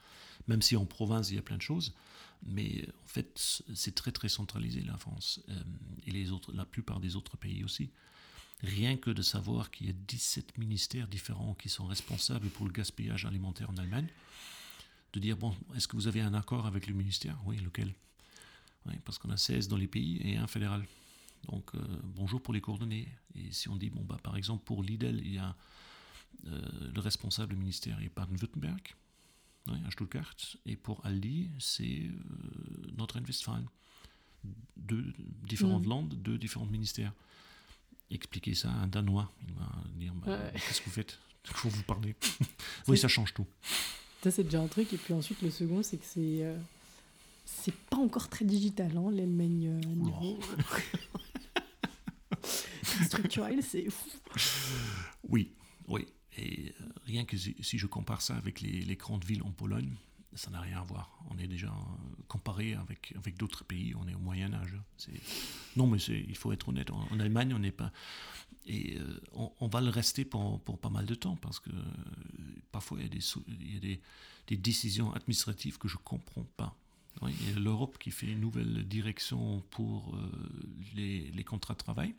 [0.48, 1.94] Même si en province, il y a plein de choses,
[2.45, 5.41] mais en fait, c'est très, très centralisé, la France.
[5.49, 5.64] Euh,
[6.06, 7.90] et les autres, la plupart des autres pays aussi.
[8.61, 12.72] Rien que de savoir qu'il y a 17 ministères différents qui sont responsables pour le
[12.72, 14.07] gaspillage alimentaire en Allemagne,
[15.14, 17.38] de dire, bon, est-ce que vous avez un accord avec le ministère?
[17.45, 17.94] Oui, lequel?
[18.86, 20.86] Oui, Parce qu'on a 16 dans les pays et un fédéral.
[21.49, 23.07] Donc, euh, bonjour pour les coordonnées.
[23.36, 25.53] Et si on dit, bon, bah, par exemple, pour Lidl, il y a euh,
[26.43, 28.95] le responsable du ministère est Baden-Württemberg,
[29.85, 30.35] à Stuttgart,
[30.65, 33.65] et pour Aldi, c'est euh, Nordrhein-Westfalen.
[34.77, 35.13] Deux
[35.43, 35.89] différentes mmh.
[35.89, 37.11] landes, deux différents ministères
[38.09, 39.29] expliquer ça à un Danois.
[39.47, 41.19] Il va dire bah, Qu'est-ce que vous faites?
[41.45, 42.15] Il faut vous parler.
[42.87, 43.45] oui, ça change tout.
[44.23, 44.91] Ça, c'est déjà un truc.
[44.93, 46.43] Et puis ensuite, le second, c'est que c'est.
[46.43, 46.57] Euh,
[47.45, 50.39] c'est pas encore très digital, hein, l'Allemagne euh, niveau.
[53.05, 54.09] structurel, c'est fou.
[55.29, 55.51] Oui,
[55.87, 56.05] oui.
[56.38, 59.95] Et euh, rien que si, je compare ça avec les, grandes villes en Pologne,
[60.35, 61.19] ça n'a rien à voir.
[61.30, 61.73] On est déjà
[62.27, 64.76] comparé avec, avec d'autres pays, on est au Moyen Âge.
[65.76, 67.91] Non, mais il faut être honnête, en, Allemagne, on n'est pas...
[68.69, 69.22] Et euh,
[69.61, 71.84] on, va le rester pour, pour, pas mal de temps, parce que euh,
[72.73, 74.01] parfois, il y a, des, il y a des,
[74.47, 76.77] des, décisions administratives que je ne comprends pas.
[77.30, 80.30] il y a l'Europe qui fait une nouvelle direction pour euh,
[80.95, 82.14] les, les contrats de travail.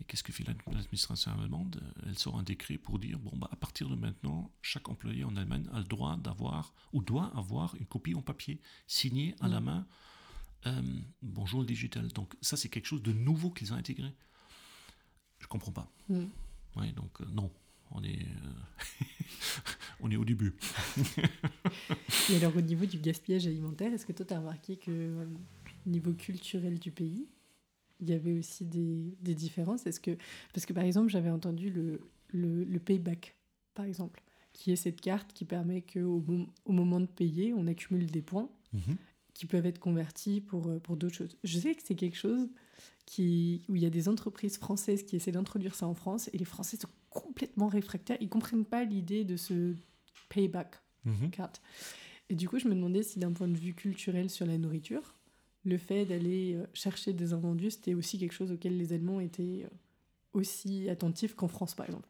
[0.00, 1.82] Et qu'est-ce que fait l'administration allemande?
[2.06, 5.36] Elle sort un décret pour dire bon, bah, à partir de maintenant, chaque employé en
[5.36, 9.60] Allemagne a le droit d'avoir ou doit avoir une copie en papier signée à la
[9.60, 9.64] mm.
[9.64, 9.86] main.
[10.66, 10.82] Euh,
[11.22, 12.08] bonjour le digital.
[12.08, 14.12] Donc, ça, c'est quelque chose de nouveau qu'ils ont intégré.
[15.38, 15.90] Je comprends pas.
[16.08, 16.24] Mm.
[16.76, 17.50] Oui, donc, euh, non.
[17.92, 19.04] On est, euh,
[20.00, 20.54] on est au début.
[22.30, 25.88] Et alors, au niveau du gaspillage alimentaire, est-ce que toi, tu as remarqué que, au
[25.88, 27.28] niveau culturel du pays,
[28.00, 30.16] il y avait aussi des, des différences Est-ce que,
[30.52, 33.36] Parce que par exemple, j'avais entendu le, le, le, payback,
[33.74, 36.24] par exemple, qui est cette carte qui permet qu'au
[36.64, 38.96] au moment de payer, on accumule des points mhm.
[39.34, 41.36] qui peuvent être convertis pour, euh, pour d'autres choses.
[41.44, 42.48] Je sais que c'est quelque chose
[43.06, 46.38] qui, où il y a des entreprises françaises qui essaient d'introduire ça en France et
[46.38, 48.18] les Français sont complètement réfractaires.
[48.20, 49.74] Ils ne comprennent pas l'idée de ce
[50.28, 51.30] payback mhm.
[51.30, 51.62] carte.
[52.28, 55.15] Et du coup, je me demandais si d'un point de vue culturel sur la nourriture,
[55.66, 59.64] le fait d'aller euh, chercher des invendus, c'était aussi quelque chose auquel les Allemands étaient
[59.64, 59.68] euh,
[60.32, 62.08] aussi attentifs qu'en France, par exemple.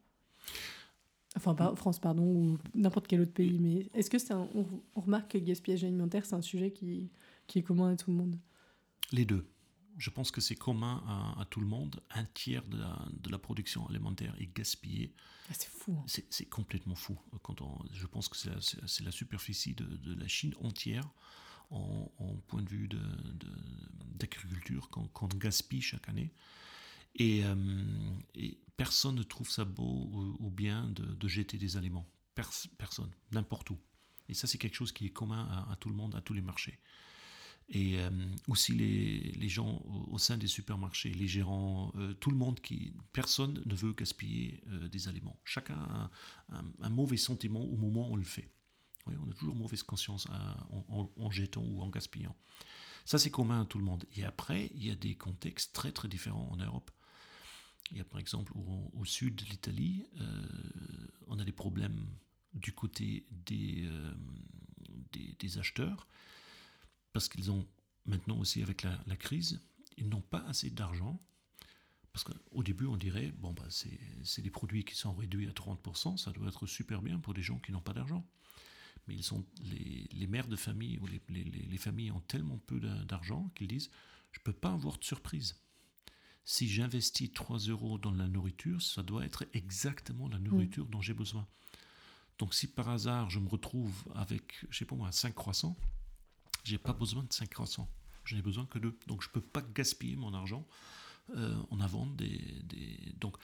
[1.37, 3.59] Enfin, pas en France, pardon, ou n'importe quel autre pays.
[3.59, 7.11] Mais est-ce que c'est on, remarque que le gaspillage alimentaire, c'est un sujet qui,
[7.47, 8.39] qui est commun à tout le monde?
[9.13, 9.47] Les deux.
[9.99, 11.03] Je pense que c'est commun
[11.39, 12.03] à, tout le monde.
[12.11, 15.15] Un tiers de la, de la production alimentaire est gaspillé.
[15.49, 15.97] Ah, c'est fou.
[15.99, 16.05] Hein.
[16.29, 17.19] C'est complètement fou.
[17.43, 21.09] Quand on, je pense que c'est la, la, superficie de, de, la Chine entière
[21.71, 22.11] en,
[22.47, 22.89] point de vue
[24.15, 26.33] d'agriculture qu'on gaspille chaque année.
[27.17, 27.55] Et, euh,
[28.35, 32.07] et, personne ne trouve ça beau ou, bien de, jeter des aliments.
[32.35, 33.79] personne, n'importe où.
[34.29, 36.43] Et ça, c'est quelque chose qui est commun à, tout le monde, à tous les
[36.43, 36.79] marchés.
[37.69, 38.11] Et euh,
[38.49, 42.93] aussi les, gens au, sein des supermarchés, les gérants, euh, tout le monde qui...
[43.13, 44.63] Personne ne veut gaspiller
[44.93, 45.41] des aliments.
[45.45, 46.11] Chacun a
[46.83, 48.51] un, mauvais sentiment au moment où on le fait
[49.07, 50.27] on a toujours mauvaise conscience
[50.71, 52.37] en, jetant ou en gaspillant.
[53.05, 54.05] Ça, c'est commun à tout le monde.
[54.17, 56.91] Et après, il y a des contextes très très différents en Europe.
[57.93, 60.49] Il y a par exemple au, sud de l'Italie, euh,
[61.29, 62.05] on a des problèmes
[62.53, 64.15] du côté des, euh,
[65.13, 66.09] des, acheteurs,
[67.13, 67.65] parce qu'ils ont
[68.05, 69.61] maintenant aussi avec la, crise,
[69.97, 71.21] ils n'ont pas assez d'argent.
[72.13, 76.17] Parce qu'au début, on dirait, bon, bah, c'est des produits qui sont réduits à 30%,
[76.17, 78.27] ça doit être super bien pour des gens qui n'ont pas d'argent
[79.07, 82.59] mais ils sont, les, les, mères de famille ou les, les, les familles ont tellement
[82.67, 83.91] peu d'argent qu'ils disent
[84.33, 85.57] je ne peux pas avoir de surprise.
[86.45, 91.15] Si j'investis 3 euros dans la nourriture, ça doit être exactement la nourriture dont j'ai
[91.15, 91.47] besoin.
[92.39, 95.77] Donc si par hasard je me retrouve avec, je sais pas moi, 5 croissants,
[96.65, 97.89] j'ai pas besoin de 5 croissants.
[98.25, 98.99] Je n'ai besoin que d'eux.
[99.07, 100.67] Donc je ne peux pas gaspiller mon argent
[101.35, 103.37] euh, en avant des, des, Donc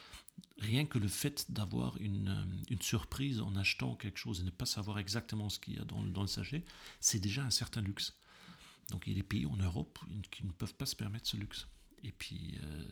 [0.59, 4.51] rien que le fait d'avoir une, euh, une, surprise en achetant quelque chose et ne
[4.51, 6.63] pas savoir exactement ce qu'il y a dans, dans le sachet,
[7.01, 8.15] c'est déjà un certain luxe.
[8.91, 9.99] Donc il y a des pays en Europe
[10.31, 11.67] qui ne peuvent pas se permettre ce luxe.
[12.05, 12.85] Et puis, euh,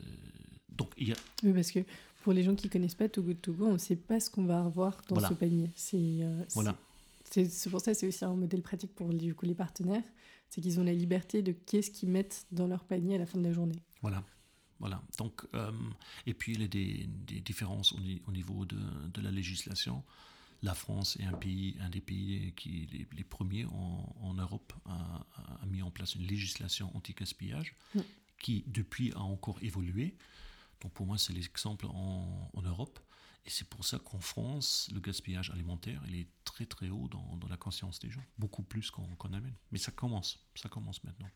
[0.67, 1.15] donc il y a...
[1.43, 1.79] Oui, parce que
[2.23, 4.29] pour les gens qui ne connaissent pas Togo de Togo, on ne sait pas ce
[4.29, 5.71] qu'on va avoir dans ce panier.
[5.75, 6.19] C'est
[6.53, 6.77] voilà.
[7.23, 10.03] c'est pour ça c'est aussi un modèle pratique pour du coup, les partenaires,
[10.49, 13.39] c'est qu'ils ont la liberté de qu'est-ce qu'ils mettent dans leur panier à la fin
[13.39, 13.81] de la journée.
[14.01, 14.23] Voilà.
[14.81, 15.01] Voilà.
[15.19, 15.47] Donc,
[16.25, 17.07] et puis il y a des,
[17.39, 18.79] différences au, niveau de,
[19.13, 20.03] de, la législation.
[20.63, 24.73] La France est un pays, un des pays qui les, les premiers en, en Europe
[24.85, 25.25] a,
[25.61, 27.99] a, mis en place une législation anti-gaspillage mm.
[28.39, 30.15] qui depuis a encore évolué.
[30.81, 32.99] Donc pour moi c'est l'exemple en, en, Europe.
[33.45, 37.37] Et c'est pour ça qu'en France, le gaspillage alimentaire, il est très très haut dans,
[37.37, 39.55] dans la conscience des gens, beaucoup plus qu'en Allemagne.
[39.71, 41.29] Mais ça commence, ça commence maintenant.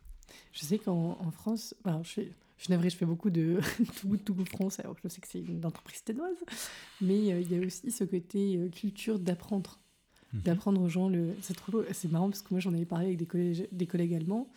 [0.52, 3.60] Je sais qu'en France, alors je, suis, je navré, je fais beaucoup de
[4.00, 6.38] tout, tout France, alors je sais que c'est une entreprise ténoise,
[7.02, 9.80] mais euh, il y a aussi ce côté euh, culture d'apprendre,
[10.34, 10.42] mhm.
[10.42, 11.10] d'apprendre aux gens.
[11.10, 11.36] Le...
[11.42, 14.14] C'est trop c'est marrant parce que moi j'en avais parlé avec des collègues, des collègues
[14.14, 14.48] allemands,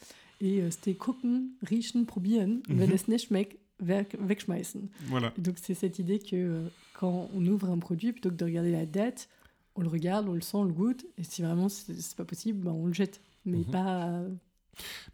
[0.41, 2.79] et euh, c'était gucken, riechen, probieren, mhm.
[2.79, 4.89] wenn es nicht schmeckt, wegschmeißen.
[5.07, 5.33] Voilà.
[5.39, 6.65] donc c'est cette idée que
[6.95, 9.29] quand on ouvre un produit, plutôt que de regarder la date,
[9.75, 12.65] on le regarde, on le sent, on le goûte, et si vraiment c'est pas possible,
[12.65, 13.21] ben, on le jette.
[13.45, 13.71] Mais mhm.
[13.71, 14.25] pas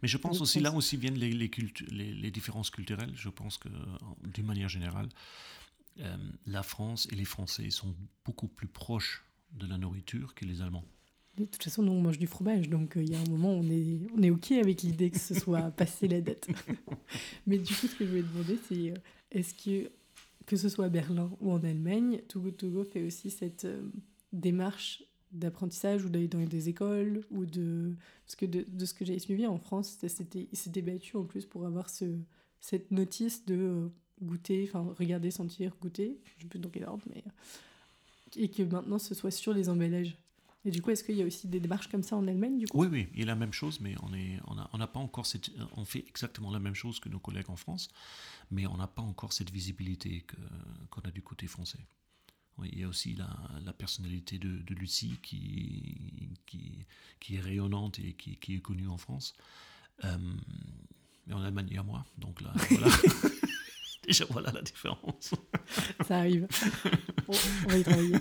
[0.01, 1.49] mais je pense aussi, là aussi viennent les, les,
[2.13, 3.11] les, différences culturelles.
[3.15, 3.69] Je pense que,
[4.33, 5.09] d'une manière générale,
[5.99, 10.61] euh, la France et les Français sont beaucoup plus proches de la nourriture que les
[10.61, 10.83] Allemands.
[11.37, 13.51] De toute façon, nous, on mange du fromage, donc euh, il y a un moment,
[13.51, 16.47] on est, on est OK avec l'idée que ce soit passé la date.
[17.47, 18.95] Mais du coup, ce que je voulais demander, c'est euh,
[19.31, 19.89] est-ce que,
[20.45, 23.67] que ce soit à Berlin ou en Allemagne, Togo Togo fait aussi cette
[24.33, 25.03] démarche
[25.35, 27.95] d'apprentissage ou d'aller dans des écoles ou de
[28.25, 31.23] parce que de, de ce que j'ai suivi en France c'était il s'est débattu en
[31.23, 32.05] plus pour avoir ce
[32.59, 33.87] cette notice de euh,
[34.21, 36.19] goûter enfin regarder sentir goûter.
[36.37, 37.23] Je sais plus dans quel ordre mais
[38.37, 40.17] et que maintenant ce soit sur les emballages.
[40.63, 42.67] Et du coup est-ce qu'il y a aussi des démarches comme ça en Allemagne du
[42.67, 42.79] coup?
[42.79, 44.87] Oui oui il y a la même chose mais on est on a on n'a
[44.87, 47.89] pas encore cette on fait exactement la même chose que nos collègues en France
[48.51, 50.37] mais on n'a pas encore cette visibilité que
[50.89, 51.79] qu'on a du côté français
[52.63, 53.29] il y a aussi la,
[53.65, 56.85] la personnalité de, de, Lucie qui, qui,
[57.19, 59.35] qui, est rayonnante et qui, qui est connue en France.
[60.03, 60.17] Euh,
[61.27, 62.05] mais en Allemagne, il y a moi.
[62.17, 62.87] Donc là, voilà.
[64.03, 65.33] Déjà, voilà la différence.
[66.07, 66.47] Ça arrive.
[67.27, 68.15] On, va y travailler.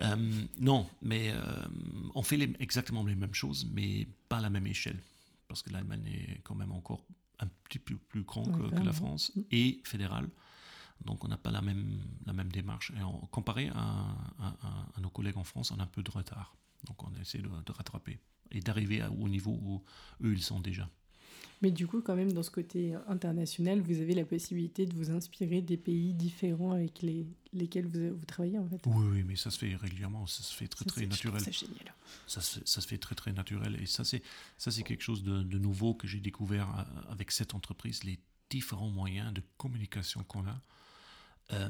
[0.00, 1.66] Euh, non, mais euh,
[2.14, 4.98] on fait les, exactement les mêmes choses, mais pas à la même échelle.
[5.48, 7.04] Parce que l'Allemagne est quand même encore
[7.40, 9.40] un petit peu plus grand que, que, la France mm.
[9.50, 10.30] et fédérale.
[11.04, 12.92] Donc on n'a pas la même, la même démarche.
[12.92, 16.56] Et comparé à, à, nos collègues en France, on a un peu de retard.
[16.86, 18.18] Donc on essaie de, de rattraper
[18.50, 19.82] et d'arriver au niveau où
[20.22, 20.88] eux, ils sont déjà.
[21.62, 25.10] Mais du coup, quand même, dans ce côté international, vous avez la possibilité de vous
[25.10, 28.80] inspirer des pays différents avec les, lesquels vous, vous travaillez, en fait.
[28.86, 31.42] Oui, oui, mais ça se fait régulièrement, ça se fait très, très naturel.
[31.42, 31.94] C'est génial.
[32.26, 33.78] Ça se, ça se, fait très, très naturel.
[33.80, 34.22] Et ça, c'est,
[34.56, 38.18] ça, c'est quelque chose de, de nouveau que j'ai découvert euh, avec cette entreprise, les
[38.48, 40.62] différents moyens de communication qu'on a.
[41.52, 41.68] Euh,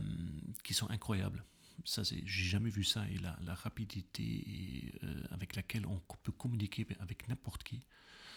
[0.62, 1.43] qui sont incroyables.
[1.85, 7.27] Ça, j'ai jamais vu ça et la, rapidité euh, avec laquelle on peut communiquer avec
[7.28, 7.82] n'importe qui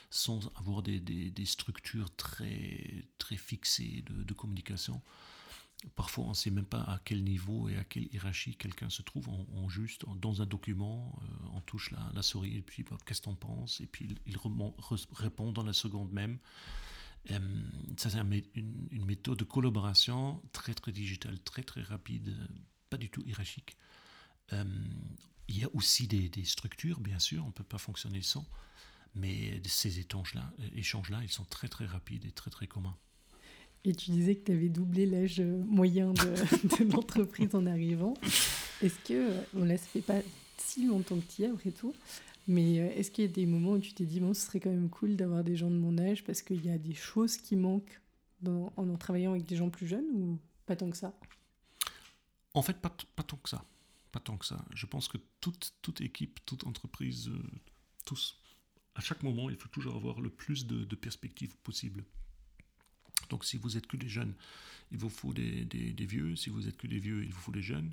[0.10, 5.02] sans avoir des, structures très, très fixées de, communication.
[5.96, 9.02] Parfois, on ne sait même pas à quel niveau et à quelle hiérarchie quelqu'un se
[9.02, 9.28] trouve.
[9.28, 13.30] On, juste, dans un document, euh, on touche la, souris et puis bah, qu'est-ce que
[13.30, 13.82] tu penses?
[13.82, 14.38] Et puis il,
[15.14, 16.38] répond dans la seconde même.
[17.32, 17.40] Euh,
[17.98, 18.18] ça, c'est
[18.56, 22.48] une, méthode de collaboration très, très digitale, très, très rapide, euh,
[22.90, 23.78] pas du tout hiérarchique.
[24.52, 24.64] Euh,
[25.48, 28.46] il y a aussi des, structures, bien sûr, on ne peut pas fonctionner sans,
[29.16, 32.98] mais ces échanges-là, échanges-là, ils sont très, très rapides et très, très communs.
[33.86, 38.14] Et tu disais que tu avais doublé l'âge moyen de, l'entreprise en arrivant.
[38.82, 40.22] Est-ce que, on ne fait pas
[40.58, 41.94] si longtemps que tu y es après tout,
[42.48, 44.60] mais euh, est-ce qu'il y a des moments où tu t'es dit, bon, ce serait
[44.60, 47.38] quand même cool d'avoir des gens de mon âge parce qu'il y a des choses
[47.38, 48.02] qui manquent
[48.46, 51.14] en, travaillant avec des gens plus jeunes ou pas tant que ça?
[52.54, 53.64] En fait, pas, tant que ça.
[54.12, 54.64] Pas tant ça.
[54.74, 57.42] Je pense que toute, toute équipe, toute entreprise, euh,
[58.06, 58.38] tous,
[58.96, 62.04] à chaque moment, il faut toujours avoir le plus de, perspectives possible.
[63.34, 64.36] Donc si vous êtes que des jeunes,
[64.92, 65.66] il vous faut des,
[66.06, 66.36] vieux.
[66.36, 67.92] Si vous êtes que des vieux, il vous faut des jeunes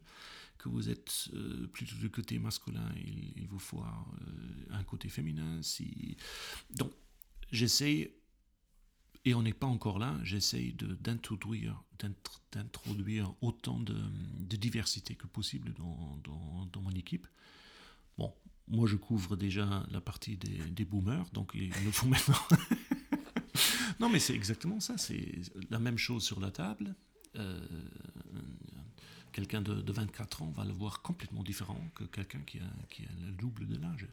[0.59, 5.63] que vous êtes euh, plutôt du côté masculin, il, vous faut euh, un côté féminin.
[6.75, 6.93] Donc,
[7.51, 8.13] j'essaie,
[9.25, 11.83] et on n'est pas encore là, j'essaie d'introduire,
[13.41, 13.97] autant de,
[14.57, 17.27] diversité que possible dans, mon équipe.
[18.19, 18.35] Bon,
[18.69, 22.37] moi je couvre déjà la partie des, des boomers, donc il me faut maintenant.
[24.01, 25.29] Non, mais c'est exactement ça, c'est
[25.71, 26.95] la même chose sur la table.
[27.37, 27.61] Euh,
[29.33, 32.63] quelqu'un de, 24 ans va le voir complètement différent que quelqu'un qui a,
[33.25, 34.09] le double de l'âge.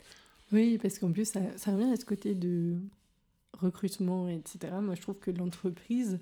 [0.51, 1.39] Oui, parce qu'en plus, ça,
[1.71, 2.77] revient à ce côté de
[3.53, 4.73] recrutement, etc.
[4.81, 6.19] Moi, je trouve que l'entreprise,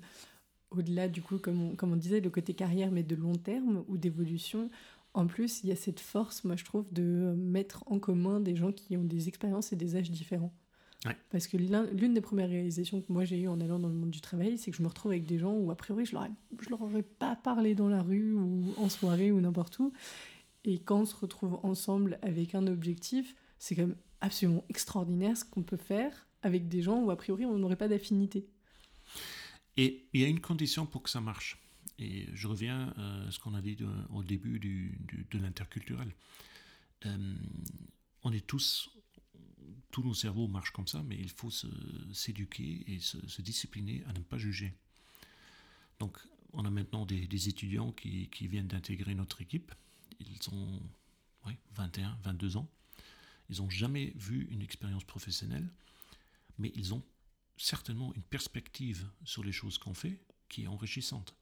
[0.70, 4.70] au-delà du coup, comme on disait, le côté carrière, mais de long terme ou d'évolution,
[5.12, 8.54] en plus, il y a cette force, moi, je trouve, de mettre en commun des
[8.54, 10.52] gens qui ont des expériences et des âges différents.
[11.30, 14.10] Parce que l'une des premières réalisations que moi j'ai eues en allant dans le monde
[14.10, 16.26] du travail, c'est que je me retrouve avec des gens où a priori je leur,
[16.60, 19.92] je leur aurais pas parlé dans la rue ou en soirée ou n'importe où.
[20.64, 25.44] Et quand on se retrouve ensemble avec un objectif, c'est quand même absolument extraordinaire ce
[25.44, 28.48] qu'on peut faire avec des gens où a priori on n'aurait pas d'affinité.
[29.76, 31.58] Et il y a une condition pour que ça marche.
[31.98, 33.76] Et je reviens à ce qu'on a dit
[34.12, 34.98] au début du,
[35.30, 36.14] de l'interculturel.
[37.06, 37.34] Euh,
[38.22, 38.90] on est tous,
[39.96, 41.48] tous nos cerveaux marchent comme ça, mais il faut
[42.12, 44.74] s'éduquer et se, discipliner à ne pas juger.
[45.98, 46.18] Donc,
[46.52, 49.72] on a maintenant des, étudiants qui, viennent d'intégrer notre équipe.
[50.20, 50.82] Ils ont
[51.76, 52.68] 21, 22 ans.
[53.48, 55.66] Ils n'ont jamais vu une expérience professionnelle,
[56.58, 57.02] mais ils ont
[57.56, 60.20] certainement une perspective sur les choses qu'on fait
[60.50, 61.34] qui est enrichissante.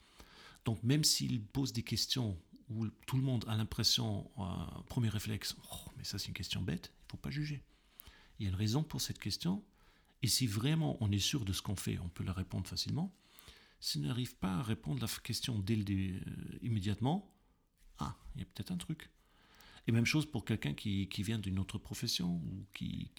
[0.65, 5.57] Donc même s'ils posent des questions où tout le monde a l'impression, euh, premier réflexe,
[5.73, 7.61] oh, mais ça c'est une question bête, il ne faut pas juger.
[8.39, 9.63] Il y a une raison pour cette question,
[10.23, 13.15] et si vraiment on est sûr de ce qu'on fait, on peut la répondre facilement.
[13.81, 17.31] Si on n'arrive pas à répondre la question euh, immédiatement,
[17.99, 19.11] ah, il y a peut-être un truc.
[19.87, 23.11] Et même chose pour quelqu'un qui, vient d'une autre profession ou qui,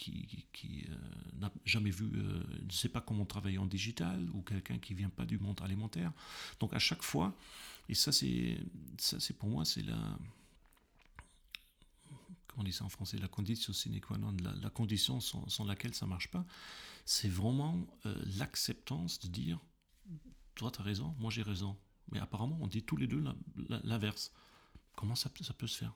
[0.89, 0.95] euh,
[1.39, 5.09] n'a jamais vu, euh, ne sait pas comment travailler en digital ou quelqu'un qui vient
[5.09, 6.11] pas du monde alimentaire.
[6.59, 7.37] Donc à chaque fois,
[7.87, 8.57] et ça c'est,
[8.97, 10.17] ça c'est pour moi c'est la,
[12.57, 15.93] on dit ça en français, la condition sine qua non, la, condition sans, sans, laquelle
[15.93, 16.45] ça marche pas,
[17.05, 19.59] c'est vraiment euh, l'acceptance de dire,
[20.55, 21.77] toi tu as raison, moi j'ai raison.
[22.11, 23.23] Mais apparemment on dit tous les deux
[23.83, 24.31] l'inverse.
[24.95, 25.93] Comment ça, ça peut se faire?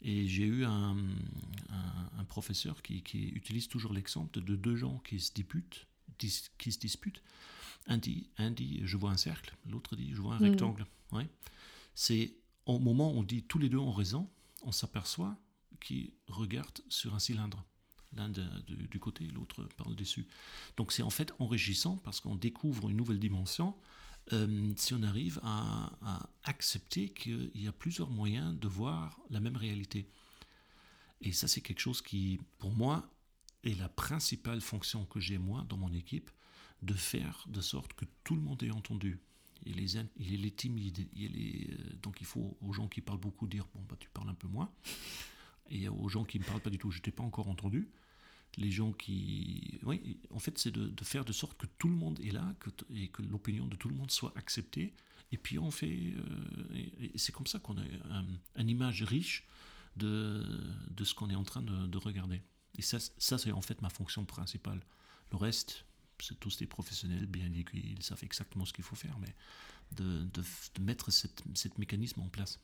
[0.00, 0.96] Et j'ai eu un,
[2.18, 5.86] un, professeur qui, qui, utilise toujours l'exemple de deux gens qui se disputent.
[6.16, 6.30] qui
[6.72, 7.22] se disputent.
[7.86, 10.50] Un dit, un dit je vois un cercle, l'autre dit je vois un mm.
[10.50, 10.86] rectangle.
[11.10, 11.28] Ouais.
[11.94, 12.32] C'est
[12.66, 14.28] au moment où on dit tous les deux ont raison,
[14.62, 15.36] on s'aperçoit
[15.80, 17.64] qu'ils regardent sur un cylindre.
[18.16, 20.26] L'un du côté, l'autre par le dessus.
[20.78, 23.74] Donc c'est en fait enrichissant parce qu'on découvre une nouvelle dimension
[24.32, 25.90] euh, si on arrive à,
[26.44, 30.08] accepter qu'il y a plusieurs moyens de voir la même réalité.
[31.20, 33.10] Et ça, c'est quelque chose qui, pour moi,
[33.64, 36.30] est la principale fonction que j'ai moi dans mon équipe,
[36.82, 39.20] de faire de sorte que tout le monde ait entendu.
[39.64, 43.46] Il est, il est timide, il est, donc il faut aux gens qui parlent beaucoup
[43.46, 44.70] dire bon bah tu parles un peu moins,
[45.70, 47.90] et aux gens qui ne parlent pas du tout, je t'ai pas encore entendu
[48.56, 49.78] les gens qui...
[49.84, 52.70] Oui, en fait, c'est de, faire de sorte que tout le monde est là que,
[52.94, 54.94] et que l'opinion de tout le monde soit acceptée.
[55.32, 56.14] Et puis on fait...
[56.16, 57.84] Euh, c'est comme ça qu'on a
[58.56, 59.46] une image riche
[59.96, 60.44] de,
[60.90, 62.42] de ce qu'on est en train de, regarder.
[62.76, 64.80] Et ça, ça c'est en fait ma fonction principale.
[65.30, 65.84] Le reste,
[66.20, 69.34] c'est tous des professionnels bien aiguillés, ils savent exactement ce qu'il faut faire, mais
[69.92, 70.42] de, de,
[70.80, 72.60] mettre cette, cette mécanisme en place.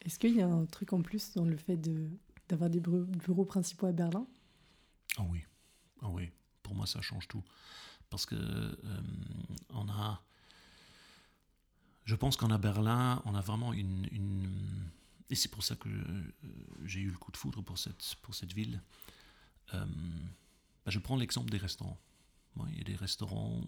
[0.00, 1.76] Est-ce qu'il y a un truc en plus dans le fait
[2.52, 4.26] d'avoir des bureaux principaux à Berlin
[5.16, 5.44] ah oui,
[6.00, 6.30] ah oui.
[6.62, 7.42] Pour moi, ça change tout.
[8.10, 8.76] Parce que euh,
[9.70, 10.22] on a.
[12.04, 14.06] Je pense qu'en Berlin, on a vraiment une.
[15.30, 16.32] et c'est pour ça que euh,
[16.84, 18.82] j'ai eu le coup de foudre pour cette, pour cette ville.
[19.74, 19.84] Euh,
[20.84, 21.98] bah, je prends l'exemple des restaurants.
[22.70, 23.60] il y a des restaurants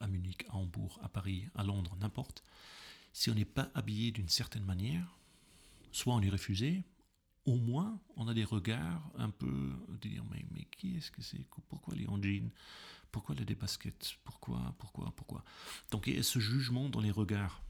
[0.00, 2.42] à Munich, à Hambourg, à Paris, à Londres, n'importe.
[3.12, 5.16] Si on n'est pas habillé d'une certaine manière,
[5.92, 6.84] soit on est refusé,
[7.46, 11.22] au moins, on a des regards un peu de dire mais, mais qui est-ce que
[11.22, 11.44] c'est?
[11.68, 12.50] Pourquoi les en jean
[13.12, 14.16] Pourquoi les des baskets?
[14.24, 15.44] Pourquoi Pourquoi Pourquoi?
[15.90, 17.62] Donc il y a ce jugement dans les regards.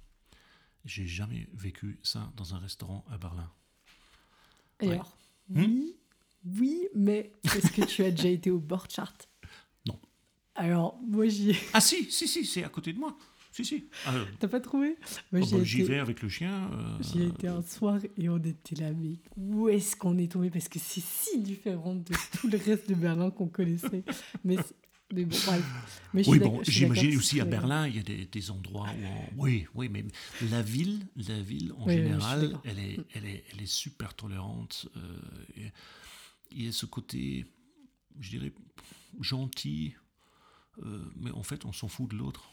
[0.84, 3.50] J'ai jamais vécu ça dans un restaurant à Berlin.
[4.78, 5.16] Alors,
[5.50, 6.58] oui, hmm?
[6.58, 9.26] oui, mais est-ce que tu as déjà été au Borchardt
[9.86, 9.98] Non.
[10.54, 11.56] Alors, moi j'y ai.
[11.72, 13.16] Ah si, si, si, c'est à côté de moi.
[13.56, 13.88] Si, si.
[14.04, 14.98] Ah, T'as pas trouvé?
[15.00, 16.70] Oh, bah, J'y vais avec le chien.
[16.74, 20.30] Euh, j'y ai été un soir et on était là, mais où est-ce qu'on est
[20.30, 20.50] tombé?
[20.50, 24.04] Parce que c'est si différent de tout le reste de Berlin qu'on connaissait.
[24.44, 24.56] mais,
[25.10, 25.36] mais bon,
[26.12, 28.88] Mais oui, bon, j'imagine aussi à Berlin, il y a des, des endroits
[29.38, 29.44] où.
[29.44, 30.04] Oui, oui, mais
[30.50, 34.86] la ville, la ville en général, elle est, elle, est, elle est super tolérante.
[34.98, 35.18] Euh,
[36.50, 37.46] il y a ce côté,
[38.20, 38.52] je dirais,
[39.22, 39.94] gentil,
[40.82, 42.50] euh, mais en fait, on s'en fout de l'autre.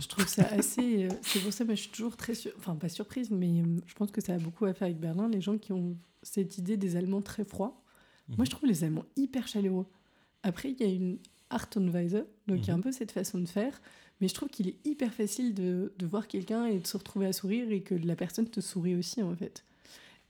[0.00, 1.04] Je trouve ça assez.
[1.04, 2.34] Euh, c'est pour ça que je suis toujours très.
[2.58, 5.28] Enfin, pas surprise, mais euh, je pense que ça a beaucoup à faire avec Berlin.
[5.28, 7.82] Les gens qui ont cette idée des Allemands très froids.
[8.28, 8.48] Moi, je mhm.
[8.48, 9.86] trouve les Allemands hyper chaleureux.
[10.42, 11.18] Après, il y a une
[11.50, 12.82] Art and Weise, donc il y a un mhm.
[12.82, 13.80] peu cette façon de faire.
[14.20, 17.26] Mais je trouve qu'il est hyper facile de, de voir quelqu'un et de se retrouver
[17.26, 19.64] à sourire et que la personne te sourit aussi, en fait.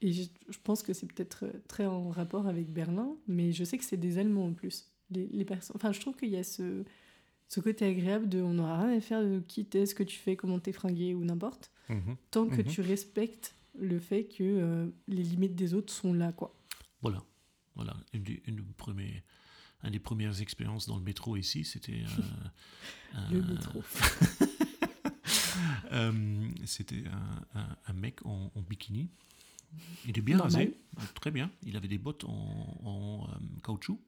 [0.03, 3.65] Et je, je pense que c'est peut-être euh, très en rapport avec Berlin, mais je
[3.65, 4.90] sais que c'est des Allemands en plus.
[5.11, 5.77] Les, les personnes...
[5.77, 6.85] Enfin, je trouve qu'il y a ce
[7.48, 10.18] ce côté agréable de on n'aura rien à faire de qui t'es, ce que tu
[10.18, 12.16] fais, comment t'es fringué ou n'importe, mhm.
[12.31, 12.64] tant que mhm.
[12.64, 16.55] tu respectes le fait que euh, les limites des autres sont là, quoi.
[17.02, 17.23] Voilà,
[17.74, 19.20] voilà, une, une première,
[19.85, 22.05] une des premières expériences dans le métro ici, c'était.
[23.31, 23.82] le métro.
[26.64, 27.05] c'était
[27.55, 29.10] un, mec en, bikini.
[30.06, 30.74] Il est bien rasé,
[31.14, 31.51] très bien.
[31.64, 33.28] Il avait des bottes en,
[33.62, 34.01] caoutchouc.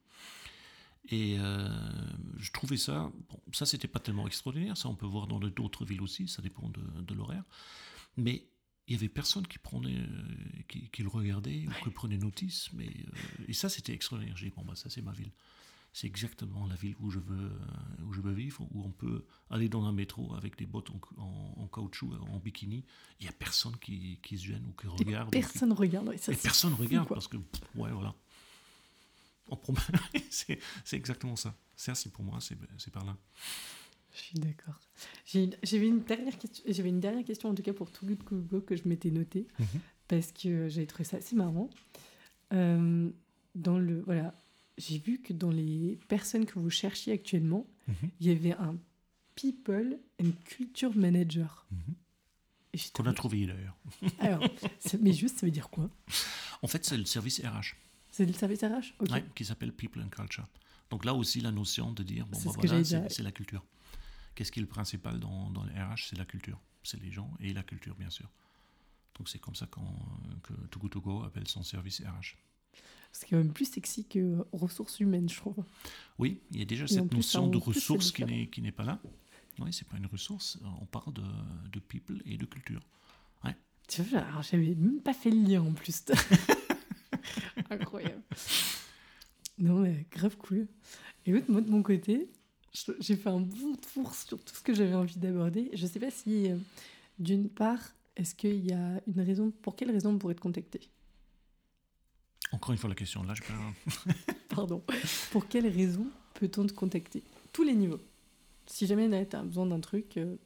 [1.10, 5.40] Et je trouvais ça, bon, ça c'était pas tellement extraordinaire, ça on peut voir dans
[5.40, 7.44] d'autres villes aussi, ça dépend de, de l'horaire.
[8.16, 8.48] Mais
[8.88, 12.70] il y avait personne qui prenait, euh, qui, le regardait ou qui prenait notice.
[12.72, 14.36] Mais, euh, et ça, c'était extraordinaire.
[14.36, 15.30] J'ai dit, bon, bah, ça, c'est ma ville.
[15.92, 19.26] C'est exactement la ville où je, veux, euh, où je veux vivre, où on peut
[19.50, 22.84] aller dans un métro avec des bottes en, caoutchouc, en bikini.
[23.20, 25.30] Il n'y a personne qui, qui, se gêne ou qui regarde.
[25.30, 27.36] personne ne regarde, ça, Personne regarde parce que,
[27.74, 28.14] ouais, voilà.
[30.30, 30.58] c'est
[30.92, 31.54] exactement ça.
[31.76, 33.16] C'est pour moi, c'est par là.
[34.12, 34.80] Je suis d'accord.
[35.26, 38.64] J'avais une, dernière question, j'avais une dernière question en tout cas pour tout Good Google
[38.64, 39.66] que je m'étais notée mhm.
[40.08, 41.70] parce que j'avais trouvé ça assez marrant.
[42.52, 43.10] Euh,
[43.54, 44.34] dans le voilà,
[44.76, 48.10] j'ai vu que dans les personnes que vous cherchiez actuellement, mhm.
[48.20, 48.76] il y avait un
[49.34, 51.66] People and Culture Manager.
[51.70, 51.94] Mhm.
[52.92, 53.76] Qu'on a trouvé d'ailleurs.
[54.18, 54.44] Alors,
[55.00, 55.90] mais juste, ça veut dire quoi?
[56.62, 57.74] En fait, c'est le service RH.
[58.18, 60.44] C'est le service RH Oui, qui s'appelle People and Culture.
[60.90, 63.64] Donc là aussi, la notion de dire, bon, bah, voilà, c'est la culture.
[64.34, 66.58] Qu'est-ce qui est le principal dans, dans les RH C'est la culture.
[66.82, 68.28] C'est les gens et la culture, bien sûr.
[69.16, 69.68] Donc c'est comme ça
[70.42, 72.34] que Togo Togo appelle son service RH.
[73.12, 75.64] C'est quand même plus sexy que ressources humaines, je trouve.
[76.18, 79.00] Oui, il y a déjà cette notion de ressources qui n'est pas là.
[79.60, 80.58] Oui, c'est pas une ressource.
[80.80, 81.22] On parle de,
[81.70, 82.82] de people et de culture.
[83.44, 83.56] Ouais.
[83.86, 86.02] Tu vois, j'avais même pas fait le lien en plus.
[87.70, 88.22] Incroyable.
[89.58, 90.66] Non, mais grave cool.
[91.26, 92.28] Écoute, moi de mon côté,
[93.00, 95.70] j'ai fait un de tour sur tout ce que j'avais envie d'aborder.
[95.74, 96.56] Je ne sais pas si, euh,
[97.18, 97.80] d'une part,
[98.16, 100.80] est-ce qu'il y a une raison, pour quelle raison on pourrait te contacter?
[102.52, 104.24] Encore une fois la question, là je parle.
[104.48, 104.82] Pardon.
[105.30, 107.22] Pour quelle raison peut-on te contacter?
[107.52, 108.00] Tous les niveaux.
[108.66, 110.16] Si jamais tu as besoin d'un truc.
[110.16, 110.36] Euh,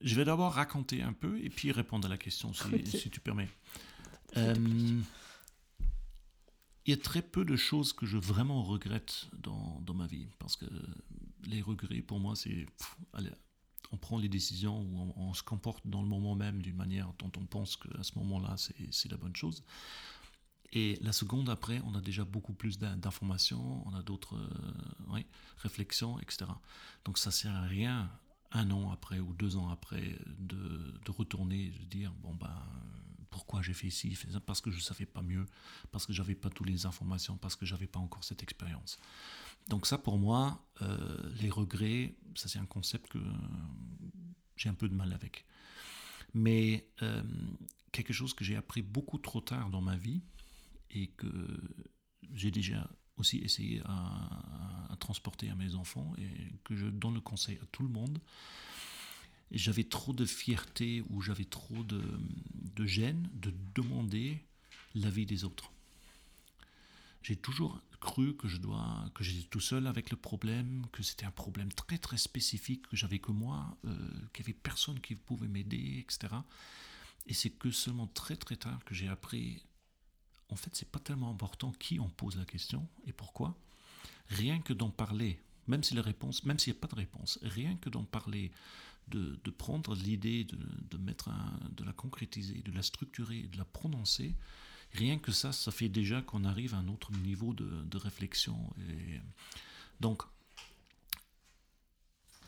[0.00, 3.20] je vais d'abord raconter un peu et puis répondre à la question, si, si tu
[3.20, 3.48] permets.
[4.36, 4.54] Euh,
[6.86, 10.28] il y a très peu de choses que je vraiment regrette dans, dans ma vie.
[10.38, 10.66] Parce que
[11.44, 12.66] les regrets, pour moi, c'est.
[13.92, 17.30] On prend les décisions ou on, se comporte dans le moment même d'une manière dont
[17.36, 18.56] on pense qu'à ce moment-là,
[18.90, 19.62] c'est la bonne chose.
[20.72, 25.22] Et la seconde après, on a déjà beaucoup plus d'informations, on a d'autres euh,
[25.58, 26.46] réflexions, etc.
[27.04, 28.10] Donc ça sert à rien
[28.52, 32.62] un an après ou deux ans après de, retourner, de dire bon ben
[33.30, 35.44] pourquoi j'ai fait ci, fait ça, parce que je ne savais pas mieux,
[35.90, 38.98] parce que j'avais pas toutes les informations, parce que j'avais pas encore cette expérience.
[39.68, 43.18] Donc ça, pour moi, euh, les regrets, ça c'est un concept que
[44.56, 45.44] j'ai un peu de mal avec.
[46.32, 47.22] Mais euh,
[47.92, 50.22] quelque chose que j'ai appris beaucoup trop tard dans ma vie
[50.90, 51.60] et que
[52.32, 57.58] j'ai déjà aussi essayé à, transporter à mes enfants et que je donne le conseil
[57.62, 58.18] à tout le monde,
[59.52, 62.02] j'avais trop de fierté ou j'avais trop de,
[62.74, 64.42] de gêne de demander
[64.94, 65.70] l'avis des autres.
[67.22, 71.26] J'ai toujours cru que je dois, que j'étais tout seul avec le problème, que c'était
[71.26, 73.96] un problème très très spécifique que j'avais que moi, euh,
[74.32, 76.34] qu'il n'y avait personne qui pouvait m'aider, etc.
[77.26, 79.64] Et c'est que seulement très très tard que j'ai appris,
[80.48, 83.56] en fait, c'est pas tellement important qui on pose la question et pourquoi.
[84.28, 87.88] Rien que d'en parler, même si même s'il n'y a pas de réponse, rien que
[87.88, 88.50] d'en parler
[89.08, 91.30] de, prendre l'idée, de, mettre
[91.70, 94.34] de la concrétiser, de la structurer, de la prononcer,
[94.92, 98.58] rien que ça, ça fait déjà qu'on arrive à un autre niveau de, réflexion.
[98.88, 99.20] Et
[100.00, 100.22] donc,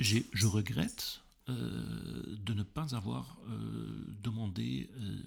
[0.01, 5.23] je regrette euh, de ne pas avoir euh, demandé euh,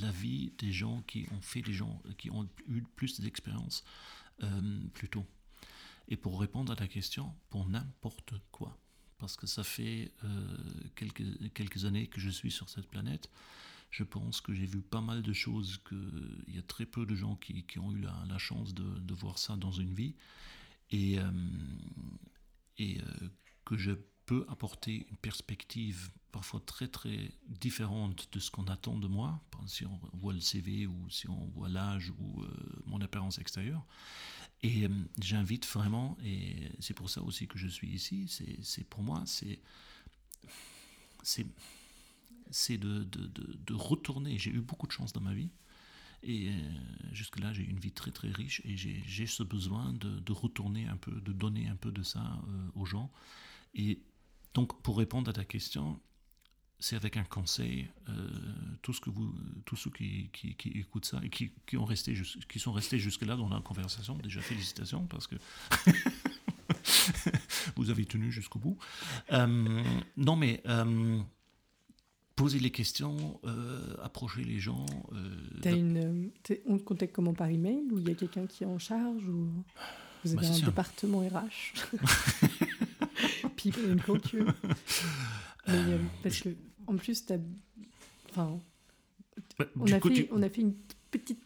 [0.00, 3.84] l'avis des gens qui ont fait les gens, qui ont eu plus d'expérience
[4.92, 5.24] plus tôt.
[6.08, 8.78] Et pour répondre à ta question, pour n'importe quoi
[9.18, 10.12] parce que ça fait
[10.94, 13.30] quelques, années que je suis sur cette planète.
[13.90, 17.14] Je pense que j'ai vu pas mal de choses, qu'il y a très peu de
[17.14, 20.14] gens qui, qui ont eu la, chance de, de, voir ça dans une vie,
[20.90, 21.16] et,
[22.76, 23.00] et
[23.64, 23.92] que je
[24.26, 29.86] peux apporter une perspective parfois très très différente de ce qu'on attend de moi, si
[29.86, 32.44] on voit le CV ou si on voit l'âge ou
[32.84, 33.86] mon apparence extérieure.
[34.62, 34.88] Et euh,
[35.20, 38.26] j'invite vraiment, et c'est pour ça aussi que je suis ici,
[38.62, 39.60] c'est pour moi, c'est
[41.22, 43.26] c'est de, de,
[43.66, 44.38] de, retourner.
[44.38, 45.50] J'ai eu beaucoup de chance dans ma vie.
[46.22, 46.52] Et euh,
[47.12, 50.96] jusque-là, j'ai une vie très très riche et j'ai ce besoin de, de, retourner un
[50.96, 53.10] peu, de donner un peu de ça euh, aux gens.
[53.74, 54.00] Et
[54.56, 56.00] donc, pour répondre à ta question,
[56.78, 57.90] c'est avec un conseil
[58.80, 59.34] tout ce que vous,
[59.66, 62.14] tous ceux qui, qui, qui écoutent ça et qui, qui, ont resté
[62.48, 65.36] qui sont restés jusque-là dans la conversation, déjà félicitations parce que
[67.76, 68.78] vous avez tenu jusqu'au bout.
[69.30, 69.82] Euh,
[70.16, 71.20] non, mais euh,
[72.34, 74.86] poser les questions, euh, approcher les gens.
[75.66, 76.30] As une,
[76.64, 79.28] on te contacte comment par email ou il y a quelqu'un qui est en charge
[79.28, 79.50] ou
[80.24, 81.74] vous avez bah, un département RH
[83.56, 84.46] People and culture.
[86.22, 86.50] parce que
[86.86, 87.38] en plus, as,
[88.30, 88.60] enfin,
[89.76, 90.74] on, a fait, on a fait une
[91.10, 91.40] petite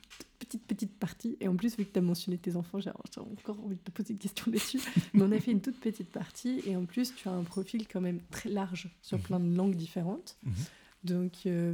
[0.51, 1.37] petite, petite partie.
[1.41, 3.91] Et en plus, vu que tu as mentionné tes enfants, j'ai encore envie de te
[3.91, 4.81] poser une question là-dessus.
[5.15, 6.61] Mais on a fait une toute petite partie.
[6.67, 9.25] Et en plus, tu as un profil quand même très large sur mhm.
[9.25, 10.37] plein de langues différentes.
[10.45, 10.53] Mhm.
[11.03, 11.73] Donc, euh,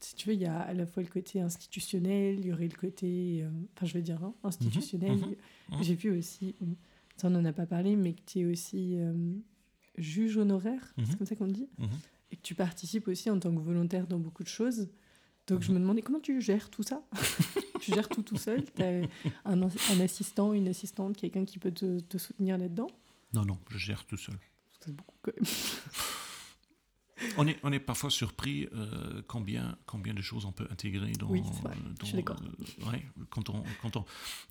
[0.00, 2.68] si tu veux, il y a à la fois le côté institutionnel, il y aurait
[2.68, 5.16] le côté, euh, enfin, je veux dire, hein, institutionnel.
[5.16, 5.82] Mhm.
[5.82, 6.54] J'ai vu aussi,
[7.16, 9.14] ça on n'en a pas parlé, mais que tu es aussi euh,
[9.96, 11.68] juge honoraire, c'est comme ça qu'on dit,
[12.30, 14.88] et que tu participes aussi en tant que volontaire dans beaucoup de choses.
[15.46, 17.02] Donc je me demandais comment tu gères tout ça?
[17.80, 18.64] tu gères tout tout seul?
[18.74, 19.02] Tu as
[19.44, 22.88] un, un, assistant, une assistante, quelqu'un qui peut te, te soutenir là-dedans?
[23.32, 24.36] Non, non, je gère tout seul.
[24.80, 25.44] C'est beaucoup quand même.
[27.38, 31.28] On est, on est parfois surpris euh, combien, combien de choses on peut intégrer dans.
[31.28, 31.74] Oui, vrai.
[32.00, 32.38] je suis d'accord.
[32.42, 34.04] Euh, ouais, quand, on, quand, on,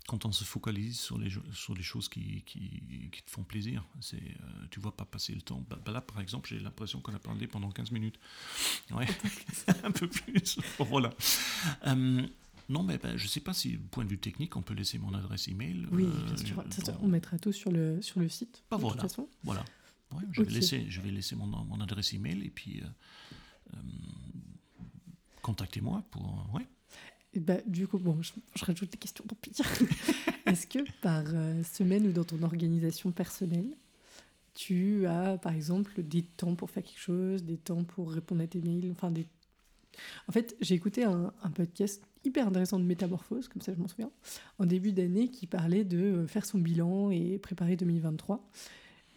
[0.08, 2.82] quand on se focalise sur les, sur les choses qui, qui,
[3.12, 5.64] qui te font plaisir, c'est, euh, tu vois pas passer le temps.
[5.70, 8.18] Bah, bah là, par exemple, j'ai l'impression qu'on a parlé pendant 15 minutes.
[8.90, 9.06] Ouais,
[9.84, 10.58] un peu plus.
[10.80, 11.10] voilà.
[12.68, 14.74] non, mais ben, je ne sais pas si, du point de vue technique, on peut
[14.74, 15.86] laisser mon adresse email.
[15.92, 16.64] Oui, bien sûr.
[17.00, 18.64] On mettra tout sur le, sur le site.
[18.68, 19.02] Pas bah, voilà.
[19.02, 19.28] toute façon.
[19.44, 19.64] Voilà
[20.32, 22.86] je, vais laisser, je vais laisser mon, mon adresse email et puis euh,
[23.74, 23.78] euh,
[25.42, 26.46] contactez-moi pour.
[26.54, 26.66] Ouais.
[27.34, 28.32] Et bah, du coup, bon, je,
[28.64, 29.52] rajoute des questions, tant pis.
[30.46, 33.76] Est-ce que par euh, semaine ou dans ton organisation personnelle,
[34.54, 38.46] tu as par exemple des temps pour faire quelque chose, des temps pour répondre à
[38.46, 39.26] tes mails, enfin des.
[40.28, 43.88] En fait, j'ai écouté un, un, podcast hyper intéressant de métamorphose, comme ça je m'en
[43.88, 44.10] souviens,
[44.58, 48.46] en début d'année, qui parlait de faire son bilan et préparer 2023.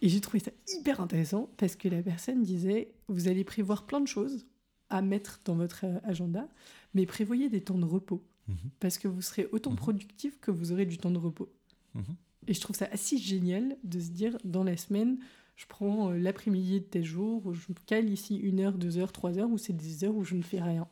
[0.02, 4.00] Et j'ai trouvé ça hyper intéressant parce que la personne disait, vous allez prévoir plein
[4.00, 4.46] de choses
[4.88, 6.48] à mettre dans votre euh, agenda,
[6.94, 8.22] mais prévoyez des temps de repos.
[8.48, 8.56] Mhm.
[8.80, 9.76] Parce que vous serez autant mhm.
[9.76, 11.52] productif que vous aurez du temps de repos.
[11.94, 12.16] Mhm.
[12.48, 15.18] Et je trouve ça assez génial de se dire, dans la semaine,
[15.56, 19.38] je prends euh, l'après-midi de tes jours, je cale ici une heure, deux heures, trois
[19.38, 20.88] heures, où c'est des heures où je ne fais rien.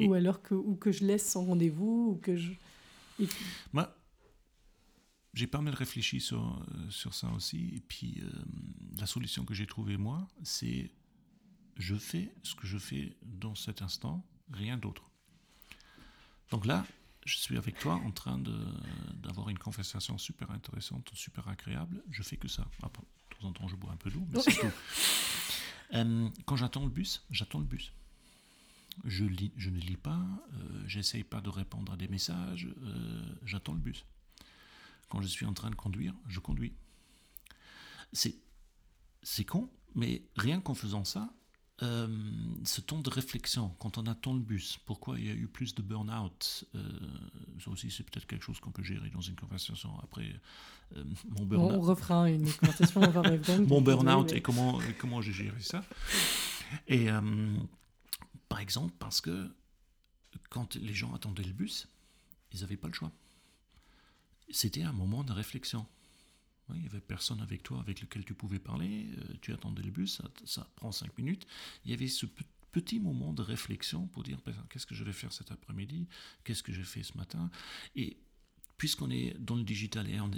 [0.00, 2.52] Ou alors que, ou que je laisse sans rendez-vous, ou que je...
[3.18, 3.26] Et...
[3.72, 3.95] Moi,
[5.36, 7.70] j'ai pas mal réfléchi sur, euh, sur ça aussi.
[7.76, 8.30] Et puis, euh,
[8.98, 10.90] la solution que j'ai trouvée, moi, c'est
[11.76, 15.10] je fais ce que je fais dans cet instant, rien d'autre.
[16.50, 16.86] Donc là,
[17.26, 18.38] je suis avec toi en train
[19.22, 22.02] d'avoir une conversation super intéressante, super agréable.
[22.10, 22.66] Je fais que ça.
[22.82, 24.72] de temps en temps, je bois un peu d'eau, mais c'est tout.
[25.92, 27.92] Euh, quand j'attends le bus, j'attends le bus.
[29.04, 30.24] Je, lis, je ne lis pas,
[30.86, 32.66] j'essaye pas de répondre à des messages,
[33.44, 34.06] j'attends le bus.
[35.08, 36.74] Quand je suis en train de conduire, je conduis.
[38.12, 38.36] C'est,
[39.22, 41.30] c'est con, mais rien qu'en faisant ça,
[41.82, 42.08] euh,
[42.64, 45.74] ce temps de réflexion, quand on attend le bus, pourquoi il y a eu plus
[45.74, 46.82] de burn-out, euh,
[47.62, 50.40] ça aussi c'est peut-être quelque chose qu'on peut gérer dans une conversation après
[50.96, 51.72] euh, mon burn-out.
[51.72, 53.22] On refera une conversation, on va
[53.68, 55.84] Mon burn-out et comment, comment j'ai géré ça.
[56.88, 57.08] Et
[58.48, 59.54] par exemple, parce que
[60.48, 61.88] quand les gens attendaient le bus,
[62.52, 63.12] ils n'avaient pas le choix
[64.50, 65.86] c'était un moment de réflexion.
[66.70, 69.90] il n'y avait personne avec toi avec lequel tu pouvais parler, euh, tu attendais le
[69.90, 71.46] bus, ça, prend cinq minutes.
[71.84, 72.26] Il y avait ce
[72.72, 76.08] petit moment de réflexion pour dire ben, qu'est-ce que je vais faire cet après-midi,
[76.44, 77.50] qu'est-ce que j'ai fait ce matin.
[77.94, 78.18] Et
[78.78, 80.30] puisqu'on est dans le digital et on,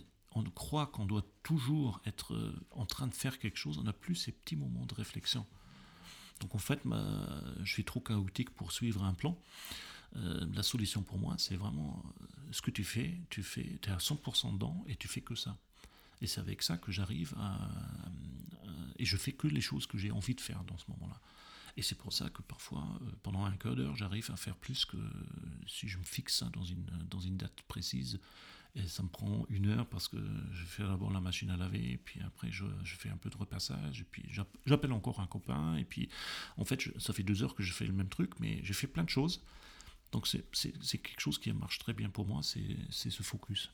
[0.55, 4.15] croit qu'on doit toujours être euh, en train de faire quelque chose, on n'a plus
[4.15, 5.45] ces petits moments de réflexion.
[6.41, 6.81] Donc en fait,
[7.65, 9.37] je suis trop chaotique pour suivre un plan.
[10.17, 13.91] Euh, la solution pour moi, c'est vraiment euh, ce que tu fais, tu fais, es
[13.91, 15.57] à 100% dedans et tu fais que ça.
[16.21, 17.69] Et c'est avec ça que j'arrive à,
[18.99, 21.21] Et je fais que les choses que j'ai envie de faire dans ce moment-là.
[21.77, 24.85] Et c'est pour ça que parfois, euh, pendant un quart d'heure, j'arrive à faire plus
[24.85, 24.97] que
[25.67, 28.19] si je me fixe ça dans une, dans une date précise.
[28.75, 30.19] Et ça me prend une heure parce que
[30.53, 33.31] je fais d'abord la machine à laver, et puis après je, je, fais un peu
[33.31, 34.25] de repassage, et puis
[34.67, 36.09] j'appelle encore un copain, et puis
[36.59, 38.87] en fait, ça fait deux heures que je fais le même truc, mais j'ai fait
[38.87, 39.43] plein de choses.
[40.13, 43.71] Donc c'est quelque chose qui marche très bien pour moi, c'est ce focus.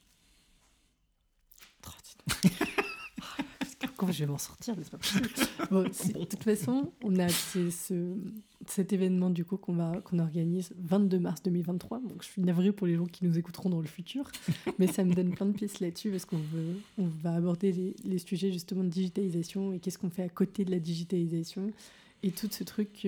[3.96, 4.98] Comment je vais m'en sortir pas
[5.70, 8.16] De toute façon, on a ce,
[8.66, 12.00] cet événement du coup qu'on qu'on organise 22 mars 2023.
[12.00, 14.30] Donc je suis navrée pour les gens qui nous écouteront dans le futur,
[14.78, 16.40] mais ça me donne plein de pistes là-dessus parce qu'on
[16.98, 20.64] on va aborder les, les, sujets justement de digitalisation et qu'est-ce qu'on fait à côté
[20.64, 21.70] de la digitalisation
[22.22, 23.06] et tout ce truc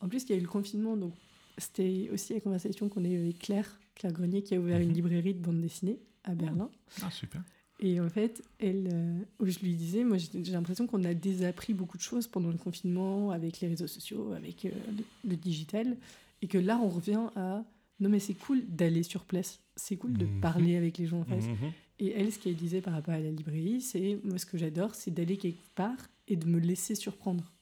[0.00, 1.14] En plus, il y a eu le confinement, donc
[1.58, 4.88] c'était aussi la conversation qu'on a eue avec Claire, Claire Grenier, qui a ouvert une
[4.88, 4.94] Mhm.
[4.94, 6.70] librairie de bande dessinée à Berlin.
[7.02, 7.42] Ah, super.
[7.78, 11.74] Et en fait, elle, euh, où je lui disais, moi j'ai l'impression qu'on a désappris
[11.74, 15.96] beaucoup de choses pendant le confinement, avec les réseaux sociaux, avec euh, le, le digital,
[16.42, 17.64] et que là on revient à
[18.00, 20.40] non mais c'est cool d'aller sur place, c'est cool de Mhm.
[20.40, 21.46] parler avec les gens en face.
[21.48, 21.72] Mhm.
[21.98, 24.94] Et elle, ce qu'elle disait par rapport à la librairie, c'est moi ce que j'adore,
[24.94, 25.96] c'est d'aller quelque part
[26.28, 27.52] et de me laisser surprendre.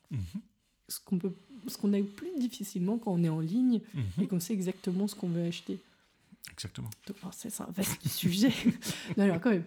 [0.89, 1.33] Ce qu'on peut,
[1.67, 4.05] ce qu'on a plus difficilement quand on est en ligne Mhm.
[4.25, 5.79] et qu'on sait exactement ce qu'on veut acheter.
[6.53, 6.91] Exactement.
[7.07, 8.53] Donc, bon, c'est un vaste sujet.
[9.17, 9.65] non, alors quand même,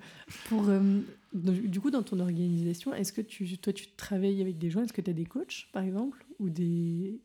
[0.48, 1.02] pour, euh,
[1.34, 4.84] du coup, dans ton organisation, est-ce que tu, toi, tu travailles avec des gens?
[4.84, 7.19] Est-ce que tu as des coachs, par exemple Ou des...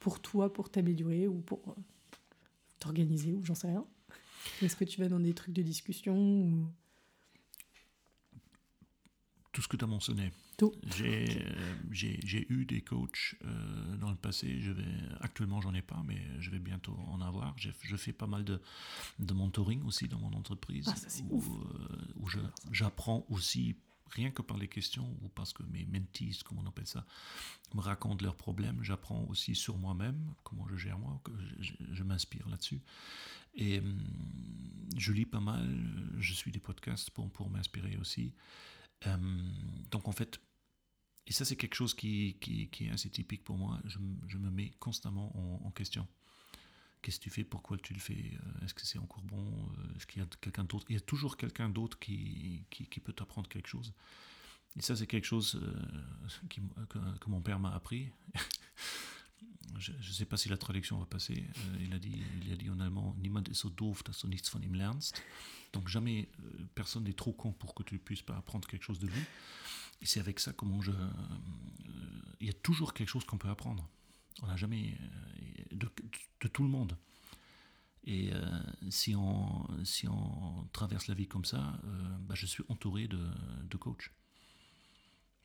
[0.00, 1.72] pour toi, pour t'améliorer ou pour euh,
[2.80, 3.84] t'organiser, ou j'en sais rien?
[4.62, 6.66] Est-ce que tu vas dans des trucs de discussion ou...
[9.52, 10.32] Tout ce que tu as mentionné.
[10.96, 14.60] J'ai euh, j'ai- eu des coachs euh, dans le passé.
[14.60, 14.84] Je vais,
[15.20, 17.54] actuellement, j'en ai pas, mais je vais bientôt en avoir.
[17.58, 18.60] Je fais pas mal de,
[19.18, 20.86] de mentoring aussi dans mon entreprise.
[20.88, 22.28] Ah, ça, où, euh, où
[22.72, 23.76] j'apprends aussi,
[24.10, 27.04] rien que par les questions, ou parce que mes mentees, comme on appelle ça,
[27.74, 28.82] me racontent leurs problèmes.
[28.82, 31.32] J'apprends aussi sur moi-même, comment je gère moi, que
[31.92, 32.80] je m'inspire là-dessus.
[33.56, 33.98] Et hum,
[34.96, 35.68] je lis pas mal,
[36.18, 38.32] je suis des podcasts pour, pour m'inspirer aussi.
[39.06, 39.16] Euh,
[39.90, 40.40] donc en fait,
[41.26, 43.98] et ça c'est quelque chose qui, est assez typique pour moi, je,
[44.38, 45.32] me mets constamment
[45.64, 46.06] en, question.
[47.02, 47.44] Qu'est-ce que tu fais?
[47.44, 48.14] Pourquoi tu le fais?
[48.14, 49.68] Euh, Est-ce que c'est encore bon?
[49.78, 50.86] Euh, Est-ce qu'il y a quelqu'un d'autre?
[50.88, 52.66] Il y a toujours quelqu'un d'autre qui,
[53.04, 53.92] peut t'apprendre quelque chose.
[54.76, 55.60] Et ça c'est quelque chose
[56.50, 58.10] que mon père m'a appris.
[59.78, 61.44] Je ne sais pas si la traduction va passer.
[61.56, 64.28] Euh, il, a dit, il a dit en allemand Niemand ist so doof, dass du
[64.28, 65.22] nichts von ihm lernst.
[65.72, 68.98] Donc jamais euh, personne n'est trop con pour que tu puisses pas apprendre quelque chose
[68.98, 69.20] de lui.
[70.00, 70.92] Et c'est avec ça comment je.
[70.92, 71.10] euh,
[72.40, 73.88] Il y a toujours quelque chose qu'on peut apprendre.
[74.42, 74.96] On n'a jamais.
[75.70, 75.88] de,
[76.48, 76.96] tout le monde.
[78.06, 78.32] Et
[78.90, 81.80] si, on, si on traverse la vie comme ça,
[82.20, 83.30] bah, je suis entouré de,
[83.62, 84.10] de coachs.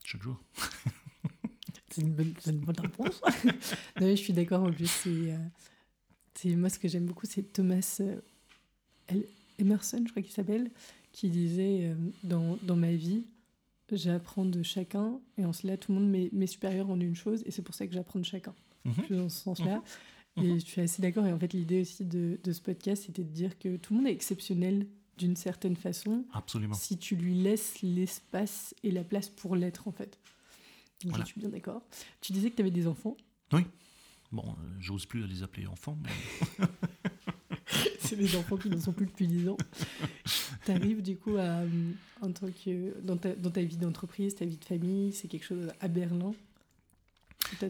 [0.03, 0.37] Chaque jour.
[1.91, 3.22] C'est une bonne, une bonne réponse.
[3.45, 3.52] non,
[4.02, 4.64] mais je suis d'accord.
[4.64, 5.38] En plus, c'est, euh,
[6.36, 8.20] c'est moi ce que j'aime beaucoup, c'est Thomas euh,
[9.07, 9.26] El-
[9.57, 10.70] Emerson, je crois qu'il s'appelle,
[11.11, 13.26] qui disait euh, dans, dans ma vie,
[13.91, 17.41] j'apprends de chacun et en cela tout le monde m'est, m'est supérieur en une chose
[17.45, 18.53] et c'est pour ça que j'apprends de chacun.
[18.86, 18.94] Mhm.
[18.94, 19.82] Plus dans ce sens-là.
[20.38, 20.44] Mhm.
[20.45, 21.26] Et je suis assez d'accord.
[21.26, 23.98] Et en fait, l'idée aussi de, de ce podcast, c'était de dire que tout le
[23.99, 24.86] monde est exceptionnel
[25.18, 26.76] d'une certaine façon Absolument.
[26.76, 30.18] si tu lui laisses l'espace et la place pour l'être en fait.
[31.05, 31.23] Voilà.
[31.23, 31.81] Je suis bien d'accord.
[32.21, 33.15] Tu disais que tu avais des enfants.
[34.31, 36.67] Bon, euh, j'ose plus les appeler enfants, mais
[37.99, 39.57] C'est les enfants qui ne sont plus depuis 10 ans.
[40.65, 41.61] Tu arrives du coup à,
[42.21, 45.45] en tant que, dans, ta, dans ta vie d'entreprise, ta vie de famille, c'est quelque
[45.45, 46.34] chose à Berlin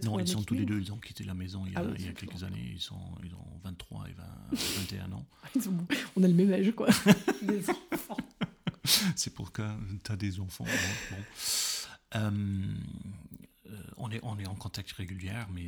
[0.04, 1.84] non, ils sont tous les deux, ils ont quitté la maison il y a, Ah
[1.86, 5.12] oui, il y a c'est quelques années, ils, sont, ils ont 23 et 20, 21
[5.14, 5.26] ans.
[5.56, 5.74] Ils sont-
[6.16, 6.88] On a le même âge, quoi.
[7.42, 8.18] Des enfants.
[9.16, 9.62] C'est pour que
[10.04, 10.66] tu as des enfants.
[10.66, 11.24] bon, bon.
[13.98, 15.64] On, est, on est en contact régulier, mais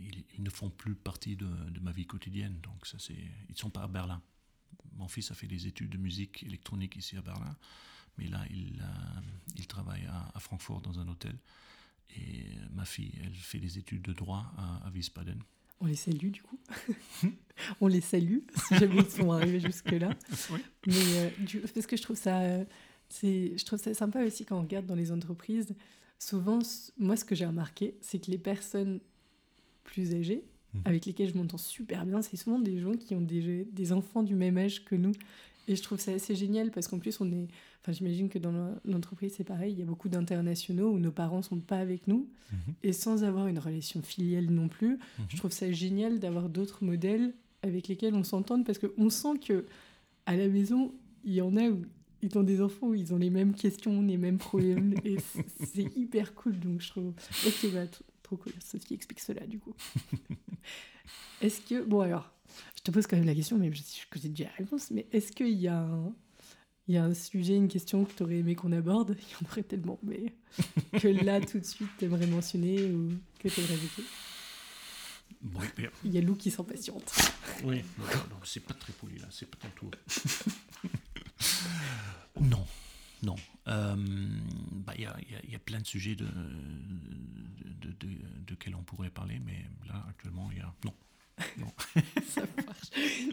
[0.00, 2.58] ils, ils ne font plus partie de, de ma vie quotidienne.
[2.62, 4.22] Donc, ça, c'est, ils ne sont pas à Berlin.
[4.96, 7.56] Mon fils a fait des études de musique électronique ici à Berlin,
[8.16, 9.20] mais là, il, euh,
[9.56, 11.36] il travaille à, à Francfort dans un hôtel.
[12.16, 15.40] Et ma fille, elle fait des études de droit à, à Wiesbaden.
[15.80, 16.58] On les salue du coup.
[17.80, 20.10] On les salue si jamais ils sont arrivés jusque-là.
[20.50, 20.60] Oui.
[20.86, 22.64] Mais euh, du- parce que je trouve ça, euh,
[23.12, 25.74] je trouve ça sympa aussi quand on regarde dans les entreprises.
[26.18, 26.58] Souvent,
[26.98, 29.00] moi, ce que j'ai remarqué, c'est que les personnes
[29.84, 30.44] plus âgées,
[30.74, 30.82] Mhm.
[30.84, 34.22] avec lesquelles je m'entends super bien, c'est souvent des gens qui ont des, des enfants
[34.22, 35.12] du même âge que nous.
[35.66, 37.46] Et je trouve ça assez génial parce qu'en plus, on est.
[37.82, 39.72] Enfin, j'imagine que dans l'en- l'entreprise, c'est pareil.
[39.72, 42.74] Il y a beaucoup d'internationaux où nos parents sont pas avec nous Mhm.
[42.82, 44.92] et sans avoir une relation filiale non plus.
[45.18, 45.24] Mhm.
[45.30, 47.32] Je trouve ça génial d'avoir d'autres modèles
[47.62, 49.64] avec lesquels on s'entende parce qu'on sent que
[50.26, 50.92] à la maison,
[51.24, 51.82] il y en a où
[52.22, 55.16] ils ont des enfants ils ont les mêmes questions, les mêmes problèmes et
[55.72, 56.58] c'est hyper cool.
[56.58, 57.12] Donc je trouve.
[57.46, 57.86] Ok, bah,
[58.22, 58.52] trop cool.
[58.60, 59.74] C'est ce qui explique cela du coup.
[61.40, 61.82] Est-ce que.
[61.82, 62.30] Bon, alors,
[62.76, 65.32] je te pose quand même la question, si je connais déjà la réponse, mais est-ce
[65.32, 66.12] qu'il y a un.
[66.86, 69.14] Il y a un sujet, une question que tu aurais aimé qu'on aborde?
[69.20, 70.32] Il y en aurait tellement, mais
[70.98, 74.02] que là, tout de suite, tu aimerais mentionner ou que tu aimerais évoquer?
[75.42, 75.60] Bon.
[76.02, 77.12] Il y a Lou qui s'impatiente.
[77.62, 79.90] Oui, non, non, c'est pas très poli là, c'est pas ton tour.
[82.40, 82.64] non,
[83.22, 83.36] non.
[83.66, 83.96] Euh,
[84.86, 86.26] bah, Il y, a, il y y a plein de sujets de,
[87.80, 88.08] de, de,
[88.46, 90.74] de quels on pourrait parler, mais là actuellement, il y a.
[90.84, 90.92] Non.
[92.28, 92.90] Ça marche.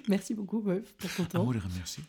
[0.08, 1.44] Merci beaucoup Meuf, pour ton temps.
[1.44, 2.04] vous de remercier.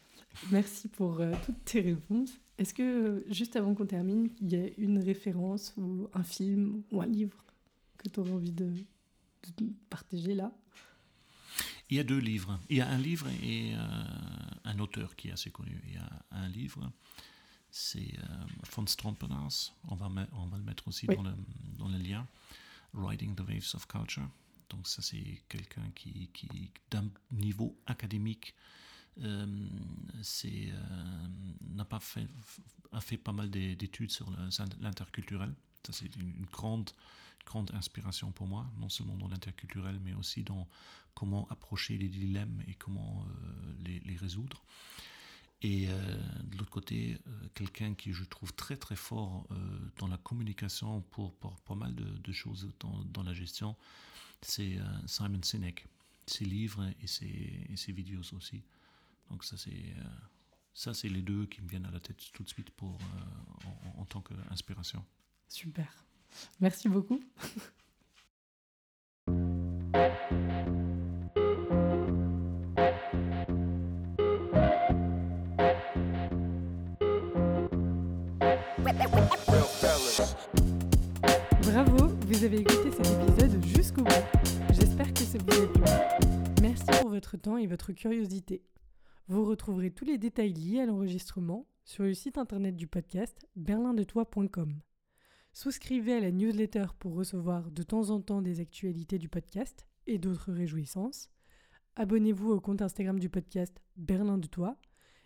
[0.50, 2.38] Merci pour euh, toutes tes réponses.
[2.58, 7.00] Est-ce que, juste avant qu'on termine, il y a une référence ou un film ou
[7.00, 7.42] un livre
[7.98, 8.70] que tu aurais envie de,
[9.88, 10.52] partager là?
[11.90, 12.58] Il y a deux livres.
[12.68, 13.78] Il y a un livre et euh,
[14.64, 15.80] un auteur qui est assez connu.
[15.86, 16.90] Il y a un livre,
[17.70, 18.44] c'est euh,
[18.74, 19.72] von Strompenas.
[19.88, 21.32] On va, on va le mettre aussi dans, le,
[21.78, 22.26] dans le lien.
[22.94, 24.28] Riding the Waves of Culture.
[24.70, 28.54] Donc ça, c'est quelqu'un qui, qui d'un niveau académique,
[29.22, 29.46] euh,
[30.44, 31.26] euh,
[31.74, 32.26] n'a pas fait,
[32.92, 34.30] a fait pas mal d'études sur
[34.80, 35.54] l'interculturel.
[35.86, 36.90] Ça, c'est une, grande,
[37.46, 40.68] grande inspiration pour moi, non seulement dans l'interculturel, mais aussi dans
[41.14, 44.62] comment approcher les dilemmes et comment euh, les, résoudre.
[45.62, 47.16] Et de l'autre côté,
[47.54, 49.48] quelqu'un qui je trouve très très fort
[49.96, 53.74] dans la communication pour, pas mal de, choses dans, la gestion,
[54.42, 55.86] c'est euh, Simon Sinek,
[56.26, 58.62] ses livres et ses, vidéos aussi.
[59.30, 60.04] Donc ça c'est euh,
[60.72, 63.96] ça c'est les deux qui me viennent à la tête tout de suite pour euh,
[63.96, 65.04] en, en, tant qu'inspiration.
[65.48, 66.04] Super.
[66.60, 67.20] Merci beaucoup.
[81.62, 84.10] Bravo, vous avez écouté cet épisode jusqu'au bout.
[84.72, 85.82] J'espère que ça vous a plu.
[86.62, 88.62] Merci pour votre temps et votre curiosité.
[89.28, 94.80] Vous retrouverez tous les détails liés à l'enregistrement sur le site internet du podcast berlindetoi.com.
[95.56, 100.18] Souscrivez à la newsletter pour recevoir de temps en temps des actualités du podcast et
[100.18, 101.30] d'autres réjouissances.
[101.94, 104.76] Abonnez-vous au compte Instagram du podcast Berlin de Toi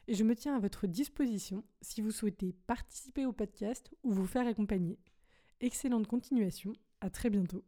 [0.07, 4.29] et je me tiens à votre disposition si vous souhaitez participer au podcast ou vous
[4.29, 5.01] faire accompagner.
[5.59, 7.65] Excellente continuation, à très bientôt.